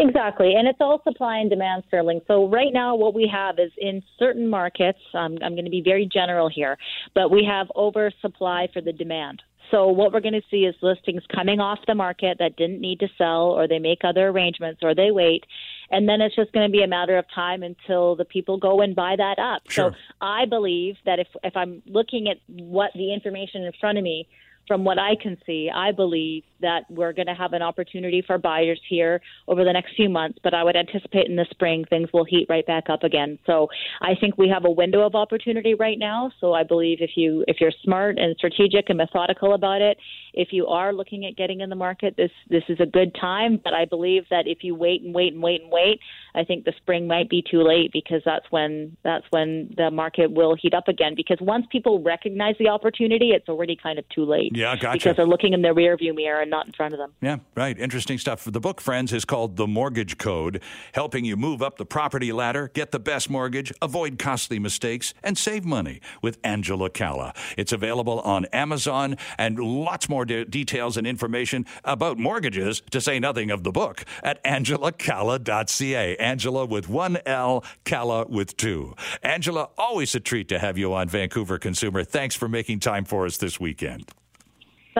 Exactly, 0.00 0.54
and 0.54 0.66
it's 0.66 0.80
all 0.80 1.02
supply 1.04 1.38
and 1.38 1.50
demand, 1.50 1.84
Sterling. 1.88 2.20
So 2.26 2.48
right 2.48 2.72
now, 2.72 2.96
what 2.96 3.14
we 3.14 3.30
have 3.32 3.58
is 3.58 3.70
in 3.76 4.02
certain 4.18 4.48
markets. 4.48 4.98
Um, 5.14 5.38
I'm 5.42 5.52
going 5.52 5.66
to 5.66 5.70
be 5.70 5.82
very 5.82 6.06
general 6.06 6.48
here, 6.48 6.78
but 7.14 7.30
we 7.30 7.44
have 7.44 7.70
oversupply 7.76 8.68
for 8.72 8.80
the 8.80 8.92
demand. 8.92 9.42
So 9.70 9.88
what 9.88 10.12
we're 10.12 10.20
going 10.20 10.34
to 10.34 10.42
see 10.50 10.64
is 10.64 10.74
listings 10.82 11.22
coming 11.32 11.60
off 11.60 11.78
the 11.86 11.94
market 11.94 12.38
that 12.40 12.56
didn't 12.56 12.80
need 12.80 12.98
to 13.00 13.08
sell, 13.16 13.50
or 13.50 13.68
they 13.68 13.78
make 13.78 14.00
other 14.02 14.28
arrangements, 14.28 14.80
or 14.82 14.94
they 14.94 15.10
wait, 15.10 15.44
and 15.90 16.08
then 16.08 16.20
it's 16.20 16.34
just 16.34 16.50
going 16.52 16.66
to 16.66 16.72
be 16.72 16.82
a 16.82 16.88
matter 16.88 17.18
of 17.18 17.26
time 17.34 17.62
until 17.62 18.16
the 18.16 18.24
people 18.24 18.56
go 18.56 18.80
and 18.80 18.96
buy 18.96 19.14
that 19.16 19.38
up. 19.38 19.62
Sure. 19.68 19.90
So 19.92 19.96
I 20.20 20.46
believe 20.46 20.96
that 21.04 21.18
if 21.18 21.28
if 21.44 21.56
I'm 21.56 21.82
looking 21.86 22.28
at 22.28 22.38
what 22.48 22.90
the 22.94 23.12
information 23.12 23.62
in 23.64 23.72
front 23.78 23.98
of 23.98 24.04
me, 24.04 24.26
from 24.66 24.84
what 24.84 24.98
I 24.98 25.16
can 25.20 25.36
see, 25.46 25.70
I 25.74 25.92
believe 25.92 26.44
that 26.60 26.82
we're 26.90 27.12
going 27.12 27.26
to 27.26 27.34
have 27.34 27.52
an 27.52 27.62
opportunity 27.62 28.22
for 28.24 28.38
buyers 28.38 28.80
here 28.88 29.20
over 29.48 29.64
the 29.64 29.72
next 29.72 29.94
few 29.96 30.08
months, 30.08 30.38
but 30.42 30.54
I 30.54 30.62
would 30.62 30.76
anticipate 30.76 31.26
in 31.26 31.36
the 31.36 31.46
spring 31.50 31.84
things 31.90 32.08
will 32.12 32.24
heat 32.24 32.46
right 32.48 32.66
back 32.66 32.84
up 32.88 33.02
again. 33.02 33.38
So 33.46 33.68
I 34.00 34.14
think 34.20 34.36
we 34.38 34.48
have 34.48 34.64
a 34.64 34.70
window 34.70 35.04
of 35.04 35.14
opportunity 35.14 35.74
right 35.74 35.98
now. 35.98 36.30
So 36.40 36.52
I 36.52 36.62
believe 36.62 36.98
if 37.00 37.10
you 37.16 37.44
if 37.48 37.56
you're 37.60 37.72
smart 37.82 38.18
and 38.18 38.36
strategic 38.36 38.88
and 38.88 38.98
methodical 38.98 39.54
about 39.54 39.80
it, 39.80 39.98
if 40.34 40.48
you 40.52 40.66
are 40.66 40.92
looking 40.92 41.26
at 41.26 41.36
getting 41.36 41.60
in 41.60 41.70
the 41.70 41.76
market, 41.76 42.14
this 42.16 42.30
this 42.48 42.62
is 42.68 42.78
a 42.80 42.86
good 42.86 43.14
time. 43.20 43.60
But 43.62 43.74
I 43.74 43.84
believe 43.84 44.24
that 44.30 44.46
if 44.46 44.58
you 44.62 44.74
wait 44.74 45.02
and 45.02 45.14
wait 45.14 45.32
and 45.32 45.42
wait 45.42 45.62
and 45.62 45.72
wait, 45.72 46.00
I 46.34 46.44
think 46.44 46.64
the 46.64 46.72
spring 46.76 47.06
might 47.06 47.28
be 47.28 47.42
too 47.48 47.62
late 47.62 47.90
because 47.92 48.22
that's 48.24 48.46
when 48.50 48.96
that's 49.02 49.24
when 49.30 49.74
the 49.76 49.90
market 49.90 50.30
will 50.30 50.54
heat 50.60 50.74
up 50.74 50.88
again. 50.88 51.14
Because 51.16 51.38
once 51.40 51.66
people 51.72 52.02
recognize 52.02 52.54
the 52.58 52.68
opportunity, 52.68 53.30
it's 53.30 53.48
already 53.48 53.76
kind 53.80 53.98
of 53.98 54.08
too 54.10 54.24
late. 54.24 54.49
Yeah, 54.50 54.74
gotcha. 54.76 54.98
Because 54.98 55.16
they're 55.16 55.26
looking 55.26 55.52
in 55.52 55.62
their 55.62 55.74
rearview 55.74 56.14
mirror 56.14 56.40
and 56.40 56.50
not 56.50 56.66
in 56.66 56.72
front 56.72 56.92
of 56.92 56.98
them. 56.98 57.12
Yeah, 57.20 57.38
right. 57.54 57.78
Interesting 57.78 58.18
stuff. 58.18 58.44
The 58.44 58.60
book, 58.60 58.80
friends, 58.80 59.12
is 59.12 59.24
called 59.24 59.56
The 59.56 59.66
Mortgage 59.66 60.18
Code, 60.18 60.60
helping 60.92 61.24
you 61.24 61.36
move 61.36 61.62
up 61.62 61.76
the 61.76 61.86
property 61.86 62.32
ladder, 62.32 62.70
get 62.74 62.90
the 62.90 62.98
best 62.98 63.30
mortgage, 63.30 63.72
avoid 63.80 64.18
costly 64.18 64.58
mistakes, 64.58 65.14
and 65.22 65.38
save 65.38 65.64
money 65.64 66.00
with 66.20 66.38
Angela 66.42 66.90
Calla. 66.90 67.32
It's 67.56 67.72
available 67.72 68.20
on 68.20 68.44
Amazon 68.46 69.16
and 69.38 69.58
lots 69.58 70.08
more 70.08 70.24
de- 70.24 70.44
details 70.44 70.96
and 70.96 71.06
information 71.06 71.64
about 71.84 72.18
mortgages, 72.18 72.82
to 72.90 73.00
say 73.00 73.18
nothing 73.20 73.50
of 73.50 73.62
the 73.62 73.70
book, 73.72 74.04
at 74.22 74.42
angelacalla.ca. 74.44 76.16
Angela 76.16 76.66
with 76.66 76.88
one 76.88 77.18
L, 77.24 77.64
Calla 77.84 78.26
with 78.26 78.56
two. 78.56 78.94
Angela, 79.22 79.68
always 79.78 80.14
a 80.14 80.20
treat 80.20 80.48
to 80.48 80.58
have 80.58 80.76
you 80.76 80.92
on 80.92 81.08
Vancouver 81.08 81.58
Consumer. 81.58 82.04
Thanks 82.04 82.34
for 82.34 82.48
making 82.48 82.80
time 82.80 83.04
for 83.04 83.26
us 83.26 83.36
this 83.36 83.60
weekend. 83.60 84.10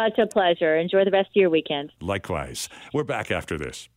Such 0.00 0.18
a 0.18 0.26
pleasure. 0.26 0.78
Enjoy 0.78 1.04
the 1.04 1.10
rest 1.10 1.28
of 1.28 1.36
your 1.36 1.50
weekend. 1.50 1.92
Likewise. 2.00 2.70
We're 2.94 3.04
back 3.04 3.30
after 3.30 3.58
this. 3.58 3.88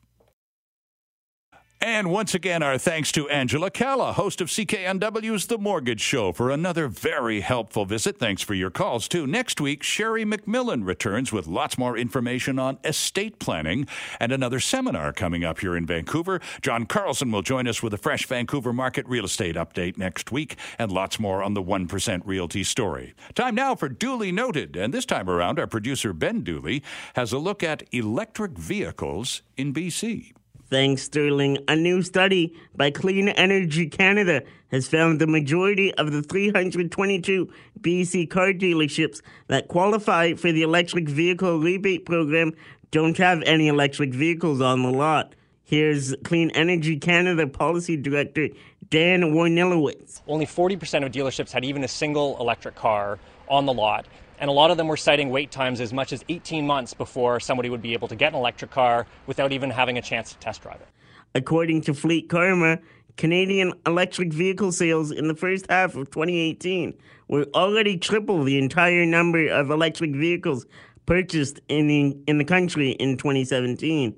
And 1.86 2.10
once 2.10 2.34
again, 2.34 2.64
our 2.64 2.78
thanks 2.78 3.12
to 3.12 3.28
Angela 3.28 3.70
Calla, 3.70 4.14
host 4.14 4.40
of 4.40 4.48
CKNW's 4.48 5.48
The 5.48 5.58
Mortgage 5.58 6.00
Show, 6.00 6.32
for 6.32 6.50
another 6.50 6.88
very 6.88 7.42
helpful 7.42 7.84
visit. 7.84 8.18
Thanks 8.18 8.42
for 8.42 8.54
your 8.54 8.70
calls, 8.70 9.10
too. 9.10 9.28
Next 9.28 9.60
week, 9.60 9.84
Sherry 9.84 10.24
McMillan 10.24 10.88
returns 10.88 11.34
with 11.34 11.46
lots 11.46 11.78
more 11.78 11.98
information 11.98 12.58
on 12.58 12.80
estate 12.86 13.38
planning 13.38 13.86
and 14.18 14.32
another 14.32 14.62
seminar 14.62 15.12
coming 15.12 15.44
up 15.44 15.60
here 15.60 15.76
in 15.76 15.86
Vancouver. 15.86 16.40
John 16.62 16.86
Carlson 16.86 17.34
will 17.34 17.42
join 17.42 17.68
us 17.68 17.84
with 17.84 17.94
a 17.94 17.98
fresh 17.98 18.26
Vancouver 18.28 18.72
market 18.72 19.06
real 19.06 19.26
estate 19.26 19.58
update 19.58 19.98
next 19.98 20.32
week 20.32 20.56
and 20.80 20.90
lots 20.90 21.20
more 21.20 21.44
on 21.44 21.54
the 21.54 21.62
1% 21.62 22.22
Realty 22.24 22.64
story. 22.64 23.14
Time 23.36 23.56
now 23.56 23.76
for 23.76 23.90
Duly 23.90 24.32
Noted. 24.32 24.78
And 24.78 24.94
this 24.94 25.06
time 25.06 25.30
around, 25.30 25.60
our 25.60 25.68
producer, 25.68 26.14
Ben 26.14 26.46
Dooley, 26.46 26.82
has 27.18 27.34
a 27.34 27.38
look 27.38 27.62
at 27.62 27.84
electric 27.92 28.58
vehicles 28.58 29.42
in 29.58 29.74
BC. 29.74 30.32
Thanks, 30.74 31.04
Sterling. 31.04 31.60
A 31.68 31.76
new 31.76 32.02
study 32.02 32.52
by 32.76 32.90
Clean 32.90 33.30
Energy 33.30 33.88
Canada 33.88 34.42
has 34.72 34.88
found 34.88 35.22
the 35.22 35.28
majority 35.28 35.94
of 35.94 36.12
the 36.12 36.24
322 36.24 37.48
BC 37.80 38.28
car 38.28 38.54
dealerships 38.54 39.22
that 39.50 39.68
qualify 39.68 40.34
for 40.34 40.52
the 40.52 40.64
electric 40.64 41.08
vehicle 41.08 41.60
rebate 41.60 42.08
program 42.08 42.54
don't 42.90 43.16
have 43.20 43.44
any 43.44 43.68
electric 43.68 44.16
vehicles 44.16 44.62
on 44.62 44.82
the 44.82 44.90
lot. 44.90 45.36
Here's 45.64 46.16
Clean 46.24 46.50
Energy 46.56 46.98
Canada 46.98 47.46
Policy 47.46 47.96
Director 47.96 48.50
Dan 48.90 49.22
Woynillowicz. 49.26 50.22
Only 50.28 50.48
40% 50.48 51.06
of 51.06 51.12
dealerships 51.12 51.52
had 51.52 51.64
even 51.64 51.84
a 51.84 51.88
single 51.88 52.36
electric 52.40 52.74
car 52.74 53.20
on 53.48 53.68
the 53.68 53.74
lot 53.74 54.08
and 54.44 54.50
a 54.50 54.54
lot 54.54 54.72
of 54.72 54.76
them 54.76 54.90
were 54.90 54.98
citing 54.98 55.30
wait 55.30 55.52
times 55.52 55.80
as 55.80 55.94
much 55.94 56.12
as 56.12 56.26
18 56.28 56.68
months 56.68 56.94
before 56.94 57.40
somebody 57.40 57.70
would 57.70 57.82
be 57.82 57.94
able 57.94 58.10
to 58.10 58.16
get 58.18 58.34
an 58.34 58.40
electric 58.40 58.72
car 58.72 59.08
without 59.26 59.54
even 59.54 59.70
having 59.70 59.98
a 59.98 60.02
chance 60.02 60.34
to 60.34 60.38
test 60.40 60.64
drive 60.64 60.82
it. 60.82 60.88
According 61.34 61.80
to 61.84 61.94
FleetCarma, 61.94 62.82
Canadian 63.16 63.72
electric 63.88 64.34
vehicle 64.34 64.74
sales 64.74 65.12
in 65.12 65.30
the 65.30 65.34
first 65.34 65.66
half 65.70 65.96
of 65.96 66.12
2018 66.12 66.94
were 67.30 67.46
already 67.56 67.96
triple 67.96 68.44
the 68.44 68.60
entire 68.60 69.06
number 69.06 69.48
of 69.48 69.70
electric 69.70 70.14
vehicles 70.14 70.66
purchased 71.06 71.62
in 71.70 71.88
the, 71.88 72.18
in 72.28 72.38
the 72.38 72.44
country 72.44 72.92
in 72.92 73.16
2017. 73.16 74.14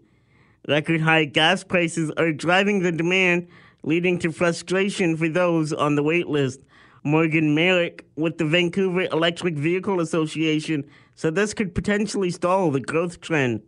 Record 0.68 1.02
high 1.02 1.26
gas 1.26 1.64
prices 1.64 2.12
are 2.18 2.32
driving 2.32 2.82
the 2.82 2.92
demand, 2.92 3.48
leading 3.84 4.18
to 4.18 4.32
frustration 4.32 5.18
for 5.18 5.30
those 5.30 5.72
on 5.72 5.94
the 5.94 6.02
wait 6.02 6.26
list. 6.26 6.62
Morgan 7.06 7.53
Merrick 7.53 8.03
with 8.16 8.39
the 8.39 8.45
Vancouver 8.45 9.01
Electric 9.01 9.53
Vehicle 9.53 9.99
Association 9.99 10.84
said 11.14 11.36
this 11.36 11.53
could 11.53 11.76
potentially 11.76 12.32
stall 12.32 12.72
the 12.72 12.80
growth 12.80 13.22
trend. 13.22 13.62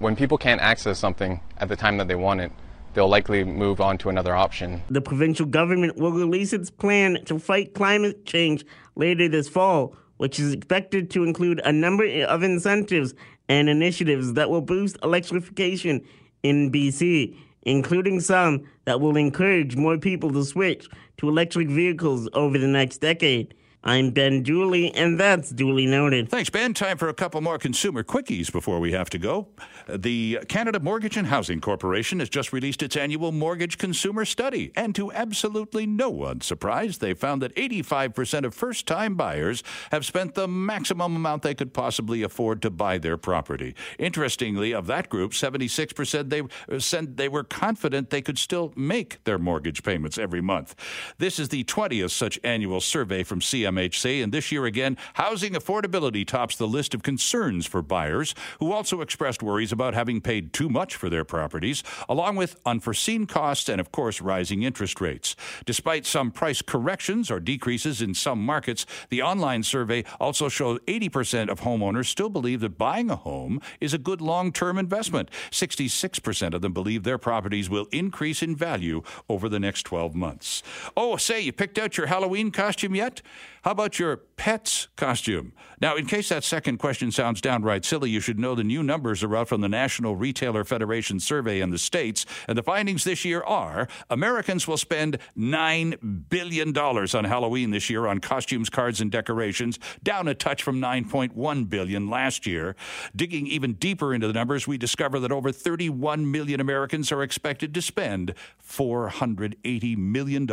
When 0.00 0.16
people 0.16 0.36
can't 0.36 0.60
access 0.60 0.98
something 0.98 1.40
at 1.58 1.68
the 1.68 1.76
time 1.76 1.96
that 1.98 2.08
they 2.08 2.16
want 2.16 2.40
it, 2.40 2.50
they'll 2.92 3.08
likely 3.08 3.44
move 3.44 3.80
on 3.80 3.98
to 3.98 4.08
another 4.08 4.34
option. 4.34 4.82
The 4.90 5.00
provincial 5.00 5.46
government 5.46 5.96
will 5.96 6.10
release 6.10 6.52
its 6.52 6.70
plan 6.70 7.24
to 7.26 7.38
fight 7.38 7.72
climate 7.74 8.26
change 8.26 8.64
later 8.96 9.28
this 9.28 9.48
fall, 9.48 9.94
which 10.16 10.40
is 10.40 10.52
expected 10.52 11.08
to 11.10 11.22
include 11.22 11.60
a 11.64 11.70
number 11.70 12.24
of 12.24 12.42
incentives 12.42 13.14
and 13.48 13.68
initiatives 13.68 14.32
that 14.32 14.50
will 14.50 14.60
boost 14.60 14.96
electrification 15.04 16.04
in 16.42 16.72
BC 16.72 17.36
including 17.62 18.20
some 18.20 18.64
that 18.84 19.00
will 19.00 19.16
encourage 19.16 19.76
more 19.76 19.98
people 19.98 20.32
to 20.32 20.44
switch 20.44 20.88
to 21.22 21.28
electric 21.28 21.68
vehicles 21.68 22.28
over 22.34 22.58
the 22.58 22.66
next 22.66 22.98
decade. 22.98 23.54
I'm 23.84 24.10
Ben 24.10 24.44
Dooley, 24.44 24.94
and 24.94 25.18
that's 25.18 25.50
duly 25.50 25.86
noted. 25.86 26.28
Thanks, 26.28 26.48
Ben. 26.48 26.72
Time 26.72 26.96
for 26.98 27.08
a 27.08 27.14
couple 27.14 27.40
more 27.40 27.58
consumer 27.58 28.04
quickies 28.04 28.52
before 28.52 28.78
we 28.78 28.92
have 28.92 29.10
to 29.10 29.18
go. 29.18 29.48
The 29.88 30.38
Canada 30.48 30.78
Mortgage 30.78 31.16
and 31.16 31.26
Housing 31.26 31.60
Corporation 31.60 32.20
has 32.20 32.28
just 32.28 32.52
released 32.52 32.84
its 32.84 32.96
annual 32.96 33.32
mortgage 33.32 33.78
consumer 33.78 34.24
study, 34.24 34.70
and 34.76 34.94
to 34.94 35.10
absolutely 35.10 35.84
no 35.84 36.10
one's 36.10 36.46
surprise, 36.46 36.98
they 36.98 37.12
found 37.12 37.42
that 37.42 37.52
85% 37.56 38.44
of 38.44 38.54
first 38.54 38.86
time 38.86 39.16
buyers 39.16 39.64
have 39.90 40.06
spent 40.06 40.34
the 40.34 40.46
maximum 40.46 41.16
amount 41.16 41.42
they 41.42 41.54
could 41.54 41.74
possibly 41.74 42.22
afford 42.22 42.62
to 42.62 42.70
buy 42.70 42.98
their 42.98 43.16
property. 43.16 43.74
Interestingly, 43.98 44.72
of 44.72 44.86
that 44.86 45.08
group, 45.08 45.32
76% 45.32 46.30
they 46.30 46.42
uh, 46.72 46.78
said 46.78 47.16
they 47.16 47.28
were 47.28 47.42
confident 47.42 48.10
they 48.10 48.22
could 48.22 48.38
still 48.38 48.72
make 48.76 49.24
their 49.24 49.40
mortgage 49.40 49.82
payments 49.82 50.18
every 50.18 50.40
month. 50.40 50.76
This 51.18 51.40
is 51.40 51.48
the 51.48 51.64
20th 51.64 52.12
such 52.12 52.38
annual 52.44 52.80
survey 52.80 53.24
from 53.24 53.40
CMHC, 53.72 54.22
and 54.22 54.32
this 54.32 54.52
year 54.52 54.64
again, 54.66 54.96
housing 55.14 55.52
affordability 55.54 56.26
tops 56.26 56.56
the 56.56 56.66
list 56.66 56.94
of 56.94 57.02
concerns 57.02 57.66
for 57.66 57.82
buyers 57.82 58.34
who 58.60 58.72
also 58.72 59.00
expressed 59.00 59.42
worries 59.42 59.72
about 59.72 59.94
having 59.94 60.20
paid 60.20 60.52
too 60.52 60.68
much 60.68 60.96
for 60.96 61.08
their 61.08 61.24
properties, 61.24 61.82
along 62.08 62.36
with 62.36 62.60
unforeseen 62.66 63.26
costs 63.26 63.68
and, 63.68 63.80
of 63.80 63.92
course, 63.92 64.20
rising 64.20 64.62
interest 64.62 65.00
rates. 65.00 65.34
Despite 65.64 66.06
some 66.06 66.30
price 66.30 66.62
corrections 66.62 67.30
or 67.30 67.40
decreases 67.40 68.02
in 68.02 68.14
some 68.14 68.44
markets, 68.44 68.86
the 69.08 69.22
online 69.22 69.62
survey 69.62 70.04
also 70.20 70.48
shows 70.48 70.78
80% 70.86 71.48
of 71.48 71.60
homeowners 71.60 72.06
still 72.06 72.30
believe 72.30 72.60
that 72.60 72.78
buying 72.78 73.10
a 73.10 73.16
home 73.16 73.60
is 73.80 73.94
a 73.94 73.98
good 73.98 74.20
long 74.20 74.52
term 74.52 74.78
investment. 74.78 75.30
66% 75.50 76.54
of 76.54 76.62
them 76.62 76.72
believe 76.72 77.02
their 77.02 77.18
properties 77.18 77.70
will 77.70 77.86
increase 77.92 78.42
in 78.42 78.56
value 78.56 79.02
over 79.28 79.48
the 79.48 79.60
next 79.60 79.84
12 79.84 80.14
months. 80.14 80.62
Oh, 80.96 81.16
say, 81.16 81.40
you 81.40 81.52
picked 81.52 81.78
out 81.78 81.96
your 81.96 82.06
Halloween 82.06 82.50
costume 82.50 82.94
yet? 82.94 83.22
How 83.62 83.70
about 83.70 83.98
your 83.98 84.22
pet's 84.42 84.88
costume? 84.96 85.52
Now, 85.80 85.94
in 85.94 86.04
case 86.04 86.28
that 86.30 86.42
second 86.42 86.78
question 86.78 87.12
sounds 87.12 87.40
downright 87.40 87.84
silly, 87.84 88.10
you 88.10 88.18
should 88.18 88.40
know 88.40 88.56
the 88.56 88.64
new 88.64 88.82
numbers 88.82 89.22
are 89.22 89.36
out 89.36 89.46
from 89.46 89.60
the 89.60 89.68
National 89.68 90.16
Retailer 90.16 90.64
Federation 90.64 91.20
survey 91.20 91.60
in 91.60 91.70
the 91.70 91.78
States, 91.78 92.26
and 92.48 92.58
the 92.58 92.62
findings 92.64 93.04
this 93.04 93.24
year 93.24 93.44
are 93.44 93.86
Americans 94.10 94.66
will 94.66 94.76
spend 94.76 95.18
$9 95.38 96.28
billion 96.28 96.76
on 96.76 97.24
Halloween 97.24 97.70
this 97.70 97.88
year 97.88 98.08
on 98.08 98.18
costumes, 98.18 98.68
cards, 98.68 99.00
and 99.00 99.12
decorations, 99.12 99.78
down 100.02 100.26
a 100.26 100.34
touch 100.34 100.64
from 100.64 100.80
9.1 100.80 101.68
billion 101.68 102.10
last 102.10 102.44
year. 102.44 102.74
Digging 103.14 103.46
even 103.46 103.74
deeper 103.74 104.12
into 104.12 104.26
the 104.26 104.32
numbers, 104.32 104.66
we 104.66 104.76
discover 104.76 105.20
that 105.20 105.30
over 105.30 105.52
31 105.52 106.28
million 106.28 106.58
Americans 106.58 107.12
are 107.12 107.22
expected 107.22 107.72
to 107.74 107.80
spend 107.80 108.34
$480 108.60 109.96
million 109.96 110.48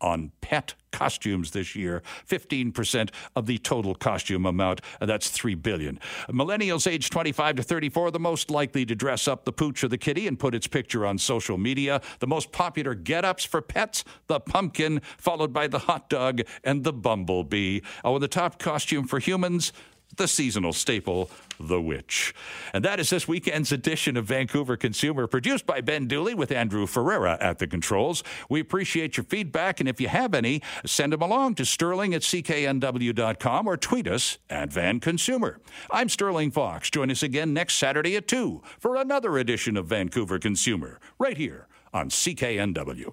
on 0.00 0.30
pet 0.40 0.74
costumes 0.92 1.50
this 1.50 1.74
year, 1.74 2.02
15% 2.28 3.10
of 3.34 3.46
the 3.46 3.58
total 3.58 3.94
costume 3.94 4.46
amount. 4.46 4.80
That's 5.00 5.30
3 5.30 5.54
billion. 5.54 5.98
Millennials 6.28 6.90
aged 6.90 7.12
25 7.12 7.56
to 7.56 7.62
34 7.62 8.06
are 8.06 8.10
the 8.10 8.20
most 8.20 8.50
likely 8.50 8.84
to 8.86 8.94
dress 8.94 9.28
up 9.28 9.44
the 9.44 9.52
pooch 9.52 9.82
or 9.84 9.88
the 9.88 9.98
kitty 9.98 10.26
and 10.26 10.38
put 10.38 10.54
its 10.54 10.66
picture 10.66 11.06
on 11.06 11.18
social 11.18 11.58
media. 11.58 12.00
The 12.20 12.26
most 12.26 12.52
popular 12.52 12.94
get-ups 12.94 13.44
for 13.44 13.60
pets, 13.60 14.04
the 14.26 14.40
pumpkin, 14.40 15.00
followed 15.18 15.52
by 15.52 15.66
the 15.66 15.80
hot 15.80 16.08
dog 16.08 16.42
and 16.64 16.84
the 16.84 16.92
bumblebee. 16.92 17.80
Oh, 18.04 18.14
and 18.14 18.22
the 18.22 18.28
top 18.28 18.58
costume 18.58 19.06
for 19.06 19.18
humans, 19.18 19.72
the 20.16 20.28
seasonal 20.28 20.72
staple, 20.72 21.30
The 21.58 21.80
Witch. 21.80 22.34
And 22.72 22.84
that 22.84 23.00
is 23.00 23.10
this 23.10 23.28
weekend's 23.28 23.72
edition 23.72 24.16
of 24.16 24.24
Vancouver 24.24 24.76
Consumer, 24.76 25.26
produced 25.26 25.66
by 25.66 25.80
Ben 25.80 26.06
Dooley 26.06 26.34
with 26.34 26.52
Andrew 26.52 26.86
Ferreira 26.86 27.36
at 27.40 27.58
the 27.58 27.66
controls. 27.66 28.22
We 28.48 28.60
appreciate 28.60 29.16
your 29.16 29.24
feedback, 29.24 29.80
and 29.80 29.88
if 29.88 30.00
you 30.00 30.08
have 30.08 30.34
any, 30.34 30.62
send 30.84 31.12
them 31.12 31.22
along 31.22 31.56
to 31.56 31.64
sterling 31.64 32.14
at 32.14 32.22
cknw.com 32.22 33.66
or 33.66 33.76
tweet 33.76 34.06
us 34.06 34.38
at 34.48 34.72
Van 34.72 35.00
Consumer. 35.00 35.60
I'm 35.90 36.08
Sterling 36.08 36.50
Fox. 36.50 36.90
Join 36.90 37.10
us 37.10 37.22
again 37.22 37.52
next 37.52 37.74
Saturday 37.74 38.16
at 38.16 38.28
2 38.28 38.62
for 38.78 38.96
another 38.96 39.38
edition 39.38 39.76
of 39.76 39.86
Vancouver 39.86 40.38
Consumer, 40.38 41.00
right 41.18 41.36
here 41.36 41.66
on 41.92 42.10
CKNW. 42.10 43.12